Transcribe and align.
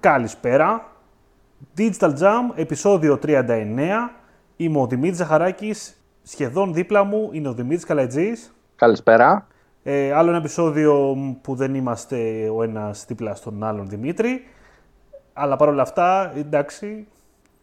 Καλησπέρα. 0.00 0.92
Digital 1.76 2.12
Jam, 2.18 2.52
επεισόδιο 2.54 3.18
39. 3.22 4.10
Είμαι 4.56 4.80
ο 4.80 4.86
Δημήτρης 4.86 5.16
Ζαχαράκης. 5.16 6.02
Σχεδόν 6.22 6.74
δίπλα 6.74 7.04
μου 7.04 7.28
είναι 7.32 7.48
ο 7.48 7.52
Δημήτρης 7.52 7.84
Καλατζής. 7.84 8.54
Καλησπέρα. 8.76 9.46
Ε, 9.82 10.12
άλλο 10.12 10.28
ένα 10.28 10.38
επεισόδιο 10.38 11.16
που 11.42 11.54
δεν 11.54 11.74
είμαστε 11.74 12.48
ο 12.48 12.62
ένας 12.62 13.04
δίπλα 13.08 13.34
στον 13.34 13.64
άλλον 13.64 13.88
Δημήτρη. 13.88 14.44
Αλλά 15.32 15.56
παρόλα 15.56 15.82
αυτά, 15.82 16.32
εντάξει, 16.36 17.06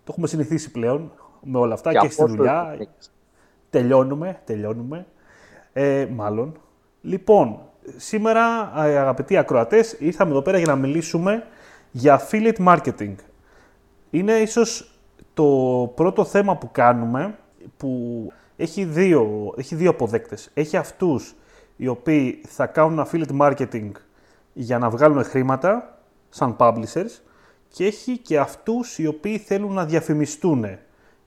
το 0.04 0.12
έχουμε 0.12 0.28
συνηθίσει 0.28 0.72
πλέον 0.72 1.12
με 1.42 1.58
όλα 1.58 1.74
αυτά 1.74 1.92
και, 1.92 2.10
στη 2.10 2.26
δουλειά. 2.26 2.78
Τελειώνουμε, 3.70 4.42
τελειώνουμε. 4.46 5.06
Ε, 5.74 6.08
μάλλον. 6.12 6.60
Λοιπόν, 7.02 7.60
σήμερα 7.98 8.72
αγαπητοί 8.76 9.38
ακροατές, 9.38 9.96
ήρθαμε 10.00 10.32
εδώ 10.32 10.42
πέρα 10.42 10.58
για 10.58 10.68
να 10.68 10.76
μιλήσουμε 10.76 11.44
για 11.98 12.22
affiliate 12.22 12.66
marketing. 12.68 13.16
Είναι 14.10 14.34
ίσως 14.34 15.00
το 15.34 15.46
πρώτο 15.96 16.26
θέμα 16.26 16.58
που 16.58 16.70
κάνουμε 16.72 17.38
που 17.78 18.32
έχει 18.56 18.86
δύο, 18.86 19.54
έχει 19.58 19.76
δύο 19.76 19.90
αποδέκτες. 19.90 20.50
Έχει 20.54 20.78
αυτούς 20.78 21.36
οι 21.76 21.88
οποίοι 21.88 22.42
θα 22.48 22.66
κάνουν 22.66 23.06
affiliate 23.06 23.40
marketing 23.42 23.92
για 24.54 24.78
να 24.78 24.90
βγάλουν 24.90 25.24
χρήματα 25.24 26.00
σαν 26.30 26.56
publishers 26.60 27.22
και 27.68 27.86
έχει 27.86 28.18
και 28.18 28.40
αυτούς 28.40 28.98
οι 28.98 29.08
οποίοι 29.08 29.38
θέλουν 29.38 29.74
να 29.74 29.86
διαφημιστούν 29.86 30.66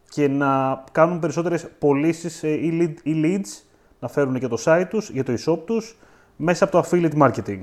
και 0.08 0.28
να 0.28 0.84
κάνουν 0.92 1.18
περισσότερες 1.18 1.68
πωλήσεις 1.78 2.42
ή 2.42 2.94
leads, 3.04 3.62
να 4.00 4.08
φέρουν 4.08 4.38
και 4.38 4.48
το 4.48 4.62
site 4.64 4.86
τους, 4.88 5.10
για 5.10 5.24
το 5.24 5.32
e-shop 5.32 5.58
τους, 5.66 5.96
μέσα 6.36 6.64
από 6.64 6.72
το 6.72 6.88
affiliate 6.88 7.18
marketing. 7.22 7.62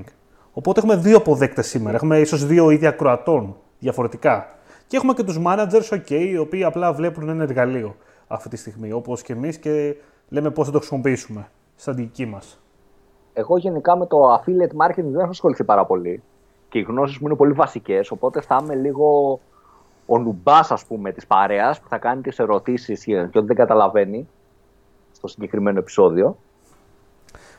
Οπότε 0.58 0.80
έχουμε 0.80 0.96
δύο 0.96 1.16
αποδέκτες 1.16 1.66
σήμερα. 1.66 1.96
Έχουμε 1.96 2.18
ίσως 2.18 2.46
δύο 2.46 2.70
ίδια 2.70 2.88
ακροατών 2.88 3.56
διαφορετικά. 3.78 4.46
Και 4.86 4.96
έχουμε 4.96 5.12
και 5.12 5.22
τους 5.22 5.38
managers, 5.44 5.88
OK, 5.90 6.10
οι 6.10 6.36
οποίοι 6.36 6.64
απλά 6.64 6.92
βλέπουν 6.92 7.28
ένα 7.28 7.42
εργαλείο 7.42 7.96
αυτή 8.26 8.48
τη 8.48 8.56
στιγμή, 8.56 8.92
όπως 8.92 9.22
και 9.22 9.32
εμείς, 9.32 9.58
και 9.58 9.96
λέμε 10.28 10.50
πώς 10.50 10.66
θα 10.66 10.72
το 10.72 10.78
χρησιμοποιήσουμε 10.78 11.48
στα 11.76 11.92
δική 11.92 12.26
μας. 12.26 12.60
Εγώ 13.32 13.56
γενικά 13.56 13.96
με 13.96 14.06
το 14.06 14.34
affiliate 14.34 14.86
marketing 14.86 15.04
δεν 15.04 15.20
έχω 15.20 15.28
ασχοληθεί 15.28 15.64
πάρα 15.64 15.84
πολύ. 15.84 16.22
Και 16.68 16.78
οι 16.78 16.82
γνώσεις 16.82 17.18
μου 17.18 17.26
είναι 17.26 17.36
πολύ 17.36 17.52
βασικές, 17.52 18.10
οπότε 18.10 18.40
θα 18.40 18.60
είμαι 18.62 18.74
λίγο 18.74 19.40
ο 20.06 20.18
νουμπάς, 20.18 20.70
ας 20.70 20.84
πούμε, 20.84 21.12
της 21.12 21.26
παρέας 21.26 21.80
που 21.80 21.88
θα 21.88 21.98
κάνει 21.98 22.22
τις 22.22 22.38
ερωτήσεις 22.38 23.04
και 23.04 23.20
ότι 23.20 23.46
δεν 23.46 23.56
καταλαβαίνει 23.56 24.28
στο 25.12 25.28
συγκεκριμένο 25.28 25.78
επεισόδιο. 25.78 26.36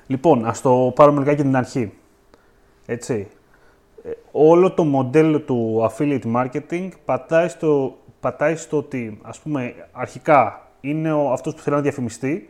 Λοιπόν, 0.08 0.46
ας 0.46 0.62
το 0.62 0.92
πάρουμε 0.96 1.20
λιγάκι 1.20 1.42
την 1.42 1.56
αρχή. 1.56 1.94
Έτσι. 2.90 3.28
Ε, 4.04 4.10
όλο 4.32 4.72
το 4.72 4.84
μοντέλο 4.84 5.42
του 5.42 5.90
affiliate 5.90 6.36
marketing 6.36 6.90
πατάει 7.06 7.48
στο, 7.48 7.98
πατάει 8.20 8.56
στο 8.56 8.78
ότι, 8.78 9.20
ας 9.22 9.40
πούμε, 9.40 9.74
αρχικά 9.92 10.70
είναι 10.82 11.12
ο, 11.14 11.32
αυτός 11.32 11.54
που 11.54 11.62
θέλει 11.62 11.76
να 11.76 11.82
διαφημιστεί, 11.82 12.50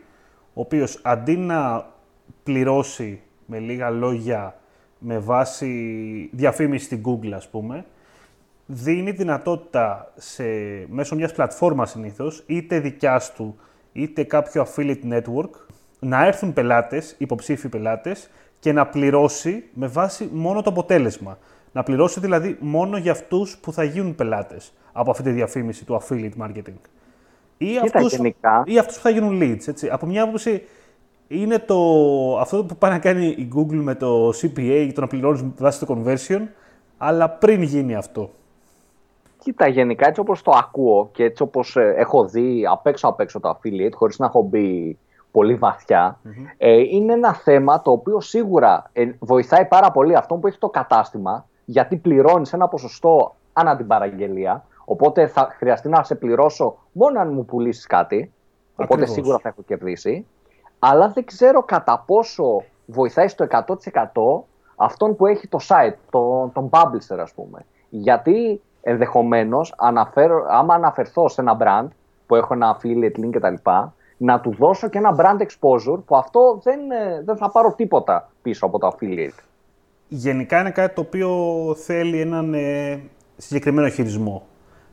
ο 0.54 0.60
οποίος 0.60 1.00
αντί 1.02 1.36
να 1.36 1.86
πληρώσει 2.42 3.20
με 3.46 3.58
λίγα 3.58 3.90
λόγια 3.90 4.58
με 4.98 5.18
βάση 5.18 6.30
διαφήμιση 6.32 6.84
στην 6.84 7.02
Google, 7.04 7.30
ας 7.30 7.48
πούμε, 7.48 7.84
δίνει 8.66 9.10
δυνατότητα 9.10 10.12
σε, 10.16 10.44
μέσω 10.88 11.14
μιας 11.14 11.32
πλατφόρμας 11.32 11.90
συνήθως, 11.90 12.42
είτε 12.46 12.80
δικιάς 12.80 13.32
του, 13.32 13.56
είτε 13.92 14.24
κάποιο 14.24 14.66
affiliate 14.66 15.12
network, 15.12 15.50
να 15.98 16.26
έρθουν 16.26 16.52
πελάτες, 16.52 17.14
υποψήφιοι 17.18 17.70
πελάτες, 17.70 18.30
και 18.60 18.72
να 18.72 18.86
πληρώσει 18.86 19.64
με 19.72 19.86
βάση 19.86 20.28
μόνο 20.32 20.62
το 20.62 20.70
αποτέλεσμα. 20.70 21.38
Να 21.72 21.82
πληρώσει 21.82 22.20
δηλαδή 22.20 22.56
μόνο 22.60 22.96
για 22.96 23.12
αυτούς 23.12 23.58
που 23.58 23.72
θα 23.72 23.84
γίνουν 23.84 24.14
πελάτες 24.14 24.72
από 24.92 25.10
αυτή 25.10 25.22
τη 25.22 25.30
διαφήμιση 25.30 25.84
του 25.84 26.00
affiliate 26.02 26.42
marketing. 26.42 26.80
Ή 27.58 27.78
αυτού 27.78 28.26
ή 28.64 28.78
αυτούς 28.78 28.96
που 28.96 29.02
θα 29.02 29.10
γίνουν 29.10 29.38
leads. 29.42 29.68
Έτσι. 29.68 29.88
Από 29.88 30.06
μια 30.06 30.22
άποψη 30.22 30.62
είναι 31.28 31.58
το, 31.58 31.76
αυτό 32.38 32.64
που 32.64 32.76
πάει 32.76 32.90
να 32.90 32.98
κάνει 32.98 33.26
η 33.26 33.48
Google 33.56 33.80
με 33.82 33.94
το 33.94 34.28
CPA, 34.28 34.90
το 34.94 35.00
να 35.00 35.06
πληρώνεις 35.06 35.42
με 35.42 35.52
βάση 35.58 35.86
το 35.86 35.96
conversion, 35.98 36.40
αλλά 36.98 37.30
πριν 37.30 37.62
γίνει 37.62 37.94
αυτό. 37.94 38.30
Κοίτα, 39.38 39.68
γενικά 39.68 40.08
έτσι 40.08 40.20
όπως 40.20 40.42
το 40.42 40.50
ακούω 40.50 41.08
και 41.12 41.24
έτσι 41.24 41.42
όπως 41.42 41.76
ε, 41.76 41.94
έχω 41.96 42.24
δει 42.24 42.66
απ' 42.70 42.86
έξω 42.86 43.08
απ' 43.08 43.20
έξω 43.20 43.40
το 43.40 43.50
affiliate, 43.50 43.92
χωρίς 43.94 44.18
να 44.18 44.26
έχω 44.26 44.42
μπει 44.42 44.98
πολύ 45.38 45.58
ε, 46.56 46.72
είναι 46.72 47.12
ένα 47.12 47.34
θέμα 47.34 47.82
το 47.82 47.90
οποίο 47.90 48.20
σίγουρα 48.20 48.90
ε, 48.92 49.10
βοηθάει 49.18 49.64
πάρα 49.66 49.90
πολύ 49.90 50.16
αυτόν 50.16 50.40
που 50.40 50.46
έχει 50.46 50.58
το 50.58 50.68
κατάστημα, 50.68 51.46
γιατί 51.64 51.96
πληρώνεις 51.96 52.52
ένα 52.52 52.68
ποσοστό 52.68 53.34
ανά 53.52 53.76
την 53.76 53.86
παραγγελία. 53.86 54.64
Οπότε 54.84 55.26
θα 55.26 55.54
χρειαστεί 55.58 55.88
να 55.88 56.02
σε 56.02 56.14
πληρώσω 56.14 56.76
μόνο 56.92 57.20
αν 57.20 57.32
μου 57.32 57.44
πουλήσεις 57.44 57.86
κάτι. 57.86 58.32
Οπότε 58.76 59.06
σίγουρα 59.06 59.38
θα 59.38 59.48
έχω 59.48 59.62
κερδίσει. 59.62 60.26
Αλλά 60.78 61.08
δεν 61.08 61.24
ξέρω 61.24 61.62
κατά 61.62 62.04
πόσο 62.06 62.64
βοηθάει 62.86 63.28
στο 63.28 63.46
100% 63.50 63.64
αυτόν 64.76 65.16
που 65.16 65.26
έχει 65.26 65.48
το 65.48 65.58
site, 65.68 65.94
τον, 66.10 66.52
τον 66.52 66.70
publisher, 66.72 67.18
ας 67.18 67.32
πούμε. 67.32 67.64
Γιατί 67.88 68.60
ενδεχομένως, 68.82 69.74
άμα 70.48 70.74
αναφερθώ 70.74 71.28
σε 71.28 71.40
ένα 71.40 71.56
brand 71.60 71.88
που 72.26 72.34
έχω 72.34 72.54
ένα 72.54 72.76
affiliate 72.76 73.24
link 73.24 73.30
κτλ., 73.30 73.54
να 74.18 74.40
του 74.40 74.54
δώσω 74.58 74.88
και 74.88 74.98
ένα 74.98 75.16
brand 75.18 75.42
exposure 75.42 75.98
που 76.06 76.16
αυτό 76.16 76.60
δεν, 76.62 76.90
ε, 76.90 77.22
δεν 77.24 77.36
θα 77.36 77.50
πάρω 77.50 77.74
τίποτα 77.76 78.30
πίσω 78.42 78.66
από 78.66 78.78
το 78.78 78.88
affiliate. 78.92 79.38
Γενικά 80.08 80.60
είναι 80.60 80.70
κάτι 80.70 80.94
το 80.94 81.00
οποίο 81.00 81.30
θέλει 81.74 82.20
έναν 82.20 82.54
ε, 82.54 83.00
συγκεκριμένο 83.36 83.88
χειρισμό. 83.88 84.46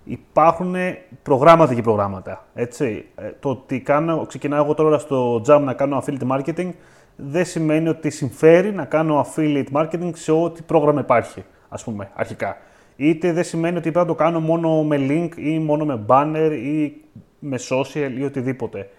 Υπάρχουν 0.03 0.75
προγράμματα 1.23 1.73
και 1.73 1.81
προγράμματα. 1.81 2.45
Έτσι. 2.53 3.05
Ε, 3.15 3.31
το 3.39 3.49
ότι 3.49 3.79
κάνω, 3.79 4.25
ξεκινάω 4.25 4.63
εγώ 4.63 4.73
τώρα 4.73 4.97
στο 4.97 5.41
Jam 5.47 5.61
να 5.63 5.73
κάνω 5.73 6.03
affiliate 6.03 6.31
marketing 6.31 6.71
δεν 7.15 7.45
σημαίνει 7.45 7.89
ότι 7.89 8.09
συμφέρει 8.09 8.71
να 8.71 8.85
κάνω 8.85 9.25
affiliate 9.25 9.71
marketing 9.71 10.11
σε 10.13 10.31
ό,τι 10.31 10.61
πρόγραμμα 10.61 10.99
υπάρχει, 10.99 11.43
ας 11.69 11.83
πούμε, 11.83 12.09
αρχικά. 12.13 12.57
Είτε 12.95 13.33
δεν 13.33 13.43
σημαίνει 13.43 13.77
ότι 13.77 13.91
πρέπει 13.91 14.07
να 14.07 14.13
το 14.15 14.23
κάνω 14.23 14.39
μόνο 14.39 14.83
με 14.83 14.97
link 14.99 15.29
ή 15.37 15.59
μόνο 15.59 15.85
με 15.85 16.05
banner 16.07 16.51
ή 16.63 16.93
με 17.39 17.59
social 17.69 18.11
ή 18.17 18.23
οτιδήποτε. 18.23 18.89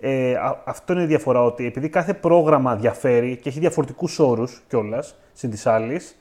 Ε, 0.00 0.34
αυτό 0.64 0.92
είναι 0.92 1.02
η 1.02 1.06
διαφορά, 1.06 1.42
ότι 1.44 1.66
επειδή 1.66 1.88
κάθε 1.88 2.14
πρόγραμμα 2.14 2.76
διαφέρει 2.76 3.36
και 3.36 3.48
έχει 3.48 3.60
διαφορετικούς 3.60 4.18
όρους 4.18 4.62
κιόλας 4.68 5.16
συν 5.32 5.50
της 5.50 5.66
άλλης, 5.66 6.18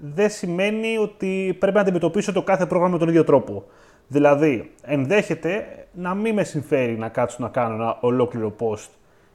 δεν 0.00 0.30
σημαίνει 0.30 0.98
ότι 0.98 1.56
πρέπει 1.58 1.74
να 1.74 1.80
αντιμετωπίσω 1.80 2.32
το 2.32 2.42
κάθε 2.42 2.66
πρόγραμμα 2.66 2.92
με 2.92 2.98
τον 2.98 3.08
ίδιο 3.08 3.24
τρόπο. 3.24 3.64
Δηλαδή, 4.06 4.70
ενδέχεται 4.82 5.66
να 5.92 6.14
μην 6.14 6.34
με 6.34 6.44
συμφέρει 6.44 6.96
να 6.96 7.08
κάτσω 7.08 7.36
να 7.40 7.48
κάνω 7.48 7.74
ένα 7.74 7.98
ολόκληρο 8.00 8.54
post 8.58 8.88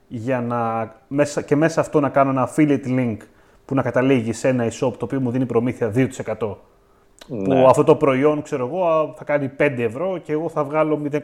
για 0.08 0.42
να, 0.42 0.92
μέσα, 1.08 1.42
και 1.42 1.56
μέσα 1.56 1.82
αυτό 1.82 2.00
να 2.00 2.10
κάνω 2.10 2.30
ένα 2.30 2.50
affiliate 2.50 2.88
link 2.88 3.18
που 3.66 3.76
να 3.76 3.82
καταλήγει 3.82 4.34
σε 4.34 4.48
ένα 4.48 4.68
e-shop 4.68 4.94
το 4.98 5.06
οποίο 5.06 5.20
μου 5.20 5.32
δίνει 5.32 5.46
προμήθεια 5.46 5.92
2%. 5.96 6.56
Ναι. 7.28 7.44
Που 7.44 7.68
αυτό 7.68 7.84
το 7.84 7.96
προϊόν, 7.96 8.42
ξέρω 8.42 8.68
εγώ, 8.68 9.14
θα 9.18 9.24
κάνει 9.24 9.52
5 9.60 9.74
ευρώ 9.78 10.18
και 10.18 10.32
εγώ 10.32 10.50
θα 10.50 10.64
βγάλω 10.64 11.02
0,4, 11.12 11.20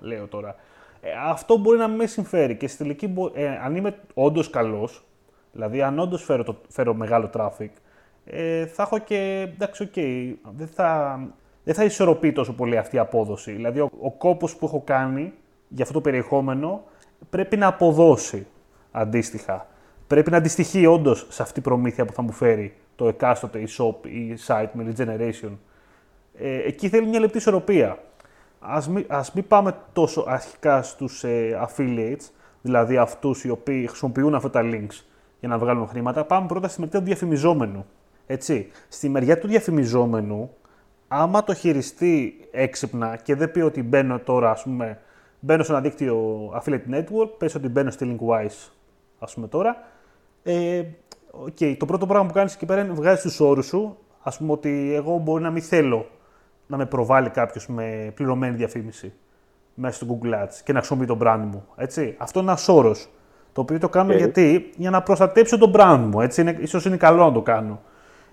λέω 0.00 0.26
τώρα. 0.26 0.56
Ε, 1.04 1.10
αυτό 1.24 1.56
μπορεί 1.56 1.78
να 1.78 1.88
με 1.88 2.06
συμφέρει 2.06 2.56
και 2.56 2.68
στη 2.68 2.78
τελική, 2.78 3.14
ε, 3.34 3.48
αν 3.48 3.76
είμαι 3.76 3.98
όντως 4.14 4.50
καλός, 4.50 5.04
δηλαδή 5.52 5.82
αν 5.82 5.98
όντως 5.98 6.24
φέρω, 6.24 6.60
φέρω 6.68 6.94
μεγάλο 6.94 7.30
traffic, 7.34 7.70
ε, 8.24 8.66
θα 8.66 8.82
έχω 8.82 8.98
και. 8.98 9.48
εντάξει, 9.54 9.82
OK, 9.82 9.92
okay, 9.94 10.34
δεν, 10.56 10.66
θα, 10.66 11.20
δεν 11.64 11.74
θα 11.74 11.84
ισορροπεί 11.84 12.32
τόσο 12.32 12.54
πολύ 12.54 12.78
αυτή 12.78 12.96
η 12.96 12.98
απόδοση. 12.98 13.52
Δηλαδή, 13.52 13.80
ο, 13.80 13.90
ο 14.00 14.10
κόπος 14.10 14.56
που 14.56 14.66
έχω 14.66 14.82
κάνει 14.84 15.32
για 15.68 15.82
αυτό 15.82 15.94
το 15.94 16.00
περιεχόμενο 16.00 16.82
πρέπει 17.30 17.56
να 17.56 17.66
αποδώσει 17.66 18.46
αντίστοιχα. 18.90 19.66
Πρέπει 20.06 20.30
να 20.30 20.36
αντιστοιχεί 20.36 20.86
όντως 20.86 21.26
σε 21.28 21.42
αυτή 21.42 21.58
η 21.58 21.62
προμήθεια 21.62 22.04
που 22.04 22.12
θα 22.12 22.22
μου 22.22 22.32
φέρει 22.32 22.76
το 22.96 23.08
εκάστοτε 23.08 23.64
e-shop 23.68 24.06
ή 24.06 24.34
site 24.46 24.70
με 24.72 24.94
generation. 24.98 25.50
Ε, 26.38 26.66
εκεί 26.66 26.88
θέλει 26.88 27.06
μια 27.06 27.20
λεπτή 27.20 27.36
ισορροπία 27.36 27.98
ας 28.62 28.88
μην, 28.88 29.04
ας 29.08 29.32
μην 29.32 29.46
πάμε 29.46 29.76
τόσο 29.92 30.24
αρχικά 30.26 30.82
στους 30.82 31.24
ε, 31.24 31.60
affiliates, 31.66 32.30
δηλαδή 32.62 32.96
αυτούς 32.96 33.44
οι 33.44 33.50
οποίοι 33.50 33.86
χρησιμοποιούν 33.86 34.34
αυτά 34.34 34.50
τα 34.50 34.60
links 34.64 35.04
για 35.40 35.48
να 35.48 35.58
βγάλουν 35.58 35.88
χρήματα, 35.88 36.24
πάμε 36.24 36.46
πρώτα 36.46 36.68
στη 36.68 36.80
μεριά 36.80 36.98
του 36.98 37.04
διαφημιζόμενου. 37.04 37.86
Έτσι, 38.26 38.70
στη 38.88 39.08
μεριά 39.08 39.38
του 39.38 39.46
διαφημιζόμενου, 39.48 40.50
άμα 41.08 41.44
το 41.44 41.54
χειριστεί 41.54 42.34
έξυπνα 42.50 43.16
και 43.16 43.34
δεν 43.34 43.50
πει 43.50 43.60
ότι 43.60 43.82
μπαίνω 43.82 44.18
τώρα, 44.18 44.50
ας 44.50 44.62
πούμε, 44.62 45.00
μπαίνω 45.40 45.62
σε 45.62 45.72
ένα 45.72 45.80
δίκτυο 45.80 46.48
affiliate 46.54 46.94
network, 46.94 47.28
πες 47.38 47.54
ότι 47.54 47.68
μπαίνω 47.68 47.90
στη 47.90 48.18
Linkwise, 48.20 48.70
ας 49.18 49.34
πούμε 49.34 49.48
τώρα, 49.48 49.76
ε, 50.42 50.82
okay, 51.46 51.76
το 51.78 51.86
πρώτο 51.86 52.06
πράγμα 52.06 52.26
που 52.26 52.32
κάνεις 52.32 52.54
εκεί 52.54 52.66
πέρα 52.66 52.80
είναι 52.80 52.92
βγάζεις 52.92 53.22
τους 53.22 53.40
όρους 53.40 53.66
σου, 53.66 53.96
ας 54.22 54.38
πούμε 54.38 54.52
ότι 54.52 54.92
εγώ 54.94 55.18
μπορεί 55.18 55.42
να 55.42 55.50
μην 55.50 55.62
θέλω 55.62 56.06
να 56.66 56.76
με 56.76 56.86
προβάλλει 56.86 57.30
κάποιος 57.30 57.66
με 57.66 58.12
πληρωμένη 58.14 58.56
διαφήμιση 58.56 59.12
μέσα 59.74 59.94
στο 59.94 60.18
Google 60.18 60.34
Ads 60.34 60.54
και 60.64 60.72
να 60.72 60.78
χρησιμοποιεί 60.78 61.06
τον 61.06 61.18
brand 61.22 61.44
μου. 61.50 61.64
Έτσι. 61.76 62.14
Αυτό 62.18 62.40
είναι 62.40 62.50
ένας 62.50 62.68
όρος. 62.68 63.08
Το 63.52 63.60
οποίο 63.60 63.78
το 63.78 63.88
κάνω 63.88 64.12
γιατί 64.12 64.72
για 64.76 64.90
να 64.90 65.02
προστατέψω 65.02 65.58
τον 65.58 65.72
brand 65.74 66.04
μου. 66.10 66.20
Έτσι. 66.20 66.40
Είναι, 66.40 66.56
ίσως 66.60 66.84
είναι 66.84 66.96
καλό 66.96 67.24
να 67.24 67.32
το 67.32 67.42
κάνω. 67.42 67.80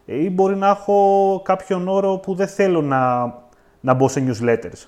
Ε, 0.05 0.23
ή 0.23 0.29
μπορεί 0.29 0.55
να 0.55 0.67
έχω 0.67 1.41
κάποιον 1.45 1.87
όρο 1.87 2.17
που 2.17 2.35
δεν 2.35 2.47
θέλω 2.47 2.81
να, 2.81 3.33
να 3.79 3.93
μπω 3.93 4.07
σε 4.07 4.23
newsletters. 4.27 4.87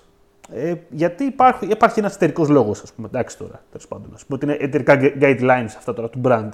Ε, 0.54 0.74
γιατί 0.90 1.24
υπάρχει, 1.24 1.66
υπάρχει 1.66 2.00
ένας 2.00 2.16
εταιρικός 2.16 2.50
λόγος, 2.50 2.82
ας 2.82 2.94
πούμε. 2.94 3.08
Εντάξει 3.08 3.38
τώρα, 3.38 3.62
τέλος 3.72 3.88
πάντων. 3.88 4.06
Α 4.06 4.26
πούμε 4.28 4.40
ότι 4.42 4.46
είναι 4.46 4.58
εταιρικά 4.60 4.98
guidelines 5.22 5.74
αυτά 5.78 5.94
τώρα 5.94 6.10
του 6.10 6.22
brand. 6.24 6.50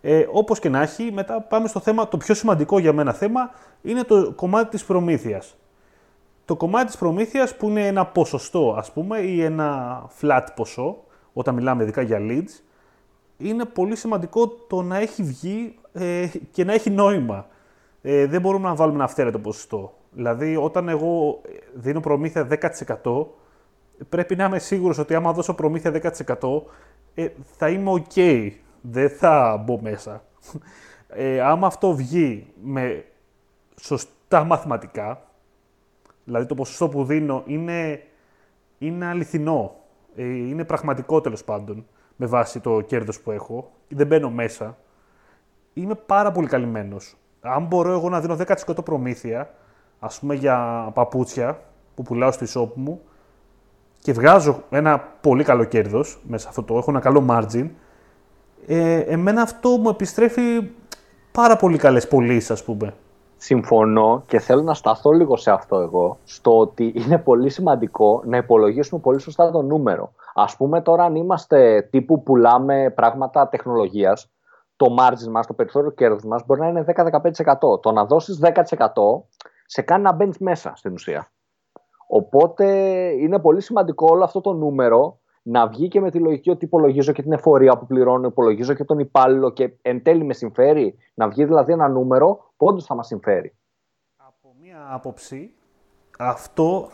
Ε, 0.00 0.26
Όπως 0.32 0.58
και 0.58 0.68
να 0.68 0.82
έχει, 0.82 1.10
μετά 1.12 1.40
πάμε 1.40 1.68
στο 1.68 1.80
θέμα. 1.80 2.08
Το 2.08 2.16
πιο 2.16 2.34
σημαντικό 2.34 2.78
για 2.78 2.92
μένα 2.92 3.12
θέμα 3.12 3.50
είναι 3.82 4.02
το 4.02 4.32
κομμάτι 4.32 4.68
της 4.68 4.84
προμήθειας. 4.84 5.56
Το 6.52 6.58
κομμάτι 6.58 6.86
της 6.86 6.96
προμήθειας 6.96 7.56
που 7.56 7.68
είναι 7.68 7.86
ένα 7.86 8.06
ποσοστό 8.06 8.74
ας 8.78 8.92
πούμε 8.92 9.18
ή 9.18 9.42
ένα 9.42 10.02
flat 10.20 10.46
ποσό, 10.56 11.04
όταν 11.32 11.54
μιλάμε 11.54 11.82
ειδικά 11.82 12.02
για 12.02 12.18
leads, 12.20 12.62
είναι 13.36 13.64
πολύ 13.64 13.96
σημαντικό 13.96 14.48
το 14.48 14.82
να 14.82 14.96
έχει 14.96 15.22
βγει 15.22 15.74
ε, 15.92 16.26
και 16.50 16.64
να 16.64 16.72
έχει 16.72 16.90
νόημα. 16.90 17.46
Ε, 18.02 18.26
δεν 18.26 18.40
μπορούμε 18.40 18.68
να 18.68 18.74
βάλουμε 18.74 18.96
ένα 18.96 19.04
αυθαίρετο 19.04 19.38
ποσοστό. 19.38 19.94
Δηλαδή, 20.10 20.56
όταν 20.56 20.88
εγώ 20.88 21.40
δίνω 21.74 22.00
προμήθεια 22.00 22.48
10%, 23.02 23.26
πρέπει 24.08 24.36
να 24.36 24.44
είμαι 24.44 24.58
σίγουρος 24.58 24.98
ότι 24.98 25.14
άμα 25.14 25.32
δώσω 25.32 25.54
προμήθεια 25.54 26.14
10%, 26.40 26.62
ε, 27.14 27.28
θα 27.56 27.68
είμαι 27.68 27.90
ok. 27.94 28.50
Δεν 28.80 29.10
θα 29.10 29.62
μπω 29.64 29.80
μέσα. 29.80 30.24
Ε, 31.14 31.40
άμα 31.40 31.66
αυτό 31.66 31.94
βγει 31.94 32.46
με 32.62 33.04
σωστά 33.80 34.44
μαθηματικά, 34.44 35.31
δηλαδή 36.24 36.46
το 36.46 36.54
ποσοστό 36.54 36.88
που 36.88 37.04
δίνω 37.04 37.42
είναι, 37.46 38.02
είναι 38.78 39.06
αληθινό, 39.06 39.74
ε, 40.16 40.24
είναι 40.24 40.64
πραγματικό 40.64 41.20
τέλος 41.20 41.44
πάντων, 41.44 41.86
με 42.16 42.26
βάση 42.26 42.60
το 42.60 42.80
κέρδος 42.80 43.20
που 43.20 43.30
έχω, 43.30 43.72
δεν 43.88 44.06
μπαίνω 44.06 44.30
μέσα, 44.30 44.78
είμαι 45.72 45.94
πάρα 45.94 46.32
πολύ 46.32 46.46
καλυμμένος. 46.46 47.16
Αν 47.40 47.64
μπορώ 47.64 47.92
εγώ 47.92 48.08
να 48.08 48.20
δίνω 48.20 48.36
10% 48.36 48.84
προμήθεια, 48.84 49.54
ας 49.98 50.18
πούμε 50.20 50.34
για 50.34 50.90
παπούτσια 50.94 51.60
που 51.94 52.02
πουλάω 52.02 52.32
στη 52.32 52.46
shop 52.54 52.68
μου 52.74 53.00
και 53.98 54.12
βγάζω 54.12 54.62
ένα 54.70 54.98
πολύ 54.98 55.44
καλό 55.44 55.64
κέρδος 55.64 56.20
μέσα 56.26 56.48
αυτό 56.48 56.62
το, 56.62 56.76
έχω 56.76 56.90
ένα 56.90 57.00
καλό 57.00 57.26
margin, 57.28 57.68
ε, 58.66 58.98
εμένα 58.98 59.42
αυτό 59.42 59.68
μου 59.68 59.88
επιστρέφει 59.88 60.70
πάρα 61.32 61.56
πολύ 61.56 61.78
καλές 61.78 62.08
πωλήσεις, 62.08 62.50
ας 62.50 62.64
πούμε. 62.64 62.94
Συμφωνώ 63.44 64.22
και 64.26 64.38
θέλω 64.38 64.62
να 64.62 64.74
σταθώ 64.74 65.10
λίγο 65.10 65.36
σε 65.36 65.50
αυτό 65.50 65.76
εγώ, 65.76 66.18
στο 66.24 66.58
ότι 66.58 66.92
είναι 66.96 67.18
πολύ 67.18 67.50
σημαντικό 67.50 68.22
να 68.24 68.36
υπολογίσουμε 68.36 69.00
πολύ 69.00 69.20
σωστά 69.20 69.50
το 69.50 69.62
νούμερο. 69.62 70.12
Ας 70.34 70.56
πούμε 70.56 70.80
τώρα 70.80 71.04
αν 71.04 71.14
είμαστε 71.14 71.88
τύπου 71.90 72.16
που 72.16 72.22
πουλάμε 72.22 72.92
πράγματα 72.94 73.48
τεχνολογίας, 73.48 74.30
το 74.76 74.86
margin 74.98 75.30
μας, 75.30 75.46
το 75.46 75.54
περιθώριο 75.54 75.90
κέρδους 75.90 76.24
μας 76.24 76.46
μπορεί 76.46 76.60
να 76.60 76.68
είναι 76.68 76.84
10-15%. 76.86 77.80
Το 77.80 77.92
να 77.92 78.04
δώσεις 78.04 78.40
10% 78.42 78.52
σε 79.66 79.82
κάνει 79.82 80.02
να 80.02 80.12
μπαίνεις 80.12 80.38
μέσα 80.38 80.72
στην 80.76 80.92
ουσία. 80.92 81.32
Οπότε 82.06 82.66
είναι 83.20 83.38
πολύ 83.38 83.60
σημαντικό 83.60 84.06
όλο 84.10 84.24
αυτό 84.24 84.40
το 84.40 84.52
νούμερο 84.52 85.20
να 85.42 85.68
βγει 85.68 85.88
και 85.88 86.00
με 86.00 86.10
τη 86.10 86.18
λογική 86.18 86.50
ότι 86.50 86.64
υπολογίζω 86.64 87.12
και 87.12 87.22
την 87.22 87.32
εφορία 87.32 87.78
που 87.78 87.86
πληρώνω, 87.86 88.26
υπολογίζω 88.26 88.74
και 88.74 88.84
τον 88.84 88.98
υπάλληλο 88.98 89.50
και 89.50 89.72
εν 89.82 90.02
τέλει 90.02 90.24
με 90.24 90.34
συμφέρει 90.34 90.94
να 91.14 91.28
βγει 91.28 91.44
δηλαδή 91.44 91.72
ένα 91.72 91.88
νούμερο 91.88 92.52
που 92.56 92.66
όντως 92.66 92.84
θα 92.84 92.94
μας 92.94 93.06
συμφέρει. 93.06 93.56
Από 94.16 94.54
μία 94.60 94.88
άποψη, 94.90 95.54
αυτό 96.18 96.88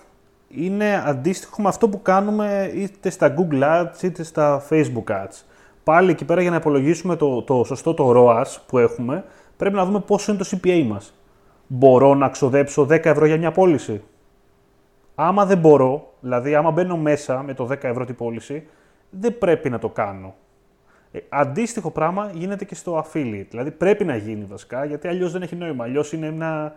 είναι 0.49 1.03
αντίστοιχο 1.07 1.63
με 1.63 1.69
αυτό 1.69 1.89
που 1.89 2.03
κάνουμε 2.03 2.71
είτε 2.75 3.11
στα 3.11 3.35
Google 3.39 3.63
Ads 3.63 4.03
είτε 4.03 4.23
στα 4.23 4.63
Facebook 4.71 5.05
Ads. 5.11 5.43
Πάλι 5.85 6.11
εκεί 6.11 6.25
πέρα 6.25 6.41
για 6.41 6.51
να 6.51 6.57
υπολογίσουμε 6.57 7.17
το, 7.17 7.43
το 7.43 7.65
σωστό 7.65 7.95
το 7.95 8.13
ROAS 8.17 8.57
που 8.67 8.79
έχουμε, 8.79 9.25
πρέπει 9.57 9.75
να 9.75 9.85
δούμε 9.85 10.01
πόσο 10.01 10.33
είναι 10.33 10.43
το 10.43 10.49
CPA 10.53 10.85
μας. 10.89 11.15
Μπορώ 11.67 12.15
να 12.15 12.29
ξοδέψω 12.29 12.83
10 12.83 13.05
ευρώ 13.05 13.27
για 13.27 13.39
μια 13.39 13.51
πώληση; 13.51 14.03
Άμα 15.21 15.47
δεν 15.47 15.59
μπορώ, 15.59 16.13
δηλαδή 16.21 16.55
άμα 16.55 16.71
μπαίνω 16.71 16.97
μέσα 16.97 17.43
με 17.43 17.55
το 17.55 17.65
10 17.71 17.85
ευρώ 17.85 18.05
την 18.05 18.15
πώληση, 18.15 18.67
δεν 19.11 19.39
πρέπει 19.39 19.71
να 19.71 19.79
το 19.79 19.89
κάνω. 19.89 20.35
Ε, 21.13 21.19
αντίστοιχο 21.29 21.91
πράγμα 21.91 22.31
γίνεται 22.35 22.65
και 22.65 22.75
στο 22.75 23.05
affiliate. 23.05 23.47
Δηλαδή 23.51 23.71
πρέπει 23.71 24.05
να 24.05 24.17
γίνει 24.17 24.45
βασικά, 24.45 24.85
γιατί 24.85 25.09
αλλιώς 25.09 25.33
δεν 25.33 25.43
έχει 25.43 25.57
νόημα. 25.57 25.85
Αλλιώς 25.85 26.13
είναι, 26.13 26.27
ένα... 26.27 26.75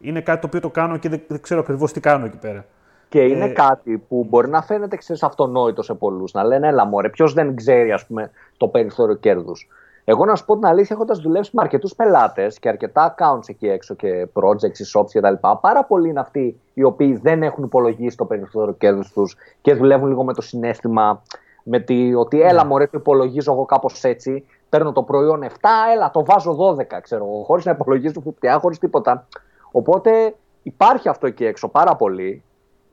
είναι 0.00 0.20
κάτι 0.20 0.40
το 0.40 0.46
οποίο 0.46 0.60
το 0.60 0.70
κάνω 0.70 0.96
και 0.96 1.08
δεν, 1.08 1.40
ξέρω 1.40 1.60
ακριβώς 1.60 1.92
τι 1.92 2.00
κάνω 2.00 2.24
εκεί 2.24 2.36
πέρα. 2.36 2.66
Και 3.08 3.20
είναι 3.20 3.44
ε, 3.44 3.52
κάτι 3.52 3.98
που 4.08 4.26
μπορεί 4.28 4.48
να 4.48 4.62
φαίνεται 4.62 4.96
ξέρεις, 4.96 5.22
αυτονόητο 5.22 5.82
σε 5.82 5.94
πολλούς. 5.94 6.32
Να 6.32 6.44
λένε, 6.44 6.68
Έλα, 6.68 6.84
μωρέ, 6.84 7.08
ποιος 7.08 7.32
δεν 7.32 7.56
ξέρει 7.56 7.92
ας 7.92 8.06
πούμε, 8.06 8.30
το 8.56 8.68
περιθώριο 8.68 9.14
κέρδους. 9.14 9.68
Εγώ 10.04 10.24
να 10.24 10.34
σου 10.34 10.44
πω 10.44 10.54
την 10.54 10.66
αλήθεια, 10.66 10.96
έχοντας 10.96 11.18
δουλέψει 11.18 11.50
με 11.54 11.62
αρκετούς 11.62 11.94
πελάτες 11.94 12.58
και 12.58 12.68
αρκετά 12.68 13.14
accounts 13.14 13.48
εκεί 13.48 13.68
έξω 13.68 13.94
και 13.94 14.28
projects, 14.32 14.98
shops 15.00 15.10
κτλ. 15.12 15.48
Πάρα 15.60 15.84
πολλοί 15.84 16.08
είναι 16.08 16.20
αυτοί 16.20 16.60
οι 16.74 16.82
οποίοι 16.82 17.16
δεν 17.16 17.42
έχουν 17.42 17.64
υπολογίσει 17.64 18.16
το 18.16 18.24
περιθώριο 18.24 18.74
κέρδους 18.74 19.12
τους 19.12 19.36
και 19.60 19.74
δουλεύουν 19.74 20.08
λίγο 20.08 20.24
με 20.24 20.34
το 20.34 20.42
συνέστημα. 20.42 21.22
Με 21.62 21.78
τη, 21.78 22.14
ότι 22.14 22.40
έλα, 22.40 22.62
ναι. 22.62 22.68
μωρέ, 22.68 22.86
το 22.86 22.98
υπολογίζω 22.98 23.52
εγώ 23.52 23.64
κάπως 23.64 24.04
έτσι. 24.04 24.46
Παίρνω 24.68 24.92
το 24.92 25.02
προϊόν 25.02 25.42
7, 25.42 25.52
έλα, 25.94 26.10
το 26.10 26.24
βάζω 26.24 26.56
12, 26.78 26.84
ξέρω 27.02 27.24
εγώ, 27.24 27.42
χωρίς 27.42 27.64
να 27.64 27.70
υπολογίζω 27.70 28.20
φουτιά, 28.20 28.58
χωρίς 28.58 28.78
τίποτα. 28.78 29.26
Οπότε 29.70 30.34
υπάρχει 30.62 31.08
αυτό 31.08 31.26
εκεί 31.26 31.44
έξω 31.44 31.68
πάρα 31.68 31.96
πολύ 31.96 32.42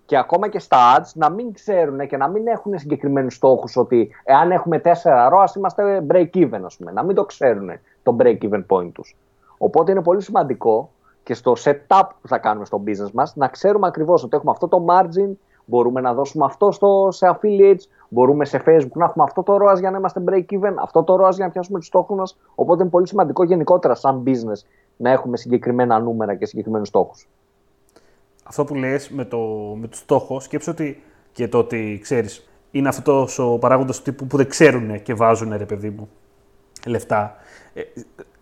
και 0.07 0.18
ακόμα 0.18 0.48
και 0.48 0.59
στα 0.59 0.77
ads 0.98 1.12
να 1.13 1.30
μην 1.30 1.54
ξέρουν 1.54 2.07
και 2.07 2.18
να 2.18 2.27
μην 2.27 2.48
έχουν 2.48 2.80
συγκεκριμένους 2.80 3.33
στόχους 3.33 3.77
ότι 3.77 4.09
εάν 4.24 4.51
έχουμε 4.51 4.81
4 4.83 4.89
ROAS 5.31 5.56
είμαστε 5.56 6.06
break 6.12 6.30
even, 6.33 6.62
ας 6.65 6.77
πούμε. 6.77 6.92
Να 6.92 7.04
μην 7.04 7.15
το 7.15 7.25
ξέρουν 7.25 7.69
το 8.04 8.15
break 8.19 8.38
even 8.42 8.65
point 8.68 8.92
τους. 8.94 9.18
Οπότε 9.57 9.92
είναι 9.92 10.01
πολύ 10.01 10.21
σημαντικό 10.21 10.89
και 11.24 11.33
στο 11.33 11.54
setup 11.63 12.07
που 12.21 12.27
θα 12.27 12.38
κάνουμε 12.38 12.65
στο 12.65 12.83
business 12.88 13.12
μας 13.12 13.36
να 13.36 13.48
ξέρουμε 13.48 13.88
ακριβώς 13.88 14.24
ότι 14.24 14.36
έχουμε 14.36 14.51
αυτό 14.51 14.68
το 14.68 14.86
margin, 14.89 15.31
μπορούμε 15.65 16.01
να 16.01 16.13
δώσουμε 16.13 16.45
αυτό 16.45 16.71
στο, 16.71 17.07
σε 17.12 17.36
affiliates, 17.36 17.83
μπορούμε 18.09 18.45
σε 18.45 18.63
Facebook 18.65 18.94
να 18.94 19.06
έχουμε 19.06 19.24
αυτό 19.24 19.44
το 19.44 19.56
ROAS 19.56 19.80
για 19.80 19.92
να 19.92 19.98
είμαστε 19.98 20.24
break 20.30 20.45
even, 20.54 20.74
αυτό 20.80 21.04
το 21.04 21.25
ROAS 21.25 21.33
για 21.33 21.45
να 21.45 21.51
πιάσουμε 21.51 21.80
τους 21.80 21.88
στόχους 21.88 22.18
μας. 22.18 22.38
Οπότε 22.56 22.81
είναι 22.81 22.92
πολύ 22.92 23.07
σημαντικό 23.07 23.44
γενικότερα 23.44 23.95
σαν 23.95 24.24
business 24.25 24.68
να 24.98 25.09
έχουμε 25.09 25.38
συγκεκριμένα 25.38 26.00
νούμερα 26.00 26.36
και 26.36 26.45
συγκεκριμένους 26.45 26.88
στόχους 26.88 27.27
αυτό 28.47 28.63
που 28.63 28.75
λες 28.75 29.09
με 29.09 29.25
το, 29.25 29.38
με 29.79 29.88
το 29.88 29.95
στόχο, 29.95 30.39
σκέψω 30.39 30.71
ότι 30.71 31.03
και 31.31 31.47
το 31.47 31.57
ότι 31.57 31.99
ξέρεις, 32.01 32.49
είναι 32.71 32.88
αυτός 32.88 33.39
ο 33.39 33.57
παράγοντα 33.57 33.94
του 33.94 34.01
τύπου 34.01 34.27
που 34.27 34.38
δεν 34.38 34.49
ξέρουν 34.49 35.01
και 35.01 35.13
βάζουν 35.13 35.57
ρε 35.57 35.65
παιδί 35.65 35.89
μου 35.89 36.09
λεφτά. 36.85 37.35
Ε, 37.73 37.81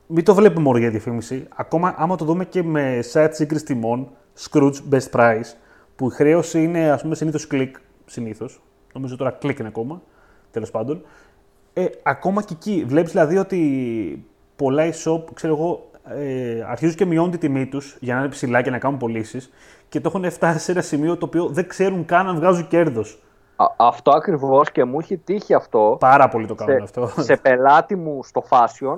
μην 0.08 0.24
το 0.24 0.36
βλέπουμε 0.36 0.62
μόνο 0.62 0.78
για 0.78 0.90
διαφήμιση. 0.90 1.48
Ακόμα 1.56 1.96
άμα 1.98 2.16
το 2.16 2.26
δούμε 2.26 2.46
και 2.46 2.64
με 2.64 3.00
site 3.14 3.30
σύγκριση 3.32 3.66
τιμών, 3.66 4.10
Scrooge 4.40 4.76
Best 4.92 5.10
Price, 5.12 5.54
που 5.96 6.08
η 6.08 6.14
χρέωση 6.14 6.64
είναι 6.64 6.92
ας 6.92 7.02
πούμε 7.02 7.16
συνήθως 7.16 7.48
κλικ, 7.48 7.76
συνήθως. 8.06 8.62
Νομίζω 8.94 9.16
τώρα 9.16 9.32
κλικ 9.32 9.60
είναι 9.60 9.68
ακόμα, 9.68 10.02
τέλος 10.52 10.72
πάντων. 10.72 11.06
Ε, 11.74 11.86
ακόμα 12.04 12.44
και 12.44 12.54
εκεί 12.54 12.84
βλέπεις 12.88 13.12
δηλαδή 13.12 13.38
ότι 13.38 14.26
πολλά 14.56 14.84
e-shop, 14.90 15.24
ξέρω 15.34 15.56
εγώ, 15.56 15.90
ε, 16.08 16.66
αρχίζουν 16.70 16.96
και 16.96 17.06
μειώνουν 17.06 17.32
τη 17.32 17.38
τιμή 17.38 17.66
τους 17.68 17.98
για 18.00 18.14
να 18.14 18.20
είναι 18.20 18.30
ψηλά 18.30 18.62
και 18.62 18.70
να 18.70 18.78
κάνουν 18.78 18.98
πωλήσεις 19.00 19.50
και 19.90 20.00
το 20.00 20.12
έχουν 20.16 20.32
φτάσει 20.32 20.60
σε 20.60 20.72
ένα 20.72 20.82
σημείο 20.82 21.18
το 21.18 21.26
οποίο 21.26 21.48
δεν 21.48 21.68
ξέρουν 21.68 22.06
καν 22.06 22.28
αν 22.28 22.36
βγάζουν 22.36 22.68
κέρδος. 22.68 23.24
Αυτό 23.78 24.12
ακριβώς 24.12 24.72
και 24.72 24.84
μου 24.84 25.00
έχει 25.00 25.18
τύχει 25.18 25.54
αυτό. 25.54 25.98
Πάρα 26.00 26.28
πολύ 26.28 26.48
το 26.48 26.56
κάνουν 26.56 26.84
αυτό. 26.84 27.08
Σε 27.18 27.36
πελάτη 27.36 27.96
μου 27.96 28.24
στο 28.24 28.44
fashion, 28.50 28.98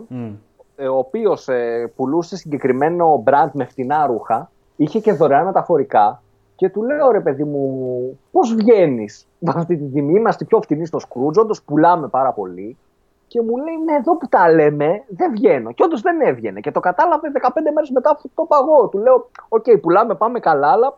ε, 0.76 0.88
ο 0.88 0.98
οποίος 0.98 1.48
ε, 1.48 1.92
πουλούσε 1.96 2.38
συγκεκριμένο 2.38 3.24
brand 3.26 3.52
με 3.54 3.66
φτηνά 3.66 4.06
ρούχα, 4.06 4.52
είχε 4.76 5.00
και 5.00 5.14
δωρεάν 5.14 5.46
μεταφορικά 5.46 6.22
και 6.56 6.70
του 6.70 6.84
λέω 6.84 7.12
ρε 7.12 7.20
παιδί 7.20 7.44
μου, 7.44 8.20
πώς 8.32 8.56
βγαίνεις; 8.56 9.28
Με 9.40 9.54
αυτή 9.56 9.78
τη 9.78 9.86
τιμή, 9.86 10.20
είμαστε 10.20 10.46
πιο 10.46 10.62
φτηνοί 10.62 10.86
στο 10.86 11.00
Skroutz, 11.08 11.42
όντως 11.42 11.62
πουλάμε 11.64 12.08
πάρα 12.08 12.32
πολύ 12.32 12.78
και 13.28 13.42
μου 13.42 13.58
λέει, 13.58 13.78
ναι, 13.86 13.94
εδώ 13.94 14.18
που 14.18 14.28
τα 14.28 14.52
λέμε, 14.52 15.04
δεν 15.08 15.32
βγαίνω. 15.32 15.72
Και 15.72 15.84
όντως 15.84 16.02
δεν 16.02 16.22
έβγαινε. 16.22 16.60
Και 16.60 16.72
το 16.72 16.80
κατάλαβε 16.80 17.32
15 17.42 17.50
μέρες 17.74 17.90
μετά 17.90 18.10
αυτό 18.10 18.30
το 18.36 18.44
παγό. 18.44 18.88
Του 18.88 18.98
λέω, 18.98 19.30
OK, 19.48 19.64
okay, 19.68 19.82
πουλάμε, 19.82 20.16
πάμε 20.16 20.40
καλά, 20.40 20.72
αλλά 20.72 20.98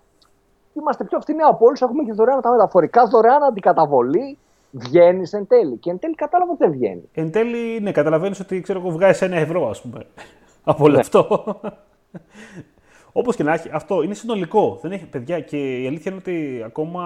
είμαστε 0.73 1.03
πιο 1.03 1.19
φθηνοί 1.19 1.41
από 1.41 1.65
όλους. 1.65 1.81
Έχουμε 1.81 2.03
και 2.03 2.13
δωρεάν 2.13 2.41
τα 2.41 2.51
μεταφορικά, 2.51 3.05
δωρεάν 3.05 3.43
αντικαταβολή. 3.43 4.37
Βγαίνεις 4.71 5.33
εν 5.33 5.47
τέλει. 5.47 5.77
Και 5.77 5.89
εν 5.89 5.99
τέλει 5.99 6.15
κατάλαβα 6.15 6.51
ότι 6.51 6.63
δεν 6.63 6.71
βγαίνει. 6.71 7.09
Εν 7.13 7.31
τέλει, 7.31 7.79
ναι, 7.79 7.91
καταλαβαίνεις 7.91 8.39
ότι 8.39 8.61
ξέρω 8.61 8.79
εγώ 8.79 8.89
βγάζει 8.89 9.25
ένα 9.25 9.35
ευρώ, 9.35 9.69
ας 9.69 9.81
πούμε. 9.81 10.05
από 10.71 10.83
όλο 10.83 10.93
ναι. 10.93 10.99
αυτό. 10.99 11.45
Όπως 13.11 13.35
και 13.35 13.43
να 13.43 13.53
έχει, 13.53 13.69
αυτό 13.73 14.01
είναι 14.01 14.13
συνολικό. 14.13 14.77
Δεν 14.81 14.91
έχει 14.91 15.05
παιδιά. 15.05 15.39
Και 15.39 15.81
η 15.81 15.87
αλήθεια 15.87 16.11
είναι 16.11 16.21
ότι 16.25 16.63
ακόμα 16.65 17.03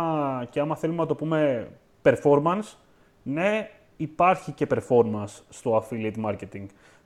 και 0.49 0.59
άμα 0.59 0.75
θέλουμε 0.75 1.01
να 1.01 1.07
το 1.07 1.15
πούμε 1.15 1.67
performance, 2.03 2.75
ναι, 3.23 3.69
υπάρχει 3.97 4.51
και 4.51 4.67
performance 4.69 5.41
στο 5.49 5.83
affiliate 5.83 6.25
marketing. 6.25 6.65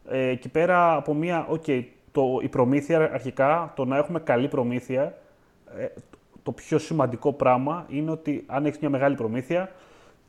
Ε, 0.09 0.27
εκεί 0.27 0.49
πέρα 0.49 0.95
από 0.95 1.13
μία, 1.13 1.47
ok, 1.51 1.83
το, 2.11 2.39
η 2.41 2.47
προμήθεια 2.47 3.11
αρχικά, 3.13 3.73
το 3.75 3.85
να 3.85 3.97
έχουμε 3.97 4.19
καλή 4.19 4.47
προμήθεια, 4.47 5.17
ε, 5.77 5.85
το 6.43 6.51
πιο 6.51 6.77
σημαντικό 6.77 7.33
πράγμα 7.33 7.85
είναι 7.89 8.11
ότι 8.11 8.43
αν 8.47 8.65
έχεις 8.65 8.79
μια 8.79 8.89
μεγάλη 8.89 9.15
προμήθεια, 9.15 9.71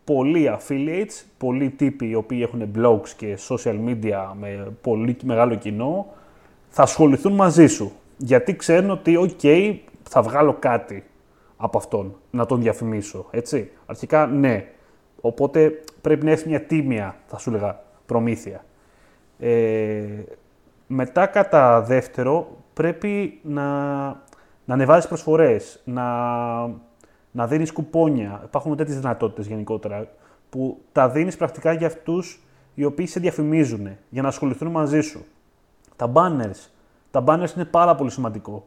πολλοί 0.05 0.51
affiliates, 0.59 1.25
πολλοί 1.39 1.71
τύποι 1.71 2.09
οι 2.09 2.15
οποίοι 2.15 2.41
έχουν 2.43 2.71
blogs 2.77 3.09
και 3.17 3.39
social 3.49 3.77
media 3.87 4.33
με 4.41 4.73
πολύ 4.81 5.17
μεγάλο 5.25 5.55
κοινό, 5.55 6.07
θα 6.69 6.83
ασχοληθούν 6.83 7.33
μαζί 7.33 7.67
σου. 7.67 7.93
Γιατί 8.17 8.57
ξέρουν 8.57 8.91
ότι, 8.91 9.19
OK, 9.21 9.77
θα 10.03 10.23
βγάλω 10.23 10.57
κάτι 10.59 11.05
από 11.57 11.79
αυτόν, 11.79 12.17
να 12.31 12.47
τον 12.47 12.61
διαφημίσω, 12.61 13.27
έτσι. 13.31 13.71
Αρχικά, 13.87 14.27
ναι. 14.27 14.67
Οπότε 15.21 15.83
πρέπει 16.01 16.25
να 16.25 16.31
έχεις 16.31 16.45
μια 16.45 16.63
τίμια, 16.63 17.17
θα 17.27 17.39
σου 17.39 17.51
έλεγα, 17.51 17.81
προμήθεια. 18.07 18.65
Ε, 19.39 20.03
μετά, 20.87 21.27
κατά 21.27 21.83
δεύτερο, 21.83 22.57
πρέπει 22.73 23.41
να, 23.43 23.65
να 24.65 24.75
ανεβάζεις 24.75 25.09
προσφορές, 25.09 25.83
να, 25.85 26.05
να 27.31 27.47
δίνεις 27.47 27.73
κουπόνια. 27.73 28.41
Υπάρχουν 28.45 28.77
τέτοιες 28.77 28.99
δυνατότητες 28.99 29.47
γενικότερα, 29.47 30.09
που 30.51 30.81
τα 30.93 31.09
δίνεις 31.09 31.37
πρακτικά 31.37 31.73
για 31.73 31.87
αυτούς 31.87 32.43
οι 32.75 32.85
οποίοι 32.85 33.07
σε 33.07 33.21
διαφημίζουν, 33.21 33.89
για 34.09 34.23
να 34.23 34.29
ασχοληθούν 34.29 34.69
μαζί 34.69 35.01
σου. 35.01 35.25
Τα 35.97 36.13
banners. 36.15 36.71
Τα 37.11 37.25
banners 37.27 37.55
είναι 37.55 37.65
πάρα 37.65 37.95
πολύ 37.95 38.11
σημαντικό. 38.11 38.67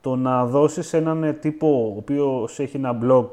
Το 0.00 0.16
να 0.16 0.46
δώσεις 0.46 0.92
έναν 0.92 1.36
τύπο 1.40 1.92
ο 1.94 1.96
οποίος 1.96 2.60
έχει 2.60 2.76
ένα 2.76 2.98
blog, 3.02 3.26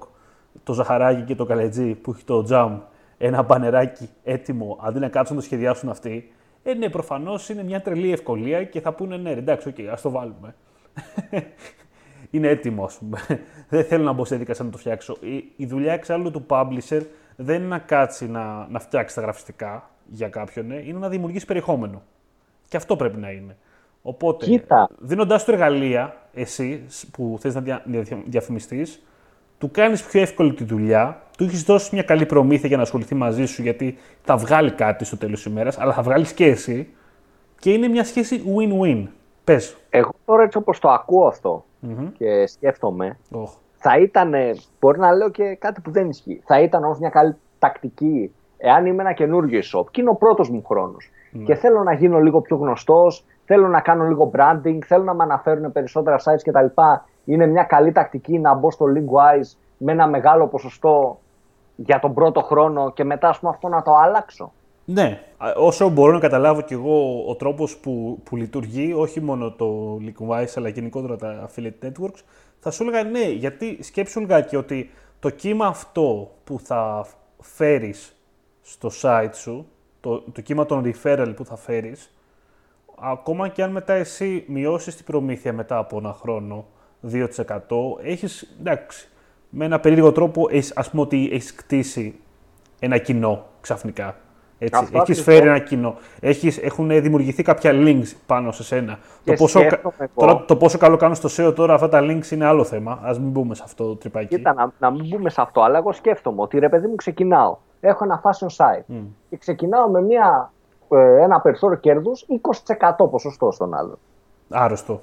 το 0.64 0.74
Ζαχαράκι 0.74 1.22
και 1.22 1.36
το 1.36 1.46
Καλετζή 1.46 1.96
που 1.96 2.12
έχει 2.12 2.24
το 2.24 2.48
Jam, 2.50 2.78
ένα 3.22 3.42
μπανεράκι 3.42 4.10
έτοιμο, 4.24 4.78
αντί 4.82 5.00
να 5.00 5.08
κάτσουν 5.08 5.36
να 5.36 5.42
το 5.42 5.48
σχεδιάσουν 5.48 5.90
αυτοί, 5.90 6.32
ε, 6.64 6.74
ναι, 6.74 6.90
προφανώς 6.90 7.50
είναι 7.50 7.64
μια 7.64 7.82
τρελή 7.82 8.12
ευκολία 8.12 8.64
και 8.64 8.82
θα 8.82 8.94
πούνε 8.94 9.18
ναι, 9.18 9.32
εντάξει, 9.32 9.74
okay, 9.76 9.86
ας 9.86 10.02
το 10.02 10.10
βάλουμε. 10.10 10.56
είναι 12.32 12.48
έτοιμο, 12.48 12.84
ας 12.84 12.98
πούμε. 12.98 13.20
δεν 13.70 13.84
θέλω 13.84 14.04
να 14.04 14.12
μπω 14.12 14.24
σε 14.24 14.30
διαδικασία 14.30 14.66
να 14.66 14.72
το 14.72 14.78
φτιάξω. 14.78 15.18
Η, 15.20 15.52
η 15.56 15.66
δουλειά 15.66 15.94
εξάλλου 15.94 16.32
του 16.32 16.46
publisher 16.48 17.02
δεν 17.36 17.56
είναι 17.56 17.68
να 17.68 17.80
κάτσει 17.80 18.30
να, 18.30 18.68
να 18.68 18.80
φτιάξει 18.80 19.16
τα 19.16 19.22
γραφιστικά 19.22 19.90
για 20.06 20.30
κάποιον, 20.30 20.68
ναι, 20.68 20.76
είναι 20.76 21.00
να 21.00 21.10
δημιουργήσει 21.10 21.46
περιεχόμενο. 21.46 22.02
Και 22.68 22.78
αυτό 22.78 22.96
πρέπει 22.96 23.18
να 23.18 23.32
είναι. 23.32 23.58
Οπότε, 24.02 24.66
δίνοντάς 25.00 25.44
του 25.44 25.52
εργαλεία, 25.52 26.16
εσύ 26.34 26.86
που 27.12 27.38
θες 27.40 27.56
να 27.56 27.62
δια, 27.62 27.84
διαφημιστείς, 28.26 29.02
του 29.60 29.72
κάνεις 29.72 30.04
πιο 30.04 30.22
εύκολη 30.22 30.54
τη 30.54 30.64
δουλειά, 30.64 31.22
του 31.38 31.44
έχεις 31.44 31.64
δώσει 31.64 31.90
μια 31.94 32.04
καλή 32.04 32.26
προμήθεια 32.26 32.68
για 32.68 32.78
να 32.78 32.84
ασχοληθεί 32.84 33.16
μαζί 33.16 33.46
σου, 33.46 33.62
γιατί 33.62 33.98
θα 34.22 34.38
βγάλει 34.38 34.72
κάτι 34.72 35.06
στο 35.06 35.18
τέλος 35.18 35.44
της 35.44 35.52
ημέρας, 35.52 35.80
αλλά 35.80 35.94
θα 35.94 36.02
βγάλεις 36.02 36.34
και 36.34 36.46
εσύ. 36.46 36.94
Και 37.60 37.72
είναι 37.72 37.88
μια 37.88 38.04
σχέση 38.04 38.44
win-win. 38.58 39.08
Πες. 39.44 39.78
Εγώ 39.90 40.12
τώρα 40.26 40.44
έτσι 40.44 40.58
όπως 40.58 40.80
το 40.80 40.90
ακούω 40.90 41.34
και 42.18 42.48
σκέφτομαι, 42.48 43.18
oh. 43.32 43.44
θα 43.76 44.00
ήταν, 44.00 44.34
μπορεί 44.80 45.00
να 45.00 45.14
λέω 45.14 45.30
και 45.30 45.56
κάτι 45.56 45.82
που 45.82 45.92
δεν 45.92 46.10
ισχύει, 46.10 46.42
θα 46.46 46.62
ήταν 46.62 46.84
όμως 46.84 47.00
μια 47.00 47.10
καλή 47.10 47.36
τακτική 47.60 48.32
εάν 48.58 48.86
είμαι 48.86 49.02
ένα 49.02 49.14
καινούργιο 49.14 49.60
shop 49.60 49.86
και 49.92 50.02
είναι 50.02 50.10
ο 50.10 50.16
πρώτος 50.16 50.50
μου 50.50 50.64
χρόνος 50.64 51.10
ναι. 51.32 51.44
και 51.44 51.56
θέλω 51.56 51.84
να 51.84 51.94
γίνω 51.94 52.20
λίγο 52.20 52.42
πιο 52.42 52.58
γνωστός, 52.58 53.26
θέλω 53.46 53.68
να 53.68 53.82
κάνω 53.82 54.04
λίγο 54.04 54.32
branding, 54.36 54.78
θέλω 54.86 55.04
να 55.04 55.14
με 55.14 55.24
αναφέρουν 55.24 55.72
περισσότερα 55.72 56.18
sites 56.18 56.42
κτλ. 56.44 56.82
Είναι 57.26 57.48
μια 57.48 57.64
καλή 57.64 57.92
τακτική 57.92 58.40
να 58.40 58.54
μπω 58.54 58.72
στο 58.72 58.86
Linkwise 58.86 59.58
με 59.78 59.92
ένα 59.92 60.08
μεγάλο 60.08 60.48
ποσοστό 60.48 61.20
για 61.76 62.00
τον 62.00 62.14
πρώτο 62.14 62.42
χρόνο 62.42 62.92
και 62.92 63.04
μετά 63.04 63.30
ας 63.30 63.40
πούμε, 63.40 63.52
αυτό 63.52 63.68
να 63.68 63.82
το 63.82 63.96
αλλάξω. 63.96 64.52
Ναι, 64.86 65.20
όσο 65.58 65.90
μπορώ 65.90 66.12
να 66.12 66.20
καταλάβω 66.20 66.62
κι 66.62 66.74
εγώ 66.74 67.26
ο 67.28 67.36
τρόπος 67.36 67.78
που, 67.78 68.20
που 68.24 68.36
λειτουργεί, 68.36 68.94
όχι 68.94 69.22
μόνο 69.22 69.52
το 69.52 69.98
Linkwise 70.02 70.54
αλλά 70.56 70.70
γενικότερα 70.70 71.16
τα 71.16 71.50
affiliate 71.50 71.86
networks, 71.86 72.22
θα 72.60 72.72
σου 72.72 72.84
έλεγα 72.84 73.04
ναι, 73.04 73.30
γιατί 73.30 73.84
σκέψου 73.84 74.20
λιγάκι 74.20 74.56
ότι 74.56 74.90
το 75.20 75.30
κύμα 75.30 75.66
αυτό 75.66 76.32
που 76.44 76.60
θα 76.60 77.06
φέρεις 77.40 78.16
στο 78.62 78.90
site 79.02 79.34
σου, 79.34 79.68
το, 80.00 80.22
το 80.32 80.42
κύμα 80.42 80.66
των 80.66 80.84
referral 80.86 81.34
που 81.36 81.46
θα 81.46 81.56
φέρεις, 81.56 82.14
ακόμα 83.00 83.48
και 83.48 83.64
αν 83.64 83.72
μετά 83.72 83.94
εσύ 83.94 84.46
μειώσεις 84.48 84.96
την 84.96 85.06
προμήθεια 85.06 85.54
μετά 85.54 85.78
από 85.78 85.98
ένα 85.98 86.14
χρόνο, 86.14 86.66
2%, 87.12 87.26
έχεις, 88.04 88.56
εντάξει, 88.60 89.10
με 89.50 89.66
ένα 89.66 89.80
περίεργο 89.80 90.12
τρόπο, 90.12 90.48
έχεις, 90.50 90.74
ας 90.76 90.90
πούμε 90.90 91.02
ότι 91.02 91.30
έχεις 91.32 91.56
κτίσει 91.56 92.20
ένα 92.80 92.98
κοινό 92.98 93.46
ξαφνικά. 93.62 94.16
Έτσι. 94.62 94.90
έχεις 94.92 95.22
φέρει 95.22 95.48
ένα 95.48 95.60
κοινό. 95.60 95.96
Έχεις, 96.20 96.58
έχουν 96.58 96.88
δημιουργηθεί 97.02 97.44
κάποια 97.44 97.72
links 97.74 98.14
πάνω 98.26 98.52
σε 98.52 98.64
σένα. 98.64 99.00
Το 99.24 99.34
πόσο, 99.34 99.60
τώρα, 100.16 100.46
το 100.46 100.56
πόσο 100.56 100.78
καλό 100.78 100.98
κάνω 100.98 101.14
στο 101.14 101.30
SEO 101.48 101.56
τώρα 101.56 101.74
αυτά 101.74 101.90
τα 101.90 102.00
links 102.02 102.32
είναι 102.32 102.46
άλλο 102.46 102.64
θέμα. 102.64 103.00
Ας 103.04 103.20
μην 103.20 103.30
μπούμε 103.30 103.56
σε 103.56 103.62
αυτό 103.66 103.88
το 103.88 103.96
τρυπάκι. 103.96 104.36
Κοίτα, 104.36 104.54
να, 104.54 104.72
να 104.80 104.92
μην 104.92 105.08
μπούμε 105.08 105.30
σε 105.30 105.42
αυτό, 105.42 105.62
αλλά 105.62 105.78
εγώ 105.78 105.92
σκέφτομαι 105.92 106.42
ότι 106.42 106.60
ρε 106.60 106.70
παιδί 106.70 106.88
μου 106.88 106.96
ξεκινάω 106.96 107.58
έχω 107.80 108.04
ένα 108.04 108.22
fashion 108.24 108.48
site 108.48 109.02
και 109.30 109.38
ξεκινάω 109.38 109.90
με 109.90 110.02
μια, 110.02 110.52
ε, 110.90 111.24
ένα 111.24 111.42
περιθώριο 111.42 111.78
κέρδους 111.78 112.26
20% 112.98 113.10
ποσοστό 113.10 113.52
στον 113.52 113.74
άλλο. 113.74 114.00
Άρρωστο. 114.50 115.02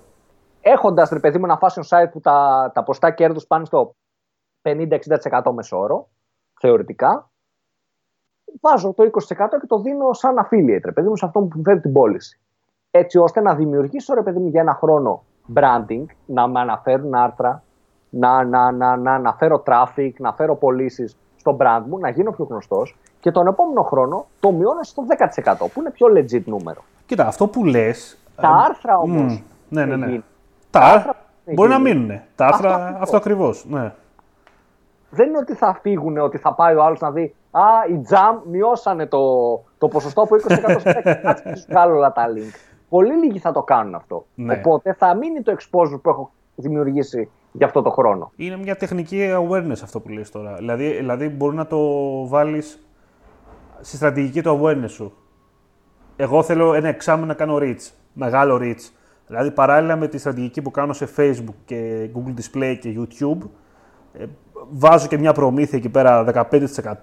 Έχοντας 0.68 1.08
ρε 1.10 1.18
παιδί 1.18 1.38
μου 1.38 1.44
ένα 1.44 1.58
fashion 1.60 1.82
site 1.88 2.10
που 2.12 2.20
τα, 2.20 2.70
τα 2.74 2.82
ποστά 2.82 3.10
κέρδους 3.10 3.46
πάνε 3.46 3.64
στο 3.64 3.94
50-60% 4.62 5.52
μεσόωρο, 5.54 6.08
θεωρητικά, 6.60 7.30
βάζω 8.60 8.92
το 8.92 9.04
20% 9.04 9.08
και 9.60 9.66
το 9.66 9.78
δίνω 9.78 10.12
σαν 10.12 10.34
affiliate, 10.38 10.84
ρε 10.84 10.92
παιδί 10.92 11.08
μου, 11.08 11.16
σε 11.16 11.26
αυτόν 11.26 11.48
που 11.48 11.62
φέρει 11.64 11.80
την 11.80 11.92
πώληση. 11.92 12.40
Έτσι 12.90 13.18
ώστε 13.18 13.40
να 13.40 13.54
δημιουργήσω, 13.54 14.14
ρε 14.14 14.22
παιδί 14.22 14.38
μου, 14.38 14.48
για 14.48 14.60
ένα 14.60 14.74
χρόνο 14.74 15.22
branding, 15.54 16.04
να 16.26 16.46
με 16.46 16.60
αναφέρουν 16.60 17.14
άρθρα, 17.14 17.62
να, 18.10 18.44
να, 18.44 18.72
να, 18.72 18.96
να 18.96 19.12
αναφέρω 19.12 19.62
traffic, 19.66 20.12
να 20.18 20.32
φέρω 20.32 20.56
πωλήσεις 20.56 21.16
στο 21.36 21.56
brand 21.60 21.82
μου, 21.86 21.98
να 21.98 22.08
γίνω 22.08 22.30
πιο 22.30 22.44
γνωστός 22.44 22.96
και 23.20 23.30
τον 23.30 23.46
επόμενο 23.46 23.82
χρόνο 23.82 24.26
το 24.40 24.52
μειώνω 24.52 24.82
στο 24.82 25.04
10% 25.44 25.54
που 25.58 25.80
είναι 25.80 25.90
πιο 25.90 26.06
legit 26.06 26.44
νούμερο. 26.44 26.84
Κοίτα, 27.06 27.26
αυτό 27.26 27.46
που 27.46 27.64
λες. 27.64 28.18
Τα 28.36 28.48
ε, 28.48 28.68
άρθρα 28.70 28.98
όμως. 28.98 29.38
Mm, 29.38 29.42
ναι, 29.68 29.84
ναι, 29.84 29.96
ναι. 29.96 30.22
Τα, 30.78 30.86
άρθρα 30.86 31.16
μπορεί 31.44 31.70
να 31.70 31.78
μείνουν. 31.78 32.20
Τα 32.34 32.46
άρθρα 32.46 32.96
αυτό 33.00 33.16
ακριβώς. 33.16 33.64
Ναι. 33.68 33.92
Δεν 35.10 35.28
είναι 35.28 35.38
ότι 35.38 35.54
θα 35.54 35.78
φύγουν, 35.82 36.18
ότι 36.18 36.38
θα 36.38 36.54
πάει 36.54 36.74
ο 36.74 36.82
άλλος 36.82 37.00
να 37.00 37.10
δει 37.10 37.34
Α, 37.56 37.86
οι 37.88 38.06
Jam 38.10 38.40
μειώσανε 38.50 39.06
το, 39.06 39.20
το 39.78 39.88
ποσοστό 39.88 40.22
από 40.22 40.36
20% 40.36 40.76
σε 40.80 41.02
10%. 41.04 41.18
Κάτσε 41.22 41.66
βγάλω 41.68 41.96
όλα 41.96 42.12
τα 42.12 42.26
link. 42.26 42.54
Πολύ 42.88 43.14
λίγοι 43.14 43.38
θα 43.38 43.52
το 43.52 43.62
κάνουν 43.62 43.94
αυτό. 43.94 44.26
Ναι. 44.34 44.54
Οπότε 44.54 44.92
θα 44.92 45.14
μείνει 45.14 45.42
το 45.42 45.56
exposure 45.58 46.00
που 46.02 46.08
έχω 46.08 46.30
δημιουργήσει 46.54 47.30
για 47.52 47.66
αυτό 47.66 47.82
το 47.82 47.90
χρόνο. 47.90 48.32
Είναι 48.36 48.56
μια 48.56 48.76
τεχνική 48.76 49.30
awareness 49.36 49.80
αυτό 49.82 50.00
που 50.00 50.08
λες 50.08 50.30
τώρα. 50.30 50.54
Δηλαδή, 50.54 50.92
δηλαδή 50.92 51.28
μπορεί 51.28 51.56
να 51.56 51.66
το 51.66 51.78
βάλεις 52.28 52.86
στη 53.80 53.96
στρατηγική 53.96 54.42
του 54.42 54.60
awareness 54.62 54.90
σου. 54.90 55.12
Εγώ 56.16 56.42
θέλω 56.42 56.74
ένα 56.74 56.88
εξάμεινο 56.88 57.26
να 57.26 57.34
κάνω 57.34 57.56
reach, 57.60 57.92
μεγάλο 58.12 58.58
reach. 58.62 58.90
Δηλαδή 59.26 59.50
παράλληλα 59.50 59.96
με 59.96 60.08
τη 60.08 60.18
στρατηγική 60.18 60.62
που 60.62 60.70
κάνω 60.70 60.92
σε 60.92 61.08
Facebook 61.16 61.54
και 61.64 62.08
Google 62.14 62.34
Display 62.40 62.76
και 62.80 62.98
YouTube, 62.98 63.38
ε, 64.12 64.24
βάζω 64.70 65.06
και 65.06 65.18
μια 65.18 65.32
προμήθεια 65.32 65.78
εκεί 65.78 65.88
πέρα 65.88 66.24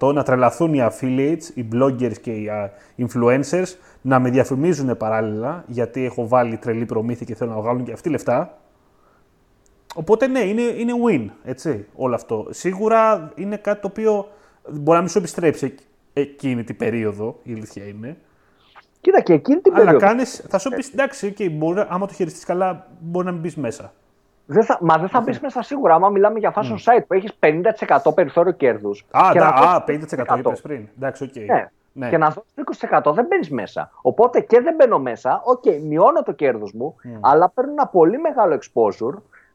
15% 0.00 0.12
να 0.14 0.22
τρελαθούν 0.22 0.74
οι 0.74 0.78
affiliates, 0.80 1.42
οι 1.54 1.68
bloggers 1.72 2.18
και 2.20 2.30
οι 2.30 2.50
influencers 2.98 3.76
να 4.00 4.18
με 4.18 4.30
διαφημίζουν 4.30 4.96
παράλληλα 4.96 5.64
γιατί 5.66 6.04
έχω 6.04 6.28
βάλει 6.28 6.56
τρελή 6.56 6.84
προμήθεια 6.84 7.26
και 7.26 7.34
θέλω 7.34 7.50
να 7.50 7.60
βγάλουν 7.60 7.84
και 7.84 7.92
αυτοί 7.92 8.08
λεφτά 8.08 8.58
Οπότε 9.94 10.26
ναι, 10.26 10.40
είναι, 10.40 10.62
είναι 10.62 10.92
win, 11.06 11.28
έτσι, 11.44 11.86
όλο 11.94 12.14
αυτό. 12.14 12.46
Σίγουρα 12.50 13.32
είναι 13.34 13.56
κάτι 13.56 13.80
το 13.80 13.86
οποίο 13.86 14.28
μπορεί 14.70 14.96
να 14.96 15.00
μην 15.00 15.08
σου 15.08 15.18
επιστρέψει 15.18 15.74
εκείνη 16.12 16.64
την 16.64 16.76
περίοδο, 16.76 17.40
η 17.42 17.52
αλήθεια 17.52 17.84
είναι. 17.84 18.16
Κοίτα 19.04 19.20
και 19.20 19.32
εκείνη 19.32 19.60
την 19.60 19.72
περίοδο. 19.72 19.96
Αλλά 19.96 20.06
κάνεις, 20.06 20.44
θα 20.48 20.58
σου 20.58 20.70
πεις 20.70 20.92
εντάξει, 20.92 21.34
okay, 21.38 21.50
μπορεί, 21.50 21.84
άμα 21.88 22.06
το 22.06 22.12
χειριστείς 22.12 22.44
καλά, 22.44 22.86
μπορεί 23.00 23.26
να 23.26 23.32
μην 23.32 23.40
μπεις 23.40 23.56
μέσα. 23.56 23.92
Δεν 24.46 24.64
θα, 24.64 24.78
μα 24.80 24.98
δεν 24.98 25.08
θα 25.08 25.20
μπεις 25.20 25.40
μέσα 25.40 25.62
σίγουρα. 25.62 25.94
Άμα 25.94 26.08
μιλάμε 26.08 26.38
για 26.38 26.52
fashion 26.56 26.76
site 26.84 27.04
που 27.06 27.14
έχεις 27.14 27.38
50% 27.40 28.14
περιθώριο 28.14 28.52
κέρδους. 28.52 29.06
Α, 29.10 29.28
και 29.32 29.38
α, 29.40 29.84
50% 29.86 30.38
είπες 30.38 30.60
πριν. 30.60 30.88
Εντάξει, 30.96 31.30
okay. 31.34 31.44
ναι. 31.46 31.68
ναι. 31.92 32.08
Και 32.08 32.18
να 32.18 32.28
δώσεις 32.28 32.88
20% 32.90 33.12
δεν 33.14 33.26
μπαίνεις 33.26 33.50
μέσα. 33.50 33.90
Οπότε 34.02 34.40
και 34.40 34.60
δεν 34.60 34.74
μπαίνω 34.74 34.98
μέσα. 34.98 35.40
OK, 35.44 35.62
okay, 35.64 35.80
μειώνω 35.80 36.22
το 36.22 36.32
κέρδος 36.32 36.72
μου, 36.72 36.96
mm. 37.04 37.08
αλλά 37.20 37.50
παίρνω 37.50 37.72
ένα 37.72 37.86
πολύ 37.86 38.18
μεγάλο 38.18 38.58
exposure 38.60 39.14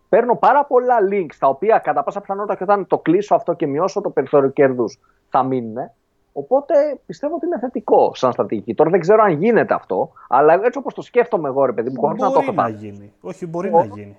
παίρνω 0.10 0.36
πάρα 0.36 0.66
πολλά 0.66 0.96
links 1.12 1.36
τα 1.40 1.48
οποία 1.48 1.78
κατά 1.78 2.04
πάσα 2.04 2.22
πιθανότητα 2.22 2.56
και 2.56 2.64
όταν 2.64 2.88
το 2.88 2.98
κλείσω 2.98 3.36
αυτό 3.36 3.54
και 3.54 3.68
μειώσω 3.68 4.02
το 4.02 4.10
περιθώριο 4.10 4.50
κέρδους 4.50 5.00
θα 5.30 5.44
μείνουν. 5.44 5.92
Οπότε 6.34 7.00
πιστεύω 7.06 7.36
ότι 7.36 7.46
είναι 7.46 7.60
θετικό 7.60 8.12
σαν 8.14 8.32
στρατηγική. 8.32 8.74
Τώρα 8.74 8.90
δεν 8.90 9.00
ξέρω 9.00 9.24
αν 9.24 9.32
γίνεται 9.32 9.74
αυτό, 9.74 10.12
αλλά 10.28 10.54
έτσι 10.54 10.78
όπως 10.78 10.94
το 10.94 11.02
σκέφτομαι 11.02 11.48
εγώ, 11.48 11.66
ρε 11.66 11.74
παιδί 11.74 11.90
μου, 11.90 12.00
χωρίς 12.00 12.22
να 12.22 12.32
το 12.32 12.40
έχω 12.40 12.52
να 12.52 12.70
γίνει. 12.70 13.14
Όχι, 13.22 13.48
μπορεί 13.48 13.72
να 13.72 13.86
γίνει. 13.86 14.18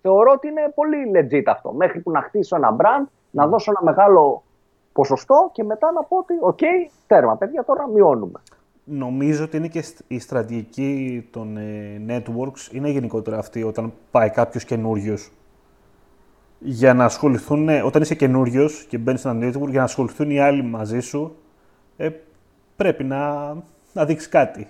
Θεωρώ 0.00 0.32
ότι 0.32 0.48
είναι 0.48 0.72
πολύ 0.74 0.96
legit 1.14 1.42
αυτό. 1.46 1.72
Μέχρι 1.72 2.00
που 2.00 2.10
να 2.10 2.20
χτίσω 2.20 2.56
ένα 2.56 2.76
brand, 2.76 3.08
να 3.30 3.46
δώσω 3.46 3.70
ένα 3.70 3.92
μεγάλο 3.92 4.42
ποσοστό 4.92 5.50
και 5.52 5.64
μετά 5.64 5.92
να 5.92 6.02
πω 6.02 6.16
ότι, 6.16 6.34
οκ, 6.40 6.58
τέρμα, 7.06 7.36
παιδιά, 7.36 7.64
τώρα 7.64 7.88
μειώνουμε. 7.88 8.40
Νομίζω 8.84 9.44
ότι 9.44 9.56
είναι 9.56 9.68
και 9.68 9.84
η 10.06 10.18
στρατηγική 10.18 11.28
των 11.30 11.56
ε, 11.56 12.02
networks, 12.08 12.72
είναι 12.72 12.88
γενικότερα 12.88 13.38
αυτή 13.38 13.62
όταν 13.62 13.92
πάει 14.10 14.30
κάποιος 14.30 14.64
καινούριος. 14.64 15.32
Για 16.58 16.94
να 16.94 17.04
ασχοληθούν, 17.04 17.68
ε, 17.68 17.82
όταν 17.82 18.02
είσαι 18.02 18.14
καινούριος 18.14 18.84
και 18.88 18.98
μπαίνεις 18.98 19.20
σε 19.20 19.28
ένα 19.28 19.48
network, 19.48 19.68
για 19.68 19.78
να 19.78 19.84
ασχοληθούν 19.84 20.30
οι 20.30 20.40
άλλοι 20.40 20.62
μαζί 20.62 21.00
σου, 21.00 21.36
ε, 22.00 22.10
πρέπει 22.76 23.04
να, 23.04 23.52
να 23.92 24.04
δείξει 24.04 24.28
κάτι. 24.28 24.68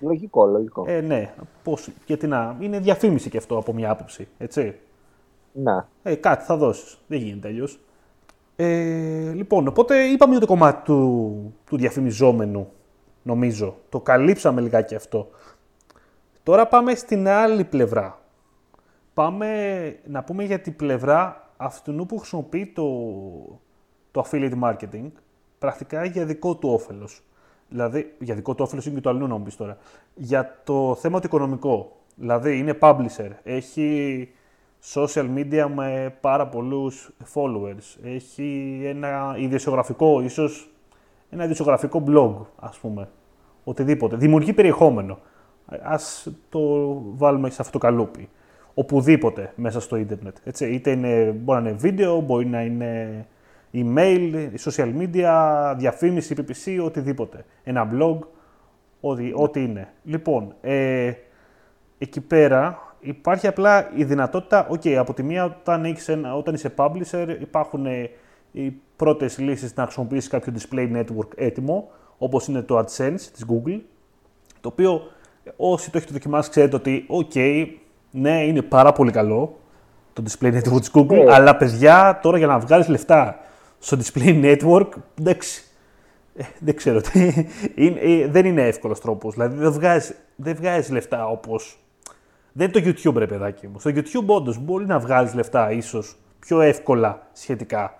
Λογικό, 0.00 0.46
λογικό. 0.46 0.84
Ε, 0.88 1.00
ναι, 1.00 1.34
πώς, 1.62 1.90
γιατί 2.06 2.26
να, 2.26 2.56
είναι 2.60 2.78
διαφήμιση 2.78 3.30
και 3.30 3.36
αυτό 3.36 3.56
από 3.56 3.72
μια 3.72 3.90
άποψη, 3.90 4.28
έτσι. 4.38 4.74
Να. 5.52 5.88
Ε, 6.02 6.14
κάτι 6.14 6.44
θα 6.44 6.56
δώσεις, 6.56 6.98
δεν 7.06 7.18
γίνεται 7.18 7.48
αλλιώ. 7.48 7.68
Ε, 8.56 9.32
λοιπόν, 9.32 9.68
οπότε 9.68 10.02
είπαμε 10.04 10.30
για 10.32 10.40
το 10.40 10.46
κομμάτι 10.46 10.84
του, 10.84 11.54
του 11.66 11.76
διαφημιζόμενου, 11.76 12.68
νομίζω. 13.22 13.76
Το 13.88 14.00
καλύψαμε 14.00 14.60
λιγάκι 14.60 14.94
αυτό. 14.94 15.28
Τώρα 16.42 16.66
πάμε 16.66 16.94
στην 16.94 17.28
άλλη 17.28 17.64
πλευρά. 17.64 18.18
Πάμε 19.14 19.48
να 20.06 20.24
πούμε 20.24 20.44
για 20.44 20.60
την 20.60 20.76
πλευρά 20.76 21.50
αυτού 21.56 22.06
που 22.06 22.18
χρησιμοποιεί 22.18 22.66
το, 22.66 22.88
το 24.10 24.26
affiliate 24.26 24.60
marketing 24.62 25.10
πρακτικά 25.64 26.04
για 26.04 26.24
δικό 26.24 26.56
του 26.56 26.68
όφελος. 26.68 27.22
Δηλαδή, 27.68 28.14
για 28.18 28.34
δικό 28.34 28.54
του 28.54 28.64
όφελος 28.66 28.86
είναι 28.86 28.94
και 28.94 29.00
το 29.00 29.10
αλλού 29.10 29.26
να 29.26 29.36
μου 29.36 29.46
τώρα. 29.56 29.76
Για 30.14 30.60
το 30.64 30.94
θέμα 30.94 31.18
το 31.18 31.24
οικονομικό. 31.26 31.96
Δηλαδή, 32.14 32.58
είναι 32.58 32.78
publisher, 32.80 33.30
έχει 33.42 34.28
social 34.94 35.26
media 35.36 35.66
με 35.74 36.14
πάρα 36.20 36.48
πολλούς 36.48 37.10
followers, 37.34 37.96
έχει 38.02 38.80
ένα 38.84 39.36
ιδιοσιογραφικό, 39.38 40.20
ίσως 40.20 40.70
ένα 41.30 41.42
ιδιοσιογραφικό 41.42 42.04
blog, 42.06 42.34
ας 42.56 42.78
πούμε, 42.78 43.08
οτιδήποτε. 43.64 44.16
Δημιουργεί 44.16 44.52
περιεχόμενο. 44.52 45.18
Ας 45.82 46.28
το 46.48 46.60
βάλουμε 47.16 47.50
σε 47.50 47.56
αυτό 47.60 47.72
το 47.72 47.86
καλούπι. 47.86 48.28
Οπουδήποτε 48.74 49.52
μέσα 49.56 49.80
στο 49.80 49.96
ίντερνετ. 49.96 50.36
Έτσι. 50.44 50.66
Είτε 50.66 50.90
είναι, 50.90 51.30
μπορεί 51.30 51.62
να 51.62 51.68
είναι 51.68 51.78
βίντεο, 51.78 52.20
μπορεί 52.20 52.46
να 52.46 52.62
είναι 52.62 53.26
email, 53.74 54.48
social 54.64 54.92
media, 54.98 55.74
διαφήμιση, 55.76 56.34
PPC, 56.38 56.84
οτιδήποτε. 56.84 57.44
Ένα 57.64 57.90
blog, 57.92 58.18
ό,τι, 59.00 59.32
ό,τι 59.34 59.62
είναι. 59.62 59.88
Λοιπόν, 60.04 60.54
ε, 60.60 61.12
εκεί 61.98 62.20
πέρα 62.20 62.78
υπάρχει 63.00 63.46
απλά 63.46 63.90
η 63.94 64.04
δυνατότητα, 64.04 64.68
ok, 64.70 64.88
από 64.88 65.14
τη 65.14 65.22
μία 65.22 65.44
όταν, 65.44 65.84
έχεις 65.84 66.08
ένα, 66.08 66.36
όταν 66.36 66.54
είσαι 66.54 66.74
publisher 66.76 67.36
υπάρχουν 67.40 67.86
ε, 67.86 68.10
οι 68.52 68.74
πρώτες 68.96 69.38
λύσεις 69.38 69.74
να 69.74 69.82
χρησιμοποιήσεις 69.82 70.28
κάποιο 70.28 70.52
display 70.58 70.96
network 70.96 71.28
έτοιμο, 71.36 71.90
όπως 72.18 72.46
είναι 72.46 72.62
το 72.62 72.78
AdSense 72.78 73.20
της 73.32 73.44
Google, 73.48 73.80
το 74.60 74.68
οποίο 74.68 75.02
όσοι 75.56 75.90
το 75.90 75.98
έχετε 75.98 76.12
δοκιμάσει 76.12 76.50
ξέρετε 76.50 76.76
ότι, 76.76 77.06
ok, 77.08 77.66
ναι, 78.10 78.44
είναι 78.44 78.62
πάρα 78.62 78.92
πολύ 78.92 79.10
καλό 79.10 79.58
το 80.12 80.22
display 80.28 80.54
network 80.54 80.80
της 80.80 80.90
Google, 80.94 81.24
ναι. 81.24 81.32
αλλά 81.34 81.56
παιδιά, 81.56 82.18
τώρα 82.22 82.38
για 82.38 82.46
να 82.46 82.58
βγάλεις 82.58 82.88
λεφτά 82.88 83.38
στο 83.84 83.96
display 83.96 84.44
network, 84.44 84.88
εντάξει, 85.20 85.64
ε, 86.36 86.42
δεν 86.58 86.76
ξέρω 86.76 87.00
τι, 87.00 87.46
είναι, 87.74 88.00
ε, 88.00 88.28
δεν 88.28 88.46
είναι 88.46 88.62
εύκολος 88.62 89.00
τρόπος, 89.00 89.34
δηλαδή 89.34 89.56
δεν 89.56 89.72
βγάζεις, 89.72 90.14
δεν 90.36 90.54
βγάζεις 90.54 90.90
λεφτά 90.90 91.26
όπως, 91.26 91.78
δεν 92.52 92.70
είναι 92.70 92.80
το 92.80 92.90
YouTube 92.90 93.18
ρε 93.18 93.26
παιδάκι 93.26 93.68
μου, 93.68 93.78
στο 93.78 93.90
YouTube 93.94 94.26
όντως 94.26 94.58
μπορεί 94.58 94.86
να 94.86 94.98
βγάλεις 94.98 95.34
λεφτά 95.34 95.72
ίσως 95.72 96.16
πιο 96.38 96.60
εύκολα 96.60 97.26
σχετικά, 97.32 97.94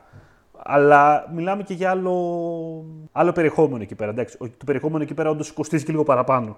αλλά 0.53 1.31
μιλάμε 1.35 1.63
και 1.63 1.75
για 1.75 1.91
άλλο, 1.91 2.85
άλλο 3.13 3.33
περιεχόμενο 3.33 3.83
εκεί 3.83 3.95
πέρα, 3.95 4.11
εντάξει, 4.11 4.39
το 4.39 4.65
περιεχόμενο 4.67 5.03
εκεί 5.03 5.15
πέρα 5.15 5.31
όντως 5.31 5.53
κοστίζει 5.53 5.85
και 5.85 5.91
λίγο 5.91 6.05
παραπάνω. 6.05 6.57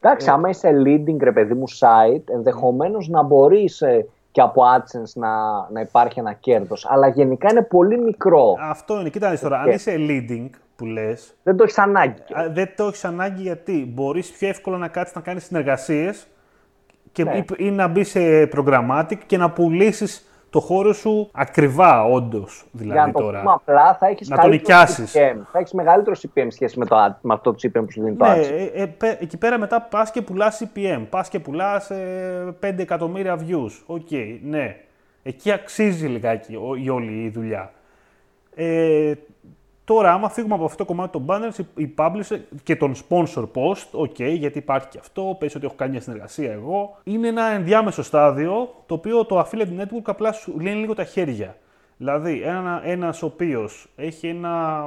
Εντάξει, 0.00 0.26
ε, 0.28 0.32
άμα 0.32 0.48
είσαι 0.48 0.70
leading 0.86 1.18
ρε 1.20 1.32
παιδί 1.32 1.54
μου 1.54 1.64
site, 1.68 2.28
ενδεχομένως 2.28 3.08
να 3.08 3.22
μπορείς 3.22 3.80
ε, 3.80 4.06
και 4.36 4.42
από 4.42 4.62
AdSense 4.76 5.12
να, 5.14 5.30
να 5.70 5.80
υπάρχει 5.80 6.18
ένα 6.18 6.32
κέρδος. 6.32 6.86
Αλλά 6.88 7.08
γενικά 7.08 7.48
είναι 7.50 7.62
πολύ 7.62 7.98
μικρό. 7.98 8.56
Αυτό 8.60 9.00
είναι. 9.00 9.08
Κοίτα 9.08 9.38
τώρα, 9.38 9.60
αν 9.60 9.70
είσαι 9.70 9.94
leading 9.98 10.50
που 10.76 10.84
λες. 10.84 11.34
Δεν 11.42 11.56
το 11.56 11.62
έχεις 11.62 11.78
ανάγκη. 11.78 12.22
Δεν 12.50 12.72
το 12.76 12.84
έχεις 12.84 13.04
ανάγκη 13.04 13.42
γιατί 13.42 13.92
μπορείς 13.94 14.30
πιο 14.30 14.48
εύκολα 14.48 14.78
να 14.78 14.88
κάτσεις 14.88 15.14
να 15.14 15.20
κάνεις 15.20 15.44
συνεργασίες 15.44 16.26
και 17.12 17.24
ναι. 17.24 17.44
ή, 17.56 17.70
να 17.70 17.88
μπεις 17.88 18.10
σε 18.10 18.48
programmatic 18.54 19.18
και 19.26 19.36
να 19.36 19.50
πουλήσεις 19.50 20.28
το 20.56 20.62
χώρο 20.62 20.92
σου 20.92 21.28
ακριβά, 21.32 22.04
όντως. 22.04 22.64
Δηλαδή 22.72 22.98
Για 22.98 23.06
να 23.06 23.12
τώρα. 23.12 23.42
Το 23.42 23.50
απλά 23.50 23.94
θα 23.94 24.06
έχεις 24.06 24.28
να 24.28 24.38
τον 24.38 24.50
νοικιάσεις. 24.50 25.12
Θα 25.52 25.58
έχεις 25.58 25.72
μεγαλύτερο 25.72 26.16
CPM 26.22 26.46
σχέση 26.48 26.78
με, 26.78 26.86
το, 26.86 26.96
με 27.20 27.34
αυτό 27.34 27.52
το 27.52 27.58
CPM 27.62 27.84
που 27.84 27.90
σου 27.90 28.02
δίνει 28.02 28.16
το 28.16 28.24
ναι, 28.24 28.32
ε, 28.32 28.82
ε, 28.98 29.16
εκεί 29.20 29.36
πέρα 29.36 29.58
μετά 29.58 29.82
πας 29.82 30.10
και 30.10 30.22
πουλάς 30.22 30.62
CPM. 30.62 31.06
Πας 31.10 31.28
και 31.28 31.38
πουλάς 31.38 31.90
ε, 31.90 32.56
5 32.62 32.78
εκατομμύρια 32.78 33.38
views. 33.38 33.70
Οκέι, 33.86 34.06
okay, 34.10 34.38
ναι. 34.42 34.76
Εκεί 35.22 35.52
αξίζει 35.52 36.06
λιγάκι 36.06 36.52
η 36.82 36.88
όλη 36.88 37.22
η 37.22 37.30
δουλειά. 37.30 37.72
Ε, 38.54 39.12
Τώρα, 39.86 40.12
άμα 40.12 40.28
φύγουμε 40.28 40.54
από 40.54 40.64
αυτό 40.64 40.76
το 40.76 40.84
κομμάτι 40.84 41.12
των 41.12 41.26
banners, 41.28 41.64
η 41.74 41.94
publisher 41.96 42.40
και 42.62 42.76
τον 42.76 42.94
sponsor 42.94 43.48
post, 43.54 43.86
οκέι, 43.90 44.20
γιατί 44.20 44.58
υπάρχει 44.58 44.88
και 44.88 44.98
αυτό, 44.98 45.36
πες 45.38 45.54
ότι 45.54 45.64
έχω 45.64 45.74
κάνει 45.74 45.90
μια 45.90 46.00
συνεργασία 46.00 46.52
εγώ, 46.52 46.96
είναι 47.04 47.28
ένα 47.28 47.44
ενδιάμεσο 47.44 48.02
στάδιο, 48.02 48.74
το 48.86 48.94
οποίο 48.94 49.24
το 49.24 49.40
affiliate 49.40 49.80
network 49.80 50.02
απλά 50.04 50.32
σου 50.32 50.54
λύνει 50.58 50.80
λίγο 50.80 50.94
τα 50.94 51.04
χέρια. 51.04 51.56
Δηλαδή, 51.96 52.40
ένα, 52.42 52.80
ένας 52.84 53.22
ο 53.22 53.26
οποίος 53.26 53.88
έχει 53.96 54.28
ένα 54.28 54.86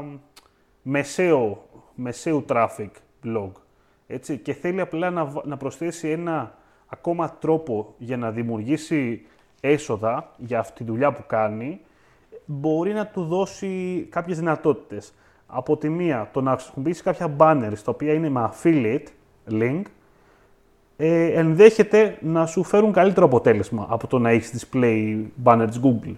μεσαίο, 0.82 1.66
μεσαίου 1.96 2.46
traffic 2.48 2.90
blog, 3.26 3.52
έτσι, 4.08 4.38
και 4.38 4.54
θέλει 4.54 4.82
απλά 4.82 5.10
να, 5.10 5.32
να 5.44 5.58
προσθέσει 5.58 6.10
ένα 6.10 6.56
ακόμα 6.88 7.38
τρόπο 7.40 7.94
για 7.98 8.18
να 8.18 8.32
δημιουργήσει 8.32 9.26
έσοδα 9.62 10.34
για 10.38 10.60
αυτή 10.60 10.84
τη 10.84 10.84
δουλειά 10.84 11.12
που 11.12 11.24
κάνει, 11.28 11.82
μπορεί 12.52 12.94
να 12.94 13.06
του 13.06 13.24
δώσει 13.24 14.08
κάποιες 14.10 14.38
δυνατότητες. 14.38 15.14
Από 15.48 15.78
τη 15.78 15.90
μία, 15.90 16.30
το 16.34 16.42
να 16.42 16.52
χρησιμοποιήσει 16.52 17.04
κάποια 17.04 17.36
banners 17.38 17.78
τα 17.84 17.92
οποία 17.92 18.14
είναι 18.14 18.30
με 18.30 18.50
affiliate 18.54 19.08
link, 19.52 19.82
ε, 20.98 21.26
ενδέχεται 21.26 22.18
να 22.22 22.46
σου 22.46 22.64
φέρουν 22.64 22.92
καλύτερο 22.92 23.26
αποτέλεσμα 23.26 23.86
από 23.90 24.08
το 24.08 24.20
να 24.20 24.30
έχεις 24.30 24.68
display 24.72 25.24
banners 25.44 25.74
Google. 25.84 26.16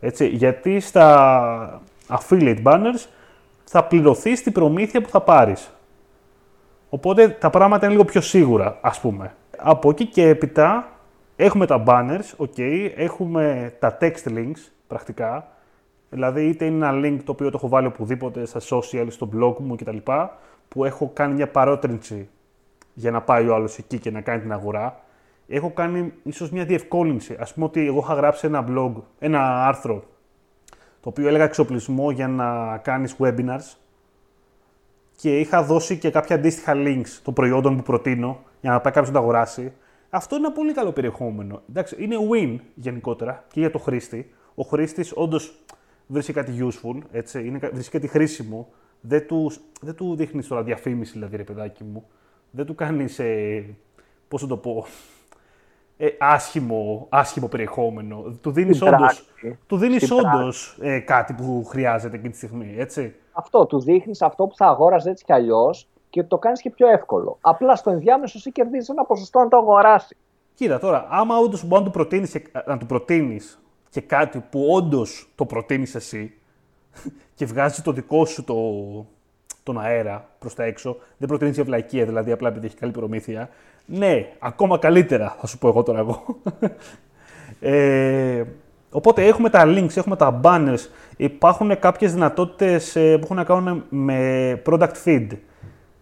Έτσι, 0.00 0.26
γιατί 0.26 0.80
στα 0.80 1.82
affiliate 2.08 2.62
banners 2.62 3.06
θα 3.64 3.84
πληρωθεί 3.84 4.42
την 4.42 4.52
προμήθεια 4.52 5.00
που 5.00 5.08
θα 5.08 5.20
πάρεις. 5.20 5.70
Οπότε 6.88 7.28
τα 7.28 7.50
πράγματα 7.50 7.84
είναι 7.84 7.94
λίγο 7.94 8.04
πιο 8.04 8.20
σίγουρα, 8.20 8.78
ας 8.80 9.00
πούμε. 9.00 9.34
Από 9.58 9.90
εκεί 9.90 10.06
και 10.06 10.28
έπειτα 10.28 10.88
έχουμε 11.36 11.66
τα 11.66 11.82
banners, 11.86 12.46
okay, 12.46 12.90
έχουμε 12.96 13.72
τα 13.78 13.98
text 14.00 14.28
links, 14.28 14.70
πρακτικά, 14.86 15.46
Δηλαδή, 16.12 16.48
είτε 16.48 16.64
είναι 16.64 16.86
ένα 16.86 17.00
link 17.04 17.18
το 17.24 17.32
οποίο 17.32 17.50
το 17.50 17.56
έχω 17.56 17.68
βάλει 17.68 17.86
οπουδήποτε 17.86 18.46
στα 18.46 18.60
social, 18.60 19.06
στο 19.08 19.28
blog 19.34 19.56
μου 19.58 19.76
κτλ. 19.76 19.96
που 20.68 20.84
έχω 20.84 21.10
κάνει 21.14 21.34
μια 21.34 21.48
παρότρινση 21.48 22.28
για 22.94 23.10
να 23.10 23.22
πάει 23.22 23.48
ο 23.48 23.54
άλλος 23.54 23.78
εκεί 23.78 23.98
και 23.98 24.10
να 24.10 24.20
κάνει 24.20 24.40
την 24.40 24.52
αγορά. 24.52 25.00
Έχω 25.48 25.70
κάνει 25.70 26.12
ίσως 26.22 26.50
μια 26.50 26.64
διευκόλυνση. 26.64 27.32
Α 27.32 27.46
πούμε 27.54 27.66
ότι 27.66 27.86
εγώ 27.86 27.98
είχα 27.98 28.14
γράψει 28.14 28.46
ένα 28.46 28.64
blog, 28.68 28.92
ένα 29.18 29.66
άρθρο, 29.66 30.04
το 31.00 31.08
οποίο 31.08 31.28
έλεγα 31.28 31.44
εξοπλισμό 31.44 32.10
για 32.10 32.28
να 32.28 32.78
κάνεις 32.78 33.16
webinars 33.18 33.76
και 35.16 35.38
είχα 35.38 35.62
δώσει 35.62 35.98
και 35.98 36.10
κάποια 36.10 36.36
αντίστοιχα 36.36 36.72
links 36.76 37.20
των 37.22 37.34
προϊόντων 37.34 37.76
που 37.76 37.82
προτείνω 37.82 38.38
για 38.60 38.70
να 38.70 38.80
πάει 38.80 38.92
κάποιος 38.92 39.12
να 39.12 39.14
τα 39.14 39.20
αγοράσει. 39.20 39.72
Αυτό 40.10 40.36
είναι 40.36 40.46
ένα 40.46 40.54
πολύ 40.54 40.72
καλό 40.72 40.92
περιεχόμενο. 40.92 41.62
Εντάξει, 41.68 41.96
είναι 41.98 42.16
win 42.32 42.56
γενικότερα 42.74 43.44
και 43.52 43.60
για 43.60 43.70
το 43.70 43.78
χρήστη. 43.78 44.32
Ο 44.54 44.62
χρήστης 44.62 45.12
όντως 45.14 45.54
βρίσκει 46.12 46.32
κάτι 46.32 46.52
useful, 46.60 46.98
έτσι, 47.12 47.46
είναι, 47.46 47.58
βρίσκει 47.72 47.90
κάτι 47.90 48.06
χρήσιμο, 48.06 48.68
δεν 49.00 49.26
του, 49.26 49.52
δεν 49.80 49.94
του 49.94 50.14
δείχνεις 50.16 50.48
τώρα 50.48 50.62
διαφήμιση, 50.62 51.12
δηλαδή, 51.12 51.36
ρε 51.36 51.44
παιδάκι 51.44 51.84
μου. 51.84 52.04
Δεν 52.50 52.66
του 52.66 52.74
κάνεις, 52.74 53.18
ε, 53.18 53.64
πώς 54.28 54.40
θα 54.40 54.46
το 54.46 54.56
πω, 54.56 54.84
ε, 55.96 56.08
άσχημο, 56.18 57.06
άσχημο 57.10 57.48
περιεχόμενο. 57.48 58.24
Του 58.40 58.50
δίνεις 58.50 58.82
όντω 58.82 59.06
του 59.66 59.76
δίνεις 59.76 60.10
όντως, 60.10 60.78
ε, 60.80 60.98
κάτι 60.98 61.32
που 61.32 61.64
χρειάζεται 61.64 62.16
εκείνη 62.16 62.30
τη 62.30 62.36
στιγμή, 62.36 62.74
έτσι. 62.78 63.14
Αυτό, 63.32 63.66
του 63.66 63.80
δείχνεις 63.80 64.22
αυτό 64.22 64.46
που 64.46 64.56
θα 64.56 64.66
αγόραζες 64.66 65.12
έτσι 65.12 65.24
κι 65.24 65.32
αλλιώς 65.32 65.88
και 66.10 66.22
το 66.22 66.38
κάνεις 66.38 66.60
και 66.60 66.70
πιο 66.70 66.88
εύκολο. 66.88 67.38
Απλά 67.40 67.76
στο 67.76 67.90
ενδιάμεσο 67.90 68.34
εσύ 68.38 68.52
κερδίζεις 68.52 68.88
ένα 68.88 69.04
ποσοστό 69.04 69.38
να 69.38 69.48
το 69.48 69.56
αγοράσεις. 69.56 70.16
Κοίτα 70.54 70.78
τώρα, 70.78 71.06
άμα 71.10 71.36
όντως 71.38 71.64
μπορεί 71.64 71.82
να 72.66 72.78
του 72.78 72.86
προτείνεις 72.86 73.61
και 73.92 74.00
κάτι 74.00 74.44
που 74.50 74.66
όντως 74.70 75.28
το 75.34 75.44
προτείνεις 75.44 75.94
εσύ 75.94 76.32
και 77.36 77.46
βγάζει 77.46 77.82
το 77.82 77.92
δικό 77.92 78.24
σου 78.24 78.44
το, 78.44 78.56
τον 79.62 79.80
αέρα 79.80 80.28
προς 80.38 80.54
τα 80.54 80.64
έξω, 80.64 80.96
δεν 81.18 81.28
προτείνεις 81.28 81.54
για 81.54 81.64
βλακία 81.64 82.04
δηλαδή 82.04 82.32
απλά 82.32 82.48
επειδή 82.48 82.66
έχει 82.66 82.76
καλή 82.76 82.92
προμήθεια. 82.92 83.48
Ναι, 83.86 84.26
ακόμα 84.38 84.78
καλύτερα 84.78 85.36
θα 85.40 85.46
σου 85.46 85.58
πω 85.58 85.68
εγώ 85.68 85.82
τώρα 85.82 85.98
εγώ. 85.98 86.24
ε, 87.70 88.42
οπότε 88.90 89.26
έχουμε 89.26 89.50
τα 89.50 89.64
links, 89.66 89.96
έχουμε 89.96 90.16
τα 90.16 90.40
banners, 90.44 90.88
υπάρχουν 91.16 91.78
κάποιες 91.78 92.12
δυνατότητες 92.12 92.96
ε, 92.96 93.16
που 93.18 93.24
έχουν 93.24 93.36
να 93.36 93.44
κάνουν 93.44 93.84
με 93.88 94.62
product 94.66 94.94
feed. 95.04 95.26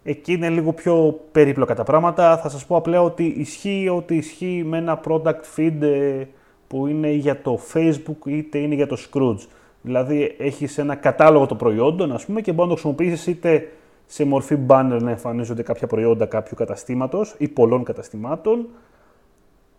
Εκεί 0.03 0.33
είναι 0.33 0.49
λίγο 0.49 0.73
πιο 0.73 1.19
περίπλοκα 1.31 1.75
τα 1.75 1.83
πράγματα. 1.83 2.37
Θα 2.37 2.49
σας 2.49 2.65
πω 2.65 2.75
απλά 2.75 3.01
ότι 3.01 3.23
ισχύει 3.23 3.89
ότι 3.89 4.15
ισχύει 4.15 4.63
με 4.65 4.77
ένα 4.77 5.01
product 5.07 5.41
feed 5.55 5.81
ε, 5.81 6.23
που 6.71 6.87
είναι 6.87 7.09
για 7.09 7.41
το 7.41 7.59
Facebook 7.73 8.25
είτε 8.25 8.57
είναι 8.57 8.75
για 8.75 8.87
το 8.87 8.97
Scrooge. 8.99 9.47
Δηλαδή 9.81 10.35
έχεις 10.37 10.77
ένα 10.77 10.95
κατάλογο 10.95 11.45
των 11.45 11.57
προϊόντων 11.57 12.11
ας 12.11 12.25
πούμε, 12.25 12.41
και 12.41 12.51
μπορεί 12.51 12.69
να 12.69 12.75
το 12.75 12.81
χρησιμοποιήσεις 12.81 13.27
είτε 13.27 13.71
σε 14.05 14.25
μορφή 14.25 14.57
banner 14.67 14.97
να 15.01 15.09
εμφανίζονται 15.09 15.63
κάποια 15.63 15.87
προϊόντα 15.87 16.25
κάποιου 16.25 16.55
καταστήματος 16.55 17.35
ή 17.37 17.47
πολλών 17.47 17.83
καταστημάτων, 17.83 18.67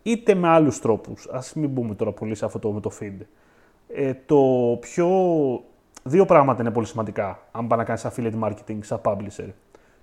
είτε 0.02 0.35
με 0.35 0.48
άλλους 0.48 0.78
τρόπους. 0.78 1.28
Ας 1.31 1.55
μην 1.55 1.70
μπούμε 1.70 1.94
τώρα 1.94 2.12
πολύ 2.12 2.35
σε 2.35 2.44
αυτό 2.44 2.59
το 2.59 2.70
με 2.70 2.81
το 2.81 2.90
feed. 3.00 3.24
Ε, 3.88 4.12
το 4.26 4.40
πιο... 4.81 5.09
Δύο 6.02 6.24
πράγματα 6.24 6.62
είναι 6.62 6.70
πολύ 6.70 6.87
σημαντικά, 6.87 7.42
αν 7.52 7.66
πάει 7.66 7.78
να 7.78 7.85
κάνεις 7.85 8.07
affiliate 8.07 8.40
marketing 8.44 8.78
σαν 8.81 9.00
publisher. 9.05 9.48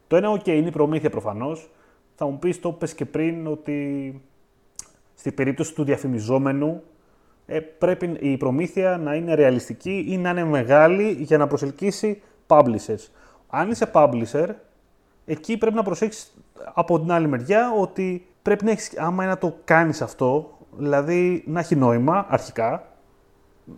Το 0.08 0.16
ένα, 0.16 0.32
OK, 0.32 0.48
είναι 0.48 0.68
η 0.68 0.72
προμήθεια 0.72 1.10
προφανώς. 1.10 1.70
Θα 2.16 2.26
μου 2.26 2.40
πεις, 2.40 2.60
το 2.60 2.72
πες 2.72 2.94
και 2.94 3.06
πριν, 3.06 3.48
ότι 3.48 4.22
στην 5.20 5.34
περίπτωση 5.34 5.74
του 5.74 5.84
διαφημιζόμενου 5.84 6.84
ε, 7.46 7.60
πρέπει 7.60 8.18
η 8.20 8.38
προμήθεια 8.38 8.98
να 8.98 9.16
είναι 9.16 9.34
ρεαλιστική 9.34 10.06
ή 10.08 10.18
να 10.18 10.30
είναι 10.30 10.44
μεγάλη 10.44 11.12
για 11.12 11.38
να 11.38 11.48
προσελκύσει 11.48 12.22
publishers. 12.48 13.08
Αν 13.50 13.72
είσαι 13.72 13.92
publisher, 13.94 14.48
εκεί 15.26 15.58
πρέπει 15.58 15.76
να 15.76 15.84
προσέξεις 15.84 16.38
από 16.74 17.00
την 17.00 17.12
άλλη 17.12 17.28
μεριά 17.28 17.74
ότι 17.80 18.28
πρέπει 18.42 18.66
να 18.66 18.72
έχεις, 18.72 18.98
άμα 18.98 19.26
να 19.26 19.38
το 19.38 19.56
κάνεις 19.64 20.02
αυτό, 20.02 20.58
δηλαδή 20.78 21.44
να 21.48 21.60
έχει 21.60 21.76
νόημα 21.76 22.26
αρχικά, 22.30 22.88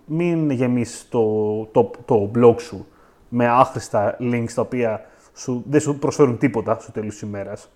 μην 0.06 0.50
γεμίσεις 0.50 1.10
το, 1.10 1.66
το, 1.66 1.92
το 2.06 2.32
blog 2.36 2.56
σου 2.62 2.88
με 3.30 3.48
άχρηστα 3.48 4.18
links 4.20 4.52
τα 4.56 4.62
οποία 4.62 5.06
σου, 5.34 5.64
δεν 5.70 5.80
σου 5.80 6.00
προσφέρουν 6.00 6.38
τίποτα 6.38 6.78
στο 6.80 6.92
τέλος 6.92 7.14
της 7.14 7.22
ημέρας 7.22 7.70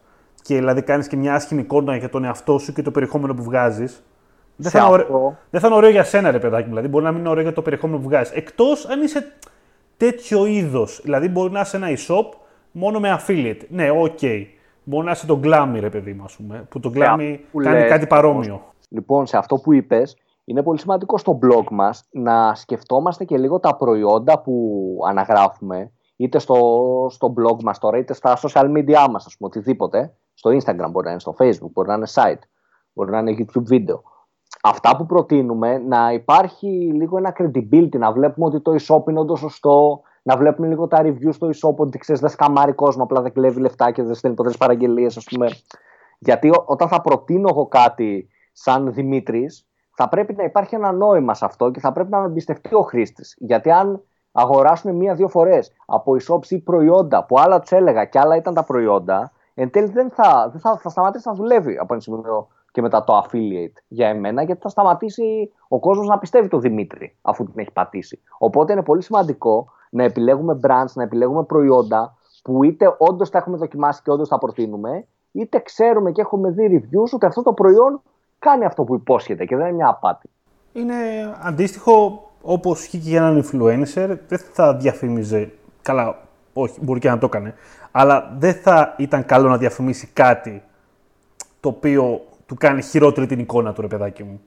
και 0.45 0.55
δηλαδή 0.55 0.81
κάνεις 0.81 1.07
και 1.07 1.15
μια 1.15 1.33
άσχημη 1.33 1.61
εικόνα 1.61 1.95
για 1.95 2.09
τον 2.09 2.23
εαυτό 2.23 2.57
σου 2.57 2.73
και 2.73 2.81
το 2.81 2.91
περιεχόμενο 2.91 3.33
που 3.33 3.43
βγάζεις, 3.43 4.03
δεν 4.55 4.71
θα, 4.71 4.87
ωραίο, 4.87 5.37
δεν 5.49 5.61
θα 5.61 5.67
είναι 5.67 5.75
ωραίο 5.75 5.89
για 5.89 6.03
σένα, 6.03 6.31
ρε 6.31 6.39
παιδάκι 6.39 6.67
Δηλαδή, 6.67 6.87
μπορεί 6.87 7.03
να 7.03 7.11
μην 7.11 7.19
είναι 7.19 7.29
ωραίο 7.29 7.43
για 7.43 7.53
το 7.53 7.61
περιεχόμενο 7.61 7.99
που 7.99 8.05
βγάζεις. 8.05 8.33
Εκτός 8.33 8.85
αν 8.85 9.01
είσαι 9.01 9.33
τέτοιο 9.97 10.45
είδος. 10.45 10.99
Δηλαδή, 11.03 11.29
μπορεί 11.29 11.51
να 11.51 11.59
είσαι 11.59 11.77
ένα 11.77 11.87
e-shop 11.89 12.25
μόνο 12.71 12.99
με 12.99 13.19
affiliate. 13.19 13.61
Ναι, 13.69 13.89
οκέι. 13.89 14.17
Okay. 14.21 14.45
Μπορεί 14.83 15.05
να 15.05 15.11
είσαι 15.11 15.25
το 15.25 15.39
Glami, 15.43 15.77
ρε 15.79 15.89
παιδί 15.89 16.13
μου, 16.13 16.25
πούμε, 16.37 16.65
που 16.69 16.79
το 16.79 16.91
Glami 16.95 16.97
κάνει 16.97 17.45
λες, 17.51 17.89
κάτι 17.89 18.07
παρόμοιο. 18.07 18.61
Λοιπόν, 18.89 19.25
σε 19.25 19.37
αυτό 19.37 19.55
που 19.55 19.73
είπες, 19.73 20.17
είναι 20.45 20.63
πολύ 20.63 20.79
σημαντικό 20.79 21.17
στο 21.17 21.39
blog 21.41 21.65
μας 21.71 22.03
να 22.11 22.55
σκεφτόμαστε 22.55 23.23
και 23.23 23.37
λίγο 23.37 23.59
τα 23.59 23.75
προϊόντα 23.75 24.39
που 24.39 24.97
αναγράφουμε, 25.07 25.91
είτε 26.15 26.39
στο, 26.39 26.57
στο 27.09 27.33
blog 27.37 27.63
μας 27.63 27.79
τώρα, 27.79 27.97
είτε 27.97 28.13
στα 28.13 28.37
social 28.37 28.65
media 28.77 29.07
μας, 29.09 29.25
ας 29.25 29.37
πούμε, 29.37 29.49
οτιδήποτε. 29.49 30.13
Στο 30.35 30.49
Instagram 30.49 30.89
μπορεί 30.91 31.05
να 31.05 31.11
είναι, 31.11 31.19
στο 31.19 31.35
Facebook, 31.39 31.71
μπορεί 31.71 31.87
να 31.87 31.93
είναι 31.93 32.07
site, 32.13 32.41
μπορεί 32.93 33.11
να 33.11 33.19
είναι 33.19 33.35
YouTube 33.39 33.63
βίντεο 33.63 34.03
αυτά 34.69 34.95
που 34.97 35.05
προτείνουμε 35.05 35.77
να 35.77 36.11
υπάρχει 36.11 36.67
λίγο 36.93 37.17
ένα 37.17 37.35
credibility, 37.39 37.97
να 37.97 38.11
βλέπουμε 38.11 38.45
ότι 38.45 38.61
το 38.61 38.75
e-shop 38.79 39.09
είναι 39.09 39.19
όντως 39.19 39.39
σωστό, 39.39 40.01
να 40.21 40.37
βλέπουμε 40.37 40.67
λίγο 40.67 40.87
τα 40.87 41.01
reviews 41.01 41.33
στο 41.33 41.47
e-shop, 41.47 41.75
ότι 41.75 41.97
ξέρεις, 41.97 42.21
δεν 42.21 42.29
σκαμάρει 42.29 42.73
κόσμο, 42.73 43.03
απλά 43.03 43.21
δεν 43.21 43.33
κλέβει 43.33 43.59
λεφτά 43.59 43.91
και 43.91 44.03
δεν 44.03 44.13
στέλνει 44.13 44.35
ποτέ 44.35 44.51
παραγγελίες, 44.59 45.17
ας 45.17 45.23
πούμε. 45.23 45.47
Γιατί 46.19 46.51
όταν 46.65 46.87
θα 46.87 47.01
προτείνω 47.01 47.47
εγώ 47.51 47.67
κάτι 47.67 48.27
σαν 48.51 48.93
Δημήτρης, 48.93 49.67
θα 49.95 50.09
πρέπει 50.09 50.33
να 50.33 50.43
υπάρχει 50.43 50.75
ένα 50.75 50.91
νόημα 50.91 51.33
σε 51.33 51.45
αυτό 51.45 51.71
και 51.71 51.79
θα 51.79 51.91
πρέπει 51.91 52.09
να 52.09 52.19
με 52.19 52.25
εμπιστευτεί 52.25 52.75
ο 52.75 52.81
χρήστης. 52.81 53.35
Γιατί 53.39 53.71
αν 53.71 54.03
αγοράσουν 54.31 54.95
μία-δύο 54.95 55.27
φορές 55.27 55.71
από 55.85 56.15
e-shops 56.19 56.49
ή 56.49 56.59
προϊόντα 56.59 57.25
που 57.25 57.39
άλλα 57.39 57.59
τους 57.59 57.71
έλεγα 57.71 58.05
και 58.05 58.19
άλλα 58.19 58.35
ήταν 58.35 58.53
τα 58.53 58.63
προϊόντα, 58.63 59.31
εν 59.55 59.69
τέλει 59.69 59.87
δεν 59.87 60.09
θα, 60.09 60.49
δεν 60.51 60.61
θα, 60.61 60.77
θα 60.77 60.89
σταματήσει 60.89 61.27
να 61.27 61.33
δουλεύει 61.33 61.77
από 61.77 61.93
ένα 61.93 62.01
σημείο 62.01 62.47
και 62.71 62.81
μετά 62.81 63.03
το 63.03 63.23
affiliate 63.23 63.77
για 63.87 64.07
εμένα, 64.07 64.43
γιατί 64.43 64.61
θα 64.61 64.69
σταματήσει 64.69 65.51
ο 65.67 65.79
κόσμος 65.79 66.07
να 66.07 66.17
πιστεύει 66.19 66.47
το 66.47 66.59
Δημήτρη 66.59 67.15
αφού 67.21 67.43
την 67.43 67.53
έχει 67.55 67.71
πατήσει. 67.71 68.21
Οπότε 68.37 68.73
είναι 68.73 68.83
πολύ 68.83 69.03
σημαντικό 69.03 69.67
να 69.89 70.03
επιλέγουμε 70.03 70.59
brands, 70.67 70.91
να 70.93 71.03
επιλέγουμε 71.03 71.43
προϊόντα 71.43 72.17
που 72.43 72.63
είτε 72.63 72.95
όντως 72.97 73.29
τα 73.29 73.37
έχουμε 73.37 73.57
δοκιμάσει 73.57 74.01
και 74.01 74.11
όντως 74.11 74.29
τα 74.29 74.37
προτείνουμε, 74.37 75.07
είτε 75.31 75.59
ξέρουμε 75.59 76.11
και 76.11 76.21
έχουμε 76.21 76.49
δει 76.49 76.81
reviews 76.81 77.09
ότι 77.13 77.25
αυτό 77.25 77.43
το 77.43 77.53
προϊόν 77.53 78.01
κάνει 78.39 78.65
αυτό 78.65 78.83
που 78.83 78.95
υπόσχεται 78.95 79.45
και 79.45 79.55
δεν 79.55 79.65
είναι 79.65 79.75
μια 79.75 79.87
απάτη. 79.89 80.29
Είναι 80.73 80.95
αντίστοιχο 81.41 82.23
όπως 82.41 82.79
ισχύει 82.79 82.97
και 82.97 83.09
για 83.09 83.17
έναν 83.17 83.43
influencer, 83.43 84.17
δεν 84.27 84.39
θα 84.53 84.75
διαφήμιζε. 84.75 85.51
Καλά, 85.81 86.24
όχι, 86.57 86.79
μπορεί 86.81 86.99
και 86.99 87.09
να 87.09 87.17
το 87.17 87.25
έκανε. 87.25 87.53
Αλλά 87.91 88.35
δεν 88.37 88.53
θα 88.53 88.93
ήταν 88.97 89.25
καλό 89.25 89.49
να 89.49 89.57
διαφημίσει 89.57 90.07
κάτι 90.13 90.63
το 91.59 91.69
οποίο 91.69 92.25
του 92.45 92.55
κάνει 92.55 92.81
χειρότερη 92.81 93.27
την 93.27 93.39
εικόνα 93.39 93.73
του, 93.73 93.81
ρε 93.81 93.87
παιδάκι 93.87 94.23
μου. 94.23 94.41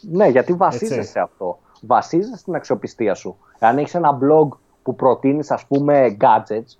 Ναι, 0.00 0.26
γιατί 0.26 0.52
βασίζεσαι 0.52 1.02
σε 1.02 1.20
αυτό. 1.20 1.58
Βασίζεσαι 1.80 2.36
στην 2.36 2.54
αξιοπιστία 2.54 3.14
σου. 3.14 3.36
Αν 3.58 3.78
έχεις 3.78 3.94
ένα 3.94 4.18
blog 4.22 4.48
που 4.82 4.94
προτείνεις, 4.94 5.50
ας 5.50 5.66
πούμε, 5.66 6.16
gadgets, 6.20 6.76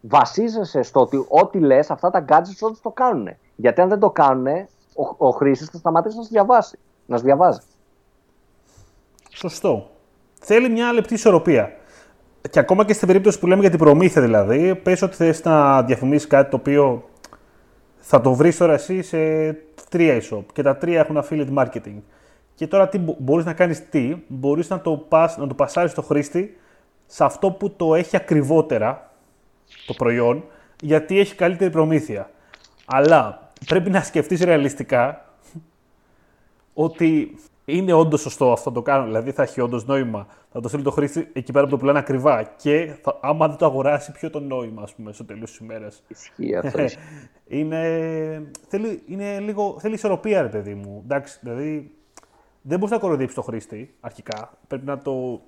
βασίζεσαι 0.00 0.82
στο 0.82 1.00
ότι 1.00 1.26
ό,τι 1.28 1.58
λες, 1.58 1.90
αυτά 1.90 2.10
τα 2.10 2.24
gadgets 2.28 2.60
όντως 2.60 2.80
το 2.80 2.90
κάνουν. 2.90 3.28
Γιατί 3.56 3.80
αν 3.80 3.88
δεν 3.88 3.98
το 3.98 4.10
κάνουν, 4.10 4.46
ο, 4.94 5.26
ο 5.26 5.30
χρήστη 5.30 5.64
θα 5.64 5.78
σταματήσει 5.78 6.16
να 6.16 6.22
σου 6.22 6.28
διαβάσει. 6.30 6.78
Να 7.06 7.16
σου 7.16 7.24
διαβάζει. 7.24 7.60
Σωστό. 9.30 9.90
Θέλει 10.40 10.68
μια 10.68 10.92
λεπτή 10.92 11.14
ισορροπία. 11.14 11.77
Και 12.50 12.58
ακόμα 12.58 12.84
και 12.84 12.92
στην 12.92 13.06
περίπτωση 13.06 13.38
που 13.38 13.46
λέμε 13.46 13.60
για 13.60 13.70
την 13.70 13.78
προμήθεια 13.78 14.22
δηλαδή, 14.22 14.74
πες 14.74 15.02
ότι 15.02 15.16
θες 15.16 15.44
να 15.44 15.82
διαφημίσεις 15.82 16.26
κάτι 16.26 16.50
το 16.50 16.56
οποίο 16.56 17.08
θα 17.96 18.20
το 18.20 18.34
βρεις 18.34 18.56
τώρα 18.56 18.72
εσύ 18.72 19.02
σε 19.02 19.18
τρία 19.88 20.20
e-shop 20.20 20.42
και 20.52 20.62
τα 20.62 20.76
τρία 20.76 21.00
έχουν 21.00 21.24
affiliate 21.24 21.54
marketing. 21.54 22.00
Και 22.54 22.66
τώρα 22.66 22.88
τι 22.88 22.98
μπορείς 23.18 23.44
να 23.44 23.52
κάνεις 23.52 23.88
τι, 23.88 24.16
μπορείς 24.26 24.68
να 24.68 24.80
το, 24.80 24.96
πας, 24.96 25.36
να 25.36 25.46
το 25.46 25.54
πασάρεις 25.54 25.90
στο 25.90 26.02
χρήστη 26.02 26.58
σε 27.06 27.24
αυτό 27.24 27.50
που 27.50 27.70
το 27.70 27.94
έχει 27.94 28.16
ακριβότερα, 28.16 29.10
το 29.86 29.94
προϊόν, 29.94 30.44
γιατί 30.80 31.18
έχει 31.18 31.34
καλύτερη 31.34 31.70
προμήθεια. 31.70 32.30
Αλλά 32.84 33.50
πρέπει 33.66 33.90
να 33.90 34.02
σκεφτείς 34.02 34.40
ρεαλιστικά 34.40 35.24
ότι 36.74 37.38
είναι 37.76 37.92
όντως 37.92 38.20
σωστό 38.20 38.52
αυτό 38.52 38.72
το 38.72 38.82
κάνω. 38.82 39.04
Δηλαδή 39.04 39.30
θα 39.32 39.42
έχει 39.42 39.60
όντως 39.60 39.86
νόημα. 39.86 40.26
Θα 40.52 40.60
το 40.60 40.68
στείλει 40.68 40.82
το 40.82 40.90
χρήστη 40.90 41.30
εκεί 41.32 41.52
πέρα 41.52 41.64
που 41.64 41.70
το 41.70 41.76
πουλάνε 41.76 41.98
ακριβά. 41.98 42.42
Και 42.42 42.96
θα, 43.02 43.18
άμα 43.20 43.48
δεν 43.48 43.56
το 43.56 43.64
αγοράσει, 43.64 44.12
ποιο 44.12 44.30
το 44.30 44.40
νόημα, 44.40 44.82
ας 44.82 44.94
πούμε, 44.94 45.12
στο 45.12 45.24
τέλος 45.24 45.50
της 45.50 45.58
ημέρας. 45.58 46.02
Ισχύει 46.08 46.56
αυτό. 46.56 46.84
είναι, 47.46 47.80
θέλει, 48.68 49.02
είναι 49.06 49.38
λίγο, 49.38 49.76
θέλει 49.80 49.94
ισορροπία, 49.94 50.42
ρε 50.42 50.48
παιδί 50.48 50.74
μου. 50.74 51.00
Εντάξει, 51.04 51.38
δηλαδή 51.42 51.90
δεν 52.62 52.78
μπορείς 52.78 52.94
να 52.94 53.00
κοροϊδέψεις 53.00 53.34
το 53.36 53.42
χρήστη 53.42 53.94
αρχικά. 54.00 54.58
Πρέπει 54.66 54.86
να 54.86 54.98
το 54.98 55.40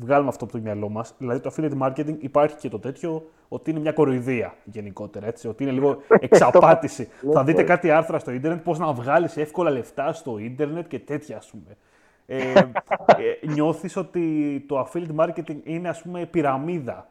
βγάλουμε 0.00 0.28
αυτό 0.28 0.44
από 0.44 0.52
το 0.52 0.58
μυαλό 0.58 0.88
μας. 0.88 1.14
Δηλαδή 1.18 1.40
το 1.40 1.52
affiliate 1.56 1.78
marketing 1.82 2.16
υπάρχει 2.18 2.56
και 2.56 2.68
το 2.68 2.78
τέτοιο 2.78 3.30
ότι 3.48 3.70
είναι 3.70 3.80
μια 3.80 3.92
κοροϊδία 3.92 4.54
γενικότερα. 4.64 5.26
Έτσι, 5.26 5.48
ότι 5.48 5.62
είναι 5.62 5.72
λίγο 5.72 5.98
εξαπάτηση. 6.20 7.08
θα 7.32 7.44
δείτε 7.44 7.62
κάτι 7.62 7.90
άρθρα 7.90 8.18
στο 8.18 8.30
ίντερνετ, 8.30 8.62
πώς 8.62 8.78
να 8.78 8.92
βγάλεις 8.92 9.36
εύκολα 9.36 9.70
λεφτά 9.70 10.12
στο 10.12 10.38
ίντερνετ 10.38 10.88
και 10.88 10.98
τέτοια, 10.98 11.36
ας 11.36 11.50
πούμε. 11.50 11.76
Ε, 12.26 12.52
ε, 13.42 13.52
νιώθεις 13.52 13.96
ότι 13.96 14.64
το 14.68 14.80
affiliate 14.80 15.24
marketing 15.24 15.56
είναι 15.62 15.88
ας 15.88 16.02
πούμε 16.02 16.26
πυραμίδα. 16.26 17.08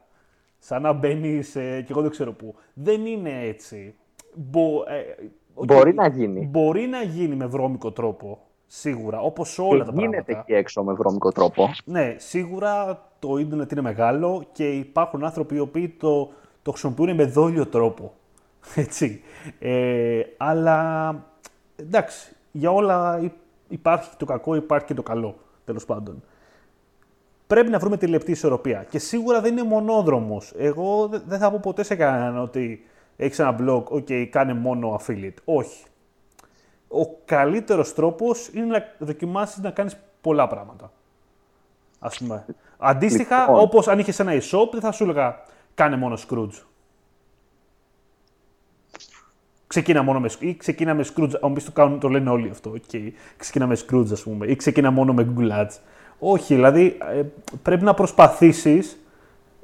Σαν 0.58 0.82
να 0.82 0.92
μπαίνεις 0.92 1.50
και 1.52 1.86
εγώ 1.88 2.00
δεν 2.00 2.10
ξέρω 2.10 2.32
πού. 2.32 2.54
Δεν 2.74 3.06
είναι 3.06 3.40
έτσι. 3.42 3.94
Μπο, 4.34 4.82
ε, 4.86 5.30
μπορεί 5.64 5.94
να 5.94 6.08
γίνει. 6.08 6.46
Μπορεί 6.50 6.86
να 6.86 7.02
γίνει 7.02 7.34
με 7.34 7.46
βρώμικο 7.46 7.92
τρόπο. 7.92 8.47
Σίγουρα, 8.70 9.20
όπως 9.20 9.58
όλα 9.58 9.84
τα 9.84 9.92
πράγματα. 9.92 10.00
Γίνεται 10.00 10.32
εκεί 10.32 10.52
έξω 10.52 10.82
με 10.82 10.92
βρώμικο 10.92 11.32
τρόπο. 11.32 11.70
Ναι, 11.84 12.14
σίγουρα 12.18 13.02
το 13.18 13.36
ίντερνετ 13.36 13.72
είναι 13.72 13.80
μεγάλο 13.80 14.44
και 14.52 14.70
υπάρχουν 14.70 15.24
άνθρωποι 15.24 15.54
οι 15.54 15.58
οποίοι 15.58 15.88
το, 15.88 16.30
το 16.62 16.70
χρησιμοποιούν 16.70 17.14
με 17.14 17.24
δόλιο 17.24 17.66
τρόπο. 17.66 18.12
Έτσι. 18.74 19.22
Ε, 19.58 20.20
αλλά 20.36 21.10
εντάξει, 21.76 22.36
για 22.52 22.70
όλα 22.70 23.30
υπάρχει 23.68 24.10
το 24.16 24.24
κακό, 24.24 24.54
υπάρχει 24.54 24.86
και 24.86 24.94
το 24.94 25.02
καλό, 25.02 25.34
τέλος 25.64 25.84
πάντων. 25.84 26.22
Πρέπει 27.46 27.70
να 27.70 27.78
βρούμε 27.78 27.96
τη 27.96 28.06
λεπτή 28.06 28.30
ισορροπία. 28.30 28.86
Και 28.90 28.98
σίγουρα 28.98 29.40
δεν 29.40 29.52
είναι 29.52 29.62
μονόδρομος. 29.62 30.52
Εγώ 30.58 31.10
δεν 31.26 31.38
θα 31.38 31.50
πω 31.50 31.58
ποτέ 31.62 31.82
σε 31.82 31.94
κανέναν 31.94 32.38
ότι 32.38 32.84
έχεις 33.16 33.38
ένα 33.38 33.56
blog, 33.60 33.82
OK, 33.84 34.26
κάνε 34.26 34.54
μόνο 34.54 35.00
affiliate. 35.00 35.38
Όχι 35.44 35.84
ο 36.88 37.06
καλύτερος 37.24 37.94
τρόπος 37.94 38.48
είναι 38.48 38.66
να 38.66 38.84
δοκιμάσεις 38.98 39.58
να 39.58 39.70
κάνεις 39.70 39.96
πολλά 40.20 40.46
πράγματα. 40.46 40.92
Ας 41.98 42.18
πούμε. 42.18 42.44
Αντίστοιχα, 42.78 43.40
λοιπόν. 43.40 43.60
όπως 43.60 43.88
αν 43.88 43.98
είχες 43.98 44.18
ένα 44.18 44.32
e-shop, 44.32 44.68
δεν 44.72 44.80
θα 44.80 44.92
σου 44.92 45.02
έλεγα 45.02 45.42
κάνε 45.74 45.96
μόνο 45.96 46.18
Scrooge. 46.28 46.62
Ξεκίνα 49.66 50.02
μόνο 50.02 50.20
με, 50.20 50.28
ή 50.38 50.56
ξεκίνα 50.56 50.94
με 50.94 51.04
Scrooge, 51.14 51.30
αν 51.42 51.54
το, 51.54 51.72
κάνουν, 51.72 52.00
το 52.00 52.08
λένε 52.08 52.30
όλοι 52.30 52.48
αυτό, 52.50 52.72
okay. 52.74 53.10
ξεκίνα 53.36 53.66
με 53.66 53.76
Scrooge 53.86 54.12
ας 54.12 54.22
πούμε, 54.22 54.46
ή 54.46 54.56
ξεκίνα 54.56 54.90
μόνο 54.90 55.12
με 55.12 55.34
Google 55.34 55.50
Ads. 55.50 55.78
Όχι, 56.18 56.54
δηλαδή 56.54 56.98
ε, 57.12 57.22
πρέπει 57.62 57.84
να 57.84 57.94
προσπαθήσεις, 57.94 58.98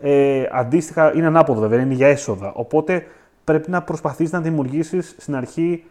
ε, 0.00 0.44
αντίστοιχα 0.52 1.14
είναι 1.14 1.26
ανάποδο 1.26 1.60
βέβαια, 1.60 1.80
είναι 1.80 1.94
για 1.94 2.06
έσοδα, 2.06 2.52
οπότε 2.52 3.06
πρέπει 3.44 3.70
να 3.70 3.82
προσπαθήσεις 3.82 4.32
να 4.32 4.40
δημιουργήσεις 4.40 5.14
στην 5.18 5.36
αρχή 5.36 5.84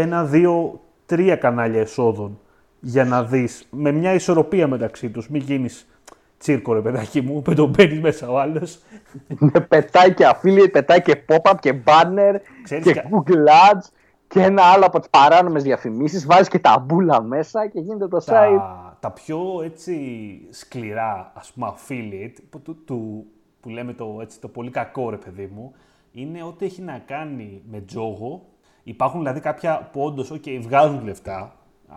ένα, 0.00 0.24
δύο, 0.24 0.80
τρία 1.06 1.36
κανάλια 1.36 1.80
εσόδων 1.80 2.40
για 2.80 3.04
να 3.04 3.24
δεις 3.24 3.66
με 3.70 3.92
μια 3.92 4.12
ισορροπία 4.12 4.66
μεταξύ 4.66 5.10
τους. 5.10 5.28
Μην 5.28 5.42
γίνεις 5.42 5.88
τσίρκο, 6.38 6.72
ρε 6.72 6.80
παιδάκι 6.80 7.20
μου, 7.20 7.42
με 7.46 7.54
τον 7.54 7.68
μπαίνεις 7.68 8.00
μέσα 8.00 8.28
ο 8.28 8.38
άλλος. 8.38 8.78
Ναι, 9.38 9.60
πετάει 9.60 10.14
και 10.14 10.24
affiliate, 10.26 10.72
πετάει 10.72 11.02
και 11.02 11.24
pop-up 11.28 11.54
και 11.60 11.74
banner 11.84 12.34
και 12.64 12.92
κα... 12.92 13.02
Google 13.10 13.72
Ads 13.72 13.88
και 14.28 14.42
ένα 14.42 14.62
άλλο 14.62 14.84
από 14.84 14.98
τις 14.98 15.10
παράνομες 15.10 15.62
διαφημίσεις. 15.62 16.26
Βάζεις 16.26 16.48
και 16.48 16.58
τα 16.58 16.84
μπούλα 16.86 17.22
μέσα 17.22 17.66
και 17.66 17.80
γίνεται 17.80 18.08
το 18.08 18.24
τα, 18.24 18.48
site. 18.48 18.96
Τα 19.00 19.10
πιο 19.10 19.38
έτσι 19.64 19.96
σκληρά 20.50 21.32
ας 21.34 21.52
πούμε 21.52 21.74
affiliate 21.76 22.38
που, 22.50 22.60
του, 22.60 22.84
του, 22.84 23.26
που 23.60 23.68
λέμε 23.68 23.92
το, 23.92 24.18
έτσι, 24.20 24.40
το 24.40 24.48
πολύ 24.48 24.70
κακό 24.70 25.10
ρε 25.10 25.16
παιδί 25.16 25.50
μου 25.54 25.74
είναι 26.12 26.42
ότι 26.42 26.64
έχει 26.64 26.82
να 26.82 27.02
κάνει 27.06 27.62
με 27.70 27.80
τζόγο. 27.80 28.46
Υπάρχουν 28.88 29.20
δηλαδή 29.20 29.40
κάποια 29.40 29.88
που 29.92 30.04
όντως 30.04 30.32
okay, 30.32 30.58
βγάζουν 30.62 31.04
λεφτά 31.04 31.52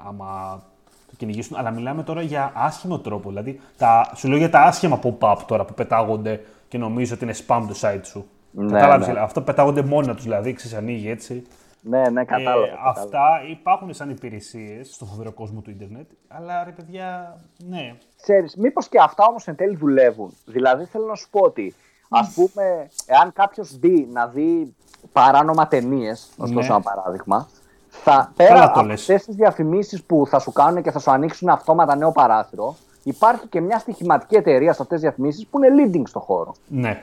άμα 0.08 0.62
το 1.10 1.16
κυνηγήσουν, 1.18 1.58
αλλά 1.58 1.72
μιλάμε 1.72 2.04
τώρα 2.04 2.22
για 2.22 2.52
άσχημο 2.56 3.00
τρόπο. 3.00 3.30
Δηλαδή, 3.30 3.60
τα, 3.78 4.12
σου 4.16 4.28
λέω 4.28 4.38
για 4.38 4.50
τα 4.50 4.62
άσχημα 4.62 5.00
pop-up 5.04 5.38
τώρα 5.48 5.66
που 5.66 5.74
πετάγονται 5.74 6.42
και 6.68 6.78
νομίζω 6.78 7.14
ότι 7.14 7.24
είναι 7.24 7.34
spam 7.48 7.66
το 7.68 7.76
site 7.82 8.02
σου. 8.04 8.30
Ναι, 8.52 8.72
Κατάλαβες, 8.72 9.00
ναι. 9.00 9.06
δηλαδή, 9.06 9.26
αυτό 9.26 9.42
πετάγονται 9.42 9.82
μόνα 9.82 10.16
τους, 10.16 10.24
δηλαδή, 10.24 10.54
ξέρεις, 10.54 10.78
ανοίγει 10.78 11.10
έτσι. 11.10 11.44
Ναι, 11.82 12.10
ναι, 12.10 12.24
κατάλαβα. 12.24 12.66
Ε, 12.66 12.70
κατάλαβα. 12.70 13.00
αυτά 13.00 13.42
υπάρχουν 13.50 13.94
σαν 13.94 14.10
υπηρεσίες 14.10 14.94
στο 14.94 15.06
φοβερό 15.06 15.32
κόσμο 15.32 15.62
του 15.62 15.70
ίντερνετ, 15.70 16.10
αλλά 16.28 16.64
ρε 16.64 16.72
παιδιά, 16.72 17.38
ναι. 17.68 17.96
Ξέρεις, 18.22 18.56
μήπως 18.56 18.88
και 18.88 19.00
αυτά 19.02 19.26
όμως 19.30 19.48
εν 19.48 19.56
τέλει 19.56 19.76
δουλεύουν. 19.76 20.34
Δηλαδή 20.46 20.86
θέλω 20.86 21.06
να 21.06 21.16
σου 21.16 21.30
πω 21.30 21.40
ότι 21.40 21.76
ας 22.10 22.32
πούμε, 22.36 22.90
εάν 23.06 23.34
κάποιος 23.34 23.78
μπει 23.80 24.08
να 24.14 24.28
δει 24.28 24.76
παράνομα 25.12 25.68
ταινίες, 25.68 26.30
να 26.38 26.46
σου 26.46 26.54
Ναι. 26.54 26.60
δώσω 26.60 26.74
ένα 26.74 26.82
παράδειγμα, 26.82 27.48
θα, 27.90 28.12
Καλά 28.12 28.32
πέρα 28.36 28.72
το 28.72 28.80
από 28.80 28.88
λες. 28.88 29.00
αυτές 29.00 29.26
τις 29.26 29.36
διαφημίσεις 29.36 30.04
που 30.04 30.26
θα 30.28 30.40
σου 30.40 30.52
κάνουν 30.52 30.82
και 30.84 30.92
θα 30.92 31.00
σου 31.00 31.12
ανοίξουν 31.12 31.50
αυτόματα 31.50 31.96
νέο 31.96 32.12
παράθυρο, 32.12 32.76
υπάρχει 33.04 33.48
και 33.48 33.62
μια 33.62 33.80
στοιχηματική 33.80 34.36
εταιρεία 34.36 34.74
σε 34.74 34.82
αυτές 34.82 35.00
τις 35.00 35.10
διαφημίσεις 35.10 35.48
που 35.48 35.60
είναι 35.64 35.90
leading 35.92 36.02
στο 36.08 36.20
χώρο. 36.20 36.54
Ναι. 36.68 37.02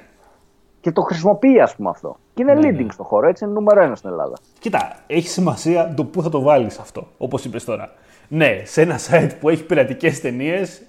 Και 0.80 0.92
το 0.92 1.02
χρησιμοποιεί, 1.02 1.60
ας 1.60 1.74
πούμε 1.76 1.88
αυτό. 1.90 2.16
Και 2.34 2.42
είναι 2.42 2.54
Ναι, 2.54 2.68
leading 2.68 2.84
ναι. 2.84 2.92
στο 2.92 3.02
χώρο, 3.02 3.28
έτσι 3.28 3.44
είναι 3.44 3.52
νούμερο 3.52 3.82
ένα 3.82 3.94
στην 3.94 4.10
Ελλάδα. 4.10 4.36
Κοίτα, 4.58 4.96
έχει 5.06 5.28
σημασία 5.28 5.94
το 5.96 6.04
πού 6.04 6.22
θα 6.22 6.28
το 6.28 6.40
βάλεις 6.40 6.78
αυτό, 6.78 7.06
όπως 7.18 7.44
είπες 7.44 7.64
τώρα. 7.64 7.92
Ναι, 8.28 8.62
σε 8.64 8.80
ένα 8.82 8.98
site 9.10 9.30
που 9.40 9.48
έχει 9.48 9.64
πειρατικές 9.64 10.20
ταινίες. 10.20 10.82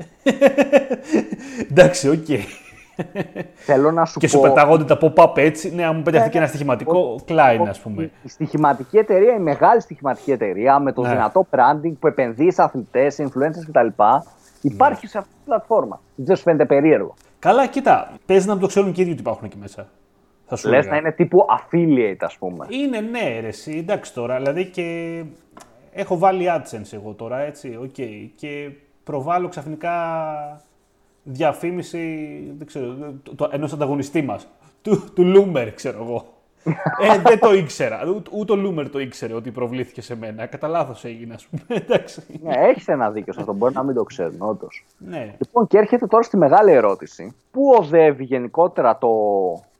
εντάξει, 1.72 2.10
οκέι. 2.10 2.26
Θέλω 3.56 3.92
να 3.92 4.06
σου 4.06 4.20
Και 4.20 4.28
πω... 4.28 4.32
σου 4.34 4.40
πετάγονται 4.42 4.84
τα 4.84 4.98
pop-up 5.02 5.38
έτσι. 5.38 5.76
Ναι, 5.76 5.86
αν 5.86 5.96
μου 5.96 6.02
πεταχθεί 6.02 6.30
και 6.30 6.38
ένα 6.38 6.48
στοιχηματικό, 6.48 7.20
Klein, 7.28 7.66
ας 7.70 7.80
πούμε. 7.80 8.04
Η 8.24 8.30
στοιχηματική 8.30 8.98
εταιρεία, 8.98 9.34
η 9.36 9.40
μεγάλη 9.40 9.82
στοιχηματική 9.82 10.32
εταιρεία 10.32 10.80
με 10.80 10.92
το 10.94 11.02
Ναι. 11.02 11.10
δυνατό 11.10 11.48
branding 11.52 11.94
που 12.00 12.08
επενδύει 12.08 12.52
σε 12.52 12.62
αθλητές, 12.64 13.14
σε 13.14 13.24
influencers 13.24 13.66
κτλ. 13.72 14.04
Υπάρχει 14.62 15.08
σε 15.08 15.18
αυτή 15.18 15.30
τη 15.34 15.40
πλατφόρμα. 15.46 16.00
Δεν 16.16 16.36
σου 16.36 16.42
φαίνεται 16.44 16.66
περίεργο. 16.66 17.14
Καλά, 17.40 17.68
κοίτα, 17.68 18.12
παίζει 18.26 18.46
να 18.48 18.52
μην 18.52 18.62
το 18.62 18.68
ξέρουν 18.68 18.92
και 18.92 19.00
οι 19.00 19.04
ίδιοι 19.04 19.12
ότι 19.12 19.22
υπάρχουν 19.22 19.46
εκεί 19.46 19.58
μέσα. 19.58 19.88
Θα 20.46 20.56
σου 20.56 20.68
Λες 20.68 20.78
έλεγα. 20.78 20.92
να 20.92 20.98
είναι 20.98 21.12
τύπου 21.12 21.38
affiliate, 21.58 22.20
ας 22.20 22.38
πούμε. 22.38 22.66
Είναι 22.70 23.00
ναι, 23.00 23.40
ρε, 23.40 23.48
εσύ, 23.48 23.78
εντάξει 23.78 24.14
τώρα. 24.14 24.36
Δηλαδή 24.38 24.66
και 24.66 24.86
έχω 25.92 26.18
βάλει 26.18 26.46
AdSense 26.58 26.94
εγώ 26.94 27.14
τώρα, 27.14 27.40
έτσι, 27.40 27.78
οκέι. 27.82 27.96
Και 28.36 28.72
προβάλλω 29.04 29.48
ξαφνικά 29.48 29.92
διαφήμιση, 31.28 32.00
δεν 32.58 32.68
ξέρω, 32.68 32.96
το, 33.24 33.36
το, 33.36 33.50
ενός 33.52 33.74
ανταγωνιστή 33.74 34.22
μας, 34.22 34.48
του, 34.82 35.04
του 35.14 35.34
Loomer, 35.36 35.72
ξέρω 35.76 36.04
εγώ. 36.04 36.26
ε, 37.14 37.20
δεν 37.22 37.40
το 37.40 37.54
ήξερα. 37.54 38.04
Ούτε, 38.08 38.30
ούτε 38.34 38.54
ο 38.54 38.56
Loomer 38.56 38.90
το 38.92 39.00
ήξερε 39.00 39.34
ότι 39.34 39.52
προβλήθηκε 39.52 40.02
σε 40.02 40.16
μένα. 40.16 40.46
Κατά 40.46 40.68
λάθος 40.68 41.06
έγινε, 41.06 41.34
ας 41.34 41.46
πούμε. 41.48 41.64
Εντάξει. 41.88 42.24
Ναι, 42.44 42.54
έχεις 42.54 42.88
ένα 42.88 43.12
δίκιο 43.12 43.34
σε 43.34 43.40
αυτό. 43.40 43.54
Μπορεί 43.54 43.74
να 43.74 43.84
μην 43.84 43.96
το 43.96 44.04
ξέρουν, 44.04 44.36
όντως. 44.40 44.86
ναι. 44.98 45.36
Λοιπόν, 45.38 45.68
και 45.68 45.78
έρχεται 45.78 46.08
τώρα 46.08 46.24
στη 46.24 46.38
μεγάλη 46.38 46.72
ερώτηση. 46.72 47.36
Πού 47.58 47.76
οδεύει 47.80 48.24
γενικότερα 48.24 48.98
το 48.98 49.10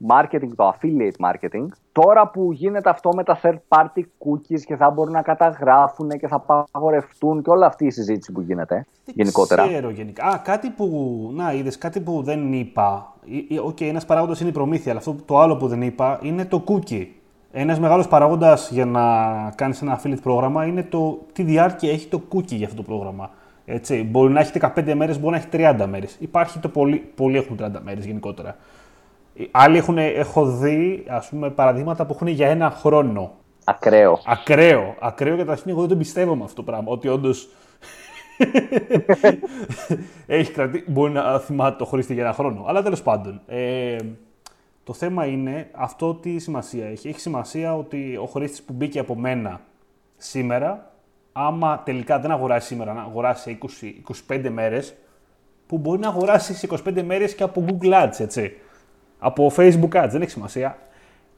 marketing, 0.10 0.50
το 0.56 0.74
affiliate 0.74 1.26
marketing, 1.26 1.66
τώρα 1.92 2.28
που 2.28 2.52
γίνεται 2.52 2.90
αυτό 2.90 3.10
με 3.16 3.24
τα 3.24 3.40
third 3.44 3.58
party 3.68 4.00
cookies 4.00 4.62
και 4.66 4.76
θα 4.76 4.90
μπορούν 4.90 5.14
να 5.14 5.22
καταγράφουν 5.22 6.10
και 6.10 6.28
θα 6.28 6.44
απαγορευτούν 6.46 7.42
και 7.42 7.50
όλη 7.50 7.64
αυτή 7.64 7.86
η 7.86 7.90
συζήτηση 7.90 8.32
που 8.32 8.42
γίνεται 8.42 8.86
γενικότερα. 9.06 9.62
Δεν 9.62 9.72
ξέρω 9.72 9.90
γενικά. 9.90 10.26
Α, 10.26 10.38
κάτι 10.38 10.70
που. 10.70 10.88
Να, 11.34 11.54
είδες 11.54 11.78
κάτι 11.78 12.00
που 12.00 12.22
δεν 12.24 12.54
είπα. 12.54 13.14
Ε, 13.50 13.56
ε, 13.56 13.60
Οκέι, 13.60 13.82
ένας 13.82 14.06
παράγοντας 14.06 14.40
είναι 14.40 14.50
η 14.50 14.54
προμήθεια, 14.54 14.92
αλλά 14.92 15.00
αυτό 15.00 15.16
το 15.26 15.40
άλλο 15.40 15.58
που 15.58 15.68
δεν 15.68 15.82
είπα 15.82 16.20
είναι 16.22 16.46
το 16.46 16.64
cookie. 16.68 17.08
Ένας 17.52 17.80
μεγάλος 17.80 18.08
παράγοντας 18.08 18.72
για 18.72 18.86
να 18.86 19.04
κάνεις 19.56 19.82
ένα 19.82 20.00
affiliate 20.00 20.22
πρόγραμμα 20.22 20.66
είναι 20.66 20.84
το 20.84 21.20
τι 21.34 21.44
διάρκεια 21.44 21.92
έχει 21.92 22.08
το 22.08 22.22
cookie 22.34 22.56
για 22.56 22.66
αυτό 22.66 22.78
το 22.78 22.84
πρόγραμμα. 22.84 23.30
Έτσι, 23.70 24.04
μπορεί 24.04 24.34
να 24.34 24.40
έχει 24.40 24.52
15 24.76 24.94
μέρες, 24.96 25.20
μπορεί 25.20 25.32
να 25.32 25.38
έχει 25.38 25.48
30 25.52 25.86
μέρες. 25.90 26.16
Υπάρχει 26.20 26.60
το 26.60 26.70
πολύ, 26.70 26.98
πολλοί 26.98 27.38
έχουν 27.38 27.58
30 27.62 27.82
μέρες 27.84 28.06
γενικότερα. 28.06 28.56
Ε, 29.36 29.44
Άλλοι 29.52 29.78
έχουν, 29.78 29.98
έχω 29.98 30.46
δει 30.46 31.04
ας 31.08 31.30
πούμε, 31.30 31.50
παραδείγματα 31.50 32.06
που 32.06 32.14
έχουν 32.14 32.28
για 32.28 32.48
ένα 32.48 32.70
χρόνο. 32.70 33.32
Ακραίο. 33.64 34.20
Ακραίο. 34.26 34.96
Ακραίο 35.00 35.38
καταρχήν 35.38 35.70
εγώ 35.70 35.80
δεν 35.80 35.90
το 35.90 35.96
πιστεύω 35.96 36.36
με 36.36 36.44
αυτό 36.44 36.56
το 36.56 36.64
πράγμα. 36.64 36.92
Ότι 36.92 37.08
όντως. 37.08 37.50
έχει 40.28 40.52
κρατήσει. 40.52 40.84
Μπορεί 40.88 41.12
να 41.12 41.40
θυμάται 41.40 41.76
το 41.78 41.86
χρήστη 41.86 42.14
για 42.14 42.24
ένα 42.24 42.34
χρόνο. 42.34 42.66
Αλλά 42.68 42.84
τέλος 42.84 43.02
πάντων. 43.02 43.42
Ε, 43.48 43.96
το 44.84 44.94
θέμα 44.94 45.26
είναι 45.26 45.70
αυτό 45.72 46.14
τι 46.16 46.40
σημασία 46.40 46.86
έχει. 46.86 47.08
Έχει 47.08 47.20
σημασία 47.20 47.76
ότι 47.76 48.18
ο 48.22 48.26
χρήστη 48.26 48.62
που 48.66 48.74
μπήκε 48.74 49.00
από 49.00 49.16
μένα 49.16 49.62
σήμερα, 50.18 50.92
άμα 51.38 51.82
τελικά 51.86 52.20
δεν 52.20 52.32
αγοράσει 52.32 52.68
σήμερα, 52.68 52.94
να 52.94 53.02
αγοράσει 53.02 53.42
σε 53.42 53.58
20, 53.82 54.04
25 54.30 54.50
μέρες, 54.50 54.96
που 55.68 55.78
μπορεί 55.78 56.00
να 56.00 56.08
αγοράσει 56.08 56.54
σε 56.54 56.68
25 56.88 57.02
μέρες 57.04 57.36
και 57.36 57.44
από 57.44 57.66
Google 57.68 58.04
Ads, 58.06 58.20
έτσι. 58.20 58.58
Από 59.20 59.52
Facebook 59.56 59.90
Ads, 60.04 60.08
δεν 60.10 60.22
έχει 60.22 60.32
σημασία. 60.32 60.78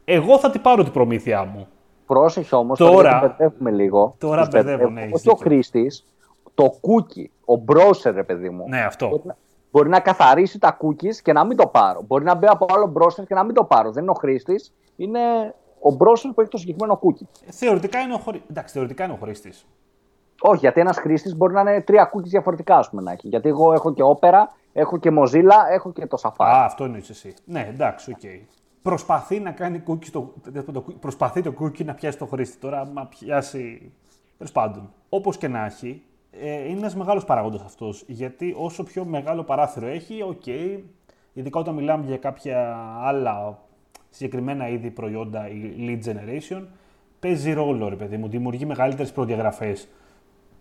Εγώ 0.06 0.40
θα 0.40 0.50
την 0.50 0.62
πάρω 0.62 0.84
την 0.84 0.92
προμήθειά 0.92 1.44
μου. 1.46 1.68
Πρόσεχε 2.06 2.56
όμως, 2.56 2.78
Τώρα- 2.78 2.92
τώρα 2.94 3.10
γιατί 3.20 3.36
μπερδεύουμε 3.38 3.72
λίγο. 3.72 4.16
Τώρα 4.18 4.40
Τους 4.42 4.50
μπερδεύω, 4.50 4.78
μπερδεύουμε. 4.78 5.00
ναι, 5.00 5.06
έχεις 5.06 5.20
Όχι 5.20 5.30
ο 5.30 5.34
δίκιο. 5.34 5.50
χρήστης, 5.50 6.06
το 6.54 6.64
cookie, 6.82 7.56
ο 7.58 7.64
browser, 7.68 8.12
ρε 8.14 8.24
παιδί 8.24 8.50
μου. 8.50 8.66
Ναι, 8.68 8.82
αυτό. 8.82 9.08
Μπορεί 9.10 9.22
να, 9.26 9.38
μπορεί 9.72 9.90
να 9.90 10.00
καθαρίσει 10.00 10.60
τα 10.60 10.78
cookies 10.82 11.16
και 11.24 11.34
να 11.34 11.46
μην 11.46 11.58
το 11.58 11.68
πάρω. 11.68 12.02
Μπορεί 12.08 12.24
να 12.24 12.36
μπει 12.36 12.48
από 12.48 12.66
άλλο 12.70 12.94
browser 12.98 13.24
και 13.28 13.34
να 13.34 13.44
μην 13.44 13.56
το 13.56 13.64
πάρω. 13.64 13.92
Δεν 13.92 14.02
είναι 14.04 14.12
ο 14.12 14.16
χρήστης, 14.20 14.74
είναι 14.96 15.20
ο 15.82 15.96
browser 16.00 16.30
που 16.36 16.42
έχει 16.42 16.50
το 16.50 16.58
συγκεκριμένο 16.58 17.00
cookie. 17.04 17.26
Θεωρητικά 17.52 18.00
είναι 18.00 18.14
ο, 18.14 18.18
χωρί... 18.18 18.42
Εντάξει, 18.50 18.74
θεωρητικά 18.74 19.04
είναι 19.04 19.14
ο 19.14 19.18
χρήστης. 19.22 19.68
Όχι, 20.42 20.60
γιατί 20.60 20.80
ένας 20.80 20.98
χρήστης 20.98 21.36
μπορεί 21.36 21.54
να 21.54 21.62
είναι 21.62 21.82
τρία 21.82 22.10
cookies 22.14 22.24
διαφορετικά, 22.24 22.78
ας 22.78 22.90
πούμε 22.90 23.02
να 23.02 23.12
έχει. 23.12 23.28
Γιατί 23.28 23.50
εγώ 23.50 23.74
έχω 23.74 23.94
και 23.94 24.02
Opera, 24.06 24.44
έχω 24.74 24.98
και 24.98 25.10
Mozilla, 25.20 25.72
έχω 25.72 25.92
και 25.92 26.06
το 26.08 26.18
Safari. 26.22 26.46
Α, 26.46 26.66
αυτό 26.66 26.84
εννοείς 26.84 27.10
εσύ. 27.10 27.34
Ναι, 27.46 27.68
εντάξει, 27.70 28.12
οκέι. 28.12 28.20
Προσπαθεί 28.82 29.40
να 29.40 29.52
κάνει 29.52 29.84
cookie 29.88 30.06
στο... 30.06 30.34
το- 30.74 30.82
Προσπαθεί 31.00 31.42
το 31.42 31.54
cookie 31.60 31.86
να 31.86 31.94
πιάσει 31.94 32.18
το 32.18 32.26
χρήστη. 32.26 32.58
Τώρα, 32.58 32.80
άμα 32.80 33.06
πιάσει. 33.06 33.92
Τέλος 34.38 34.52
πάντων. 34.52 34.90
Όπως 35.10 35.38
και 35.38 35.48
να 35.48 35.66
έχει, 35.66 36.02
ε, 36.32 36.68
είναι 36.70 36.78
ένας 36.80 36.96
μεγάλος 36.96 37.26
παράγοντας 37.26 37.62
αυτός. 37.62 38.04
Γιατί 38.08 38.56
όσο 38.58 38.84
πιο 38.84 39.06
μεγάλο 39.06 39.44
παράθυρο 39.44 39.88
έχει, 39.88 40.22
οκέι. 40.24 40.46
ειδικά 41.34 41.60
όταν 41.60 41.74
μιλάμε 41.76 42.06
για 42.06 42.18
κάποια 42.18 42.76
άλλα 43.02 43.58
συγκεκριμένα 44.10 44.68
είδη 44.70 44.90
προϊόντα 44.92 45.48
ή 45.50 45.74
lead 45.78 46.10
generation, 46.10 46.62
παίζει 47.20 47.54
ρόλο, 47.54 47.90
ρε 47.90 47.96
παιδί 47.96 48.18
μου. 48.18 48.28
Δημιουργεί 48.30 48.66
μεγαλύτερες 48.66 49.12
προδιαγραφές 49.12 49.88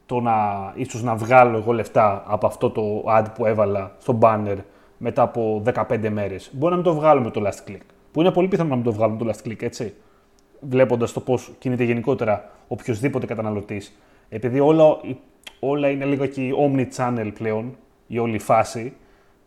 το 0.08 0.20
να 0.20 0.72
ίσως 0.74 1.02
να 1.02 1.14
βγάλω 1.14 1.56
εγώ 1.56 1.72
λεφτά 1.72 2.22
από 2.26 2.46
αυτό 2.46 2.70
το 2.70 3.04
ad 3.06 3.24
που 3.34 3.46
έβαλα 3.46 3.92
στο 3.98 4.18
banner 4.22 4.56
μετά 4.98 5.22
από 5.22 5.62
15 5.74 6.08
μέρες. 6.10 6.50
Μπορεί 6.52 6.70
να 6.70 6.76
μην 6.76 6.84
το 6.84 6.94
βγάλω 6.94 7.20
με 7.20 7.30
το 7.30 7.42
last 7.46 7.70
click. 7.70 7.80
Που 8.12 8.20
είναι 8.20 8.30
πολύ 8.30 8.48
πιθανό 8.48 8.68
να 8.68 8.74
μην 8.74 8.84
το 8.84 8.92
βγάλω 8.92 9.12
με 9.12 9.18
το 9.18 9.30
last 9.30 9.48
click, 9.48 9.62
έτσι. 9.62 9.94
Βλέποντας 10.60 11.12
το 11.12 11.20
πώς 11.20 11.52
κινείται 11.58 11.84
γενικότερα 11.84 12.50
οποιοδήποτε 12.68 13.26
καταναλωτής. 13.26 13.98
Επειδή 14.28 14.60
όλα, 14.60 14.96
όλα 15.60 15.88
είναι 15.88 16.04
λίγο 16.04 16.26
και 16.26 16.42
omni-channel 16.66 17.30
πλέον, 17.34 17.76
η 18.06 18.18
όλη 18.18 18.38
φάση, 18.38 18.92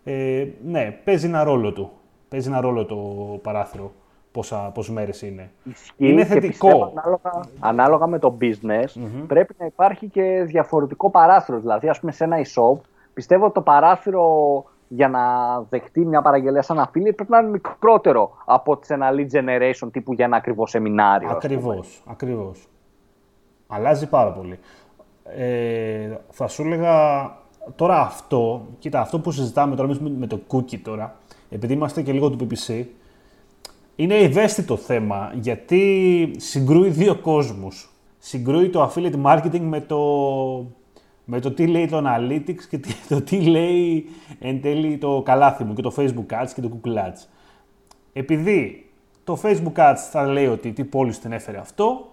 ε, 0.04 0.48
ναι, 0.66 1.00
παίζει 1.04 1.26
ένα 1.26 1.44
ρόλο 1.44 1.72
του. 1.72 1.92
Παίζει 2.30 2.48
ένα 2.48 2.62
ρόλο 2.62 2.86
το 2.86 2.96
παράθυρο 3.42 3.92
πόσα, 4.32 4.72
πόσες 4.74 4.94
μέρες 4.94 5.22
είναι. 5.22 5.52
Ισχύει 5.64 5.94
είναι 5.98 6.22
και 6.22 6.28
θετικό. 6.28 6.48
πιστεύω 6.48 6.94
ανάλογα, 6.96 7.50
ανάλογα 7.60 8.08
με 8.08 8.20
το 8.20 8.38
business 8.42 9.02
πρέπει 9.28 9.56
να 9.58 9.66
υπάρχει 9.66 10.08
και 10.08 10.44
διαφορετικό 10.46 11.10
παράθυρο. 11.10 11.60
Δηλαδή, 11.60 11.90
ας 11.90 12.00
πούμε, 12.00 12.12
σε 12.12 12.24
ένα 12.24 12.38
e-shop, 12.38 12.80
πιστεύω 13.14 13.46
ότι 13.46 13.54
το 13.54 13.62
παράθυρο 13.62 14.26
για 14.88 15.08
να 15.08 15.22
δεχτεί 15.70 16.06
μια 16.06 16.22
παραγγελία 16.22 16.62
σαν 16.62 16.80
affiliate 16.80 17.16
πρέπει 17.16 17.32
να 17.32 17.38
είναι 17.38 17.50
μικρότερο 17.50 18.32
από 18.46 18.72
ότι 18.72 18.86
σε 18.86 18.94
ένα 18.94 19.10
lead 19.12 19.28
generation 19.32 19.90
τύπου 19.92 20.14
για 20.14 20.26
ένα 20.26 20.38
ακριβό 20.38 20.68
σεμινάριο. 20.68 21.30
ας 21.30 21.46
πούμε. 21.46 21.54
Ακριβώς, 21.54 22.04
ακριβώς. 22.08 22.68
Αλλάζει 23.68 24.10
πάρα 24.10 24.32
πολύ. 24.32 24.60
Ε, 25.24 26.18
θα 26.30 26.48
σου 26.48 26.64
έλεγα 26.64 27.26
τώρα 27.76 28.00
αυτό, 28.00 28.66
κοίτα 28.80 29.00
αυτό 29.00 29.20
που 29.20 29.32
συζητάμε 29.32 29.76
τώρα 29.76 29.88
εμείς 29.88 30.00
με, 30.00 30.10
με 30.18 30.28
το 30.28 30.40
cookie 30.52 30.80
τώρα, 30.80 31.16
επειδή 31.50 31.74
είμαστε 31.74 32.02
και 32.02 32.12
λίγο 32.12 32.30
του 32.30 32.48
PPC, 32.48 32.86
είναι 34.02 34.16
ευαίσθητο 34.16 34.78
θέμα 34.78 35.32
γιατί 35.34 36.32
συγκρούει 36.38 36.90
δύο 36.90 37.16
κόσμους. 37.16 37.90
Συγκρούει 38.18 38.70
το 38.70 38.92
affiliate 38.92 39.22
marketing 39.26 39.60
με 39.60 39.82
το, 39.82 40.00
με 41.26 41.40
το 41.40 41.52
τι 41.52 41.68
λέει 41.68 41.88
το 41.88 42.04
Analytics 42.06 42.64
και 42.70 42.80
το 43.10 43.22
τι 43.22 43.42
λέει 43.42 44.06
εν 44.40 44.62
τέλει 44.62 44.98
το 44.98 45.22
καλάθι 45.26 45.64
μου 45.64 45.74
και 45.74 45.82
το 45.82 45.94
Facebook 45.98 46.44
Ads 46.44 46.50
και 46.56 46.62
το 46.62 46.70
Google 46.74 46.96
Ads. 46.96 47.28
Επειδή 48.14 48.90
το 49.24 49.40
Facebook 49.44 49.74
Ads 49.76 50.00
θα 50.12 50.28
λέει 50.28 50.48
ότι 50.48 50.72
τι 50.72 50.84
πόλη 50.84 51.16
την 51.16 51.32
έφερε 51.32 51.58
αυτό, 51.58 52.12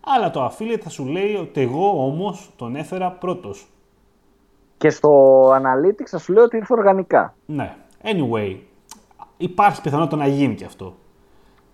αλλά 0.00 0.30
το 0.30 0.46
affiliate 0.46 0.80
θα 0.82 0.88
σου 0.88 1.04
λέει 1.04 1.34
ότι 1.34 1.60
εγώ 1.60 2.04
όμως 2.06 2.50
τον 2.56 2.76
έφερα 2.76 3.10
πρώτος. 3.10 3.66
Και 4.78 4.90
στο 4.90 5.42
Analytics 5.50 6.06
θα 6.06 6.18
σου 6.18 6.32
λέει 6.32 6.44
ότι 6.44 6.56
ήρθε 6.56 6.72
οργανικά. 6.72 7.34
Ναι. 7.46 7.74
Anyway, 8.02 8.56
υπάρχει 9.36 9.80
πιθανότητα 9.80 10.16
να 10.16 10.26
γίνει 10.26 10.54
και 10.54 10.64
αυτό. 10.64 10.94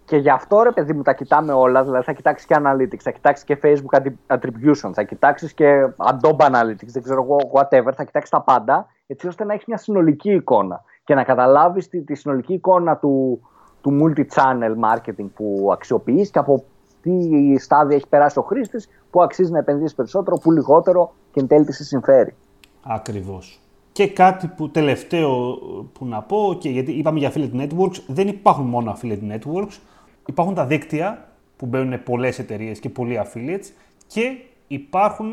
Και 0.04 0.16
γι' 0.16 0.30
αυτό 0.30 0.62
ρε 0.62 0.70
παιδί 0.70 0.92
μου 0.92 1.02
τα 1.02 1.12
κοιτάμε 1.12 1.52
όλα, 1.52 1.84
δηλαδή 1.84 2.04
θα 2.04 2.12
κοιτάξεις 2.12 2.46
και 2.46 2.56
Analytics, 2.58 3.00
θα 3.00 3.10
κοιτάξεις 3.10 3.44
και 3.44 3.58
Facebook 3.62 3.98
Attribution, 4.26 4.90
θα 4.92 5.02
κοιτάξεις 5.02 5.52
και 5.52 5.86
Adobe 5.96 6.46
Analytics, 6.46 6.86
δεν 6.86 7.02
ξέρω 7.02 7.22
εγώ, 7.22 7.36
whatever, 7.52 7.92
θα 7.94 8.04
κοιτάξεις 8.04 8.30
τα 8.30 8.40
πάντα, 8.40 8.86
έτσι 9.06 9.26
ώστε 9.26 9.44
να 9.44 9.52
έχεις 9.52 9.66
μια 9.66 9.76
συνολική 9.76 10.32
εικόνα 10.32 10.84
και 11.04 11.14
να 11.14 11.24
καταλάβεις 11.24 11.88
τη, 11.88 12.02
τη 12.02 12.14
συνολική 12.14 12.52
εικόνα 12.52 12.96
του, 12.96 13.40
του 13.80 13.98
multi-channel 14.02 14.74
marketing 14.90 15.26
που 15.34 15.70
αξιοποιείς 15.72 16.30
και 16.30 16.38
από 16.38 16.64
τι 17.02 17.58
στάδια 17.58 17.96
έχει 17.96 18.08
περάσει 18.08 18.38
ο 18.38 18.42
χρήστης, 18.42 18.88
που 19.10 19.22
αξίζει 19.22 19.52
να 19.52 19.58
επενδύσεις 19.58 19.94
περισσότερο, 19.94 20.36
που 20.36 20.52
λιγότερο 20.52 21.12
και 21.32 21.40
εν 21.40 21.46
τέλει 21.46 21.64
τι 21.64 21.72
σε 21.72 21.84
συμφέρει. 21.84 22.34
Ακριβώς. 22.82 23.60
Και 23.92 24.08
κάτι 24.08 24.46
που 24.56 24.70
τελευταίο 24.70 25.54
που 25.92 26.06
να 26.06 26.22
πω, 26.22 26.56
και 26.58 26.68
γιατί 26.68 26.92
είπαμε 26.92 27.18
για 27.18 27.32
affiliate 27.32 27.60
networks, 27.60 28.02
δεν 28.06 28.28
υπάρχουν 28.28 28.66
μόνο 28.66 28.96
affiliate 28.96 29.32
networks, 29.32 29.78
υπάρχουν 30.26 30.54
τα 30.54 30.66
δίκτυα 30.66 31.24
που 31.56 31.66
μπαίνουν 31.66 32.02
πολλές 32.02 32.38
εταιρείες 32.38 32.78
και 32.78 32.88
πολλοί 32.88 33.20
affiliates 33.24 33.66
και 34.06 34.36
υπάρχουν 34.68 35.30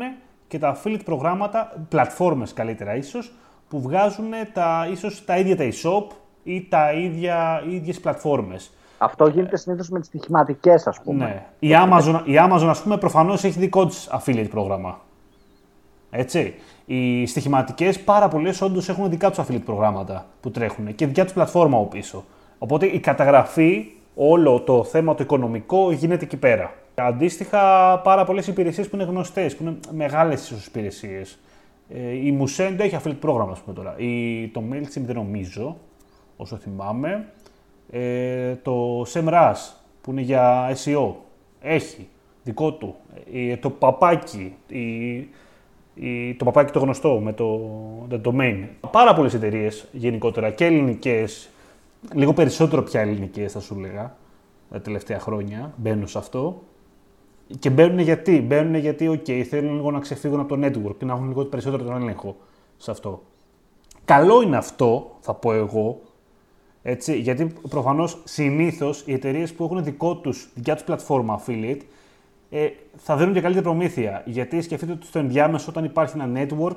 και 0.48 0.58
τα 0.58 0.76
affiliate 0.76 1.04
προγράμματα, 1.04 1.86
πλατφόρμες 1.88 2.52
καλύτερα 2.52 2.96
ίσως, 2.96 3.32
που 3.68 3.80
βγάζουν 3.80 4.30
τα, 4.52 4.88
ίσως 4.92 5.24
τα 5.24 5.38
ίδια 5.38 5.56
τα 5.56 5.64
e-shop 5.64 6.14
ή 6.42 6.66
τα 6.68 6.92
ίδια, 6.92 7.64
οι 7.68 7.74
ίδιες 7.74 8.00
πλατφόρμες. 8.00 8.72
Αυτό 8.98 9.28
γίνεται 9.28 9.56
συνήθως 9.56 9.88
με 9.88 9.98
τις 9.98 10.08
στοιχηματικές, 10.08 10.86
ας 10.86 11.00
πούμε. 11.04 11.24
Ναι. 11.24 11.46
Η 11.58 11.70
Amazon, 11.72 12.22
η 12.24 12.34
Amazon 12.48 12.66
ας 12.68 12.82
πούμε, 12.82 12.96
προφανώς 12.98 13.44
έχει 13.44 13.58
δικό 13.58 13.86
της 13.86 14.10
affiliate 14.12 14.50
πρόγραμμα. 14.50 15.00
Έτσι. 16.10 16.54
Οι 16.86 17.26
στοιχηματικές 17.26 18.00
πάρα 18.00 18.28
πολλές 18.28 18.60
όντως 18.60 18.88
έχουν 18.88 19.10
δικά 19.10 19.30
τους 19.30 19.44
affiliate 19.44 19.64
προγράμματα 19.64 20.26
που 20.40 20.50
τρέχουν 20.50 20.94
και 20.94 21.06
δικιά 21.06 21.24
τους 21.24 21.32
πλατφόρμα 21.32 21.76
από 21.76 21.86
πίσω. 21.86 22.24
Οπότε 22.58 22.86
η 22.86 23.00
καταγραφή, 23.00 23.90
όλο 24.14 24.60
το 24.60 24.84
θέμα 24.84 25.14
το 25.14 25.22
οικονομικό 25.22 25.92
γίνεται 25.92 26.24
εκεί 26.24 26.36
πέρα. 26.36 26.74
Αντίστοιχα, 26.94 27.98
πάρα 27.98 28.24
πολλές 28.24 28.46
υπηρεσίες 28.46 28.88
που 28.88 28.96
είναι 28.96 29.04
γνωστές, 29.04 29.56
που 29.56 29.62
είναι 29.62 29.78
μεγάλες 29.92 30.66
υπηρεσίες. 30.66 31.38
Ε, 31.88 32.10
η 32.10 32.38
Musendo 32.40 32.78
έχει 32.78 32.96
affiliate 33.02 33.20
πρόγραμμα, 33.20 33.52
ας 33.52 33.60
πούμε 33.60 33.74
τώρα. 33.74 33.94
Η, 33.98 34.48
το 34.48 34.62
MailChimp 34.72 35.02
δεν 35.06 35.14
νομίζω, 35.14 35.76
όσο 36.36 36.56
θυμάμαι. 36.56 37.26
Ε, 37.90 38.54
το 38.54 39.02
SEMrush 39.02 39.72
που 40.00 40.10
είναι 40.10 40.20
για 40.20 40.72
SEO 40.84 41.12
έχει 41.60 42.08
δικό 42.42 42.72
του. 42.72 42.94
Ε, 43.34 43.56
το 43.56 43.70
παπάκι, 43.70 44.54
η, 45.94 46.34
το 46.34 46.44
παπάκι 46.44 46.72
το 46.72 46.78
γνωστό 46.78 47.20
με 47.22 47.32
το, 47.32 47.60
το 48.08 48.20
domain. 48.24 48.64
Πάρα 48.90 49.14
πολλές 49.14 49.34
εταιρείες 49.34 49.88
γενικότερα 49.92 50.50
και 50.50 50.64
ελληνικές, 50.64 51.50
λίγο 52.14 52.32
περισσότερο 52.32 52.82
πια 52.82 53.00
ελληνικές 53.00 53.52
θα 53.52 53.60
σου 53.60 53.78
λέγα, 53.78 54.16
τα 54.70 54.80
τελευταία 54.80 55.20
χρόνια 55.20 55.72
μπαίνουν 55.76 56.08
σε 56.08 56.18
αυτό. 56.18 56.62
Και 57.58 57.70
μπαίνουν 57.70 57.98
γιατί, 57.98 58.40
μπαίνουν 58.40 58.74
γιατί, 58.74 59.08
ok, 59.10 59.42
θέλουν 59.42 59.74
λίγο 59.74 59.90
να 59.90 59.98
ξεφύγουν 59.98 60.40
από 60.40 60.56
το 60.56 60.66
network 60.66 60.94
και 60.98 61.04
να 61.04 61.12
έχουν 61.12 61.28
λίγο 61.28 61.44
περισσότερο 61.44 61.82
τον 61.82 62.02
έλεγχο 62.02 62.36
σε 62.76 62.90
αυτό. 62.90 63.22
Καλό 64.04 64.42
είναι 64.42 64.56
αυτό, 64.56 65.16
θα 65.20 65.34
πω 65.34 65.52
εγώ, 65.52 66.00
έτσι, 66.82 67.18
γιατί 67.18 67.52
προφανώς 67.68 68.20
συνήθως 68.24 69.02
οι 69.06 69.12
εταιρείες 69.12 69.52
που 69.52 69.64
έχουν 69.64 69.84
δικό 69.84 70.16
τους, 70.16 70.50
δικιά 70.54 70.74
τους 70.74 70.84
πλατφόρμα 70.84 71.42
affiliate 71.42 71.80
ε, 72.50 72.68
θα 72.96 73.16
δίνουν 73.16 73.32
και 73.34 73.40
καλύτερη 73.40 73.64
προμήθεια. 73.64 74.22
Γιατί 74.26 74.62
σκεφτείτε 74.62 74.92
ότι 74.92 75.06
στο 75.06 75.18
ενδιάμεσο, 75.18 75.66
όταν 75.68 75.84
υπάρχει 75.84 76.18
ένα 76.20 76.46
network, 76.46 76.76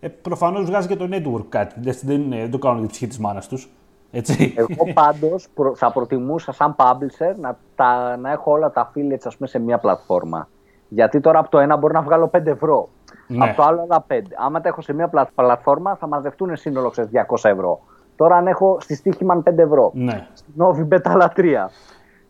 ε, 0.00 0.08
προφανώς 0.08 0.64
βγάζει 0.64 0.88
και 0.88 0.96
το 0.96 1.08
network 1.10 1.44
κάτι. 1.48 1.80
Δεν, 1.80 1.96
δεν, 2.02 2.28
δεν 2.28 2.50
το 2.50 2.58
κάνουν 2.58 2.78
για 2.78 2.86
τη 2.86 2.92
ψυχή 2.92 3.06
της 3.06 3.18
μάνας 3.18 3.48
τους. 3.48 3.68
Έτσι. 4.14 4.54
Εγώ 4.56 4.92
πάντως 4.92 5.48
θα 5.74 5.92
προτιμούσα 5.92 6.52
σαν 6.52 6.76
publisher 6.78 7.34
να, 7.40 7.58
τα, 7.74 8.16
να 8.16 8.30
έχω 8.30 8.52
όλα 8.52 8.70
τα 8.70 8.90
affiliates 8.90 9.24
ας 9.24 9.36
πούμε, 9.36 9.48
σε 9.48 9.58
μία 9.58 9.78
πλατφόρμα. 9.78 10.48
Γιατί 10.88 11.20
τώρα 11.20 11.38
από 11.38 11.50
το 11.50 11.58
ένα 11.58 11.76
μπορεί 11.76 11.92
να 11.92 12.02
βγάλω 12.02 12.30
5 12.36 12.46
ευρώ. 12.46 12.88
Ναι. 13.26 13.44
Από 13.44 13.56
το 13.56 13.62
άλλο 13.62 13.80
άλλα 13.82 14.06
5. 14.08 14.20
Άμα 14.36 14.60
τα 14.60 14.68
έχω 14.68 14.80
σε 14.80 14.92
μία 14.92 15.10
πλατφόρμα 15.34 15.96
θα 15.96 16.06
μαζευτούν 16.06 16.56
σύνολο 16.56 16.92
σε 16.92 17.10
200 17.12 17.50
ευρώ. 17.50 17.80
Τώρα 18.16 18.36
αν 18.36 18.46
έχω 18.46 18.76
στη 18.80 18.94
Στίχημαν 18.94 19.42
5 19.50 19.58
ευρώ, 19.58 19.90
ναι. 19.94 20.26
στην 20.32 20.52
Νόβι 20.56 20.82
Μπέταλα 20.82 21.32
3, 21.36 21.42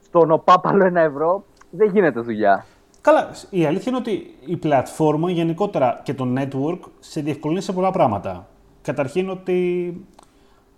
στον 0.01 0.31
ΟΠΑΠΑΛΟ 0.31 0.87
1 0.87 0.95
ευρώ, 0.95 1.45
δεν 1.71 1.91
γίνεται 1.91 2.21
δουλειά. 2.21 2.65
Καλά, 3.01 3.31
η 3.51 3.67
αλήθεια 3.67 3.85
είναι 3.87 3.97
ότι 3.97 4.35
η 4.47 4.57
πλατφόρμα 4.57 5.31
γενικότερα 5.31 6.01
και 6.03 6.15
το 6.15 6.27
network 6.37 6.79
σε 6.99 7.21
διευκολύνει 7.21 7.61
σε 7.61 7.73
πολλά 7.73 7.91
πράγματα. 7.91 8.47
Καταρχήν 8.83 9.29
ότι 9.29 10.07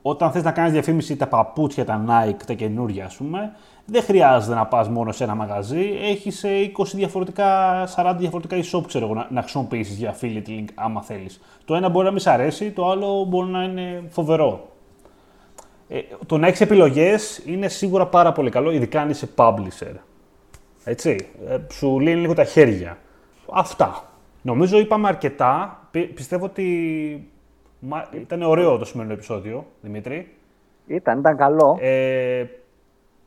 όταν 0.08 0.30
θες 0.30 0.42
να 0.42 0.52
κάνεις 0.52 0.72
διαφήμιση 0.72 1.16
τα 1.16 1.26
παπούτσια, 1.26 1.84
τα 1.84 2.04
Nike, 2.08 2.42
τα 2.46 2.52
καινούργια 2.52 3.04
ας 3.04 3.16
πούμε, 3.16 3.52
δεν 3.84 4.02
χρειάζεται 4.02 4.54
να 4.54 4.66
πας 4.66 4.88
μόνο 4.88 5.12
σε 5.12 5.24
ένα 5.24 5.34
μαγαζί, 5.34 5.98
έχεις 6.02 6.44
20 6.44 6.84
διαφορετικά, 6.94 7.84
40 7.96 8.14
διαφορετικά 8.18 8.56
e-shop 8.56 8.82
ξέρω, 8.86 9.14
να, 9.14 9.26
να 9.30 9.40
χρησιμοποιήσεις 9.40 9.96
για 9.96 10.16
affiliate 10.16 10.48
link 10.48 10.64
άμα 10.74 11.02
θέλεις. 11.02 11.40
Το 11.64 11.74
ένα 11.74 11.88
μπορεί 11.88 12.04
να 12.04 12.10
μην 12.10 12.20
σ' 12.20 12.26
αρέσει, 12.26 12.70
το 12.70 12.90
άλλο 12.90 13.24
μπορεί 13.24 13.50
να 13.50 13.62
είναι 13.62 14.02
φοβερό. 14.08 14.68
Ε, 15.88 15.98
το 16.26 16.38
να 16.38 16.46
έχεις 16.46 16.60
επιλογές 16.60 17.42
είναι 17.46 17.68
σίγουρα 17.68 18.06
πάρα 18.06 18.32
πολύ 18.32 18.50
καλό, 18.50 18.70
ειδικά 18.70 19.00
αν 19.00 19.10
είσαι 19.10 19.28
publisher. 19.36 19.94
Έτσι. 20.84 21.28
Ε, 21.48 21.58
σου 21.72 22.00
λύνει 22.00 22.20
λίγο 22.20 22.34
τα 22.34 22.44
χέρια. 22.44 22.98
Αυτά. 23.52 24.04
Νομίζω 24.42 24.78
είπαμε 24.78 25.08
αρκετά. 25.08 25.80
πιστεύω 26.14 26.44
ότι 26.44 27.30
ήταν 28.12 28.42
ωραίο 28.42 28.78
το 28.78 28.84
σημερινό 28.84 29.14
επεισόδιο, 29.14 29.66
Δημήτρη. 29.80 30.34
Ήταν, 30.86 31.18
ήταν 31.18 31.36
καλό. 31.36 31.78
Ε, 31.80 32.44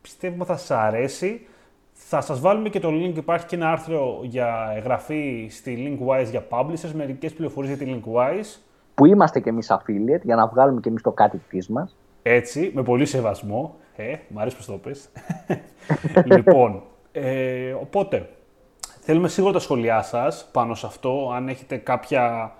πιστεύουμε 0.00 0.44
θα 0.44 0.56
σας 0.56 0.70
αρέσει. 0.70 1.46
Θα 1.92 2.20
σας 2.20 2.40
βάλουμε 2.40 2.68
και 2.68 2.80
το 2.80 2.88
link, 2.88 3.16
υπάρχει 3.16 3.46
και 3.46 3.56
ένα 3.56 3.70
άρθρο 3.70 4.20
για 4.22 4.72
εγγραφή 4.76 5.46
στη 5.50 5.98
Linkwise 6.00 6.26
για 6.30 6.46
publishers, 6.48 6.92
μερικές 6.94 7.32
πληροφορίες 7.32 7.76
για 7.76 7.86
τη 7.86 7.92
Linkwise. 7.94 8.60
Που 8.94 9.06
είμαστε 9.06 9.40
και 9.40 9.48
εμείς 9.48 9.70
affiliate, 9.70 10.22
για 10.22 10.36
να 10.36 10.46
βγάλουμε 10.46 10.80
και 10.80 10.88
εμείς 10.88 11.02
το 11.02 11.10
κάτι 11.10 11.40
της 11.48 11.68
μας. 11.68 11.96
Έτσι, 12.22 12.70
με 12.74 12.82
πολύ 12.82 13.06
σεβασμό. 13.06 13.74
Ε, 13.96 14.16
μ' 14.28 14.38
αρέσει 14.38 14.56
που 14.56 14.62
το 14.66 14.72
πες. 14.72 15.08
λοιπόν, 16.34 16.82
ε, 17.12 17.72
οπότε, 17.72 18.28
θέλουμε 19.00 19.28
σίγουρα 19.28 19.52
τα 19.52 19.58
σχόλιά 19.58 20.02
σας 20.02 20.48
πάνω 20.52 20.74
σε 20.74 20.86
αυτό. 20.86 21.32
Αν 21.34 21.48
έχετε 21.48 21.76
κάποια, 21.76 22.52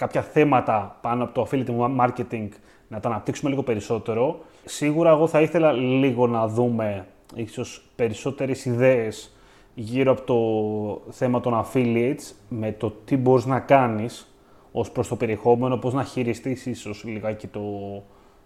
κάποια 0.00 0.22
θέματα 0.22 0.98
πάνω 1.00 1.24
από 1.24 1.32
το 1.32 1.48
affiliate 1.50 1.96
marketing, 2.00 2.48
να 2.88 3.00
τα 3.00 3.08
αναπτύξουμε 3.08 3.50
λίγο 3.50 3.62
περισσότερο. 3.62 4.38
Σίγουρα 4.64 5.10
εγώ 5.10 5.26
θα 5.26 5.40
ήθελα 5.40 5.72
λίγο 5.72 6.26
να 6.26 6.46
δούμε 6.46 7.06
ίσως 7.34 7.84
περισσότερες 7.96 8.64
ιδέες 8.64 9.36
γύρω 9.74 10.12
από 10.12 10.22
το 10.22 11.12
θέμα 11.12 11.40
των 11.40 11.64
affiliates 11.64 12.32
με 12.48 12.72
το 12.72 12.90
τι 12.90 13.16
μπορείς 13.16 13.44
να 13.44 13.60
κάνεις 13.60 14.34
ως 14.72 14.90
προς 14.90 15.08
το 15.08 15.16
περιεχόμενο, 15.16 15.76
πώς 15.76 15.92
να 15.92 16.04
χειριστείς 16.04 16.66
ίσως 16.66 17.04
λιγάκι 17.04 17.46
το, 17.46 17.62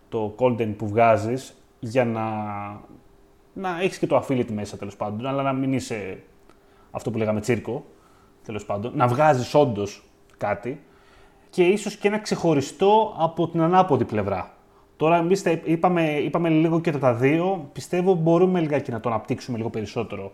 το 0.08 0.34
content 0.38 0.74
που 0.76 0.88
βγάζεις 0.88 1.64
για 1.80 2.04
να, 2.04 2.24
να 3.52 3.80
έχεις 3.82 3.98
και 3.98 4.06
το 4.06 4.24
affiliate 4.24 4.50
μέσα 4.52 4.76
τέλος 4.76 4.96
πάντων, 4.96 5.26
αλλά 5.26 5.42
να 5.42 5.52
μην 5.52 5.72
είσαι 5.72 6.22
αυτό 6.90 7.10
που 7.10 7.18
λέγαμε 7.18 7.40
τσίρκο, 7.40 7.84
τέλος 8.44 8.64
πάντων, 8.64 8.92
να 8.94 9.06
βγάζεις 9.06 9.54
όντως 9.54 10.04
κάτι 10.36 10.80
και 11.54 11.64
ίσως 11.64 11.96
και 11.96 12.08
ένα 12.08 12.18
ξεχωριστό 12.18 13.14
από 13.18 13.48
την 13.48 13.60
ανάποδη 13.60 14.04
πλευρά. 14.04 14.52
Τώρα, 14.96 15.16
εμείς 15.16 15.42
είπαμε, 15.64 16.10
είπαμε 16.10 16.48
λίγο 16.48 16.80
και 16.80 16.92
τα 16.92 17.14
δύο. 17.14 17.68
Πιστεύω 17.72 18.14
μπορούμε 18.14 18.60
λιγάκι 18.60 18.90
να 18.90 19.00
το 19.00 19.08
αναπτύξουμε 19.08 19.56
λίγο 19.56 19.70
περισσότερο 19.70 20.32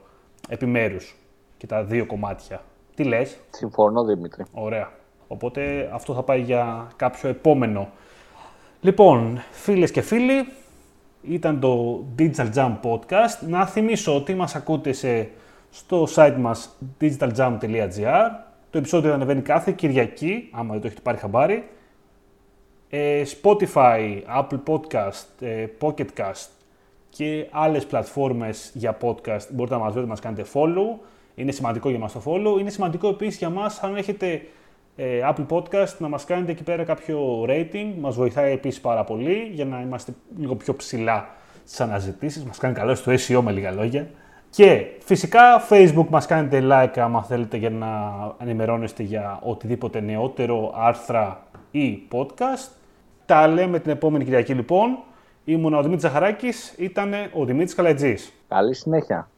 επιμέρους 0.49 1.16
και 1.57 1.66
τα 1.66 1.85
δύο 1.85 2.07
κομμάτια. 2.07 2.62
Τι 2.95 3.05
λες; 3.05 3.39
Συμφωνώ, 3.51 4.05
Δημήτρη. 4.05 4.45
Ωραία. 4.53 4.91
Οπότε 5.29 5.91
αυτό 5.93 6.14
θα 6.14 6.23
πάει 6.23 6.41
για 6.41 6.89
κάποιο 6.97 7.29
επόμενο 7.29 7.89
Λοιπόν, 8.81 9.41
φίλες 9.51 9.91
και 9.91 10.01
φίλοι, 10.01 10.49
ήταν 11.23 11.61
το 11.61 12.05
Digital 12.18 12.53
Jam 12.55 12.77
Podcast. 12.83 13.47
Να 13.49 13.66
θυμίσω 13.66 14.16
ότι 14.16 14.35
μας 14.35 14.55
ακούτε 14.55 14.93
σε, 14.93 15.31
στο 15.71 16.07
site 16.14 16.37
μας 16.39 16.77
digitaljam.gr. 17.01 18.49
Το 18.71 18.79
επεισόδιο 18.79 19.09
θα 19.09 19.14
ανεβαίνει 19.14 19.41
κάθε 19.41 19.73
Κυριακή, 19.73 20.49
άμα 20.53 20.73
δεν 20.73 20.81
το 20.81 20.87
έχετε 20.87 21.03
πάρει 21.03 21.18
χαμπάρι. 21.18 21.68
Ε, 22.89 23.23
Spotify, 23.43 24.21
Apple 24.41 24.61
Podcast, 24.66 25.27
ε, 25.41 25.66
Pocket 25.81 26.07
Cast 26.16 26.49
και 27.09 27.47
άλλες 27.51 27.87
πλατφόρμες 27.87 28.71
για 28.75 28.97
podcast 29.01 29.47
μπορείτε 29.51 29.75
να 29.75 29.81
μας 29.81 29.93
βρείτε, 29.93 30.09
μας 30.09 30.21
κάνετε 30.21 30.45
follow. 30.53 30.99
Είναι 31.35 31.53
σημαντικό 31.53 31.91
για 31.91 31.99
μας 31.99 32.12
το 32.12 32.23
follow. 32.25 32.61
Είναι 32.61 32.71
σημαντικό 32.71 33.09
επίσης 33.09 33.39
για 33.39 33.51
μας 33.51 33.83
αν 33.83 33.97
έχετε 33.97 34.43
ε, 34.97 35.21
Apple 35.25 35.47
Podcast 35.49 35.97
να 35.99 36.09
μας 36.09 36.25
κάνετε 36.25 36.53
εκεί 36.53 36.62
πέρα 36.62 36.85
κάποιο 36.85 37.45
rating. 37.49 37.93
Μας 38.01 38.16
βοηθάει 38.16 38.53
επίσης 38.53 38.81
πάρα 38.81 39.05
πολύ 39.05 39.51
για 39.53 39.64
να 39.64 39.81
είμαστε 39.81 40.14
λίγο 40.39 40.55
πιο 40.57 40.75
ψηλά 40.75 41.29
στις 41.64 41.81
αναζητήσεις. 41.81 42.45
Μας 42.45 42.59
κάνει 42.59 42.75
καλό 42.75 42.95
στο 42.95 43.12
SEO 43.12 43.41
με 43.41 43.53
λίγα 43.53 43.71
λόγια. 43.71 44.11
Και 44.51 44.86
φυσικά 45.05 45.62
Facebook 45.68 46.07
μας 46.09 46.26
κάνετε 46.26 46.61
like 46.62 46.98
άμα 46.98 47.22
θέλετε 47.22 47.57
για 47.57 47.70
να 47.70 47.88
ενημερώνεστε 48.38 49.03
για 49.03 49.38
οτιδήποτε 49.42 50.01
νεότερο, 50.01 50.72
άρθρα 50.76 51.42
ή 51.70 52.03
podcast. 52.12 52.68
Τα 53.26 53.46
λέμε 53.46 53.78
την 53.78 53.90
επόμενη 53.90 54.24
Κυριακή 54.24 54.55
λοιπόν. 54.55 54.98
Ήμουν 55.44 55.74
ο 55.74 55.82
Δημήτρης 55.82 56.03
Ζαχαράκης, 56.03 56.74
ήταν 56.78 57.12
ο 57.32 57.44
Δημήτρης 57.44 57.74
Καλατζής. 57.74 58.32
Καλή 58.48 58.74
συνέχεια. 58.74 59.28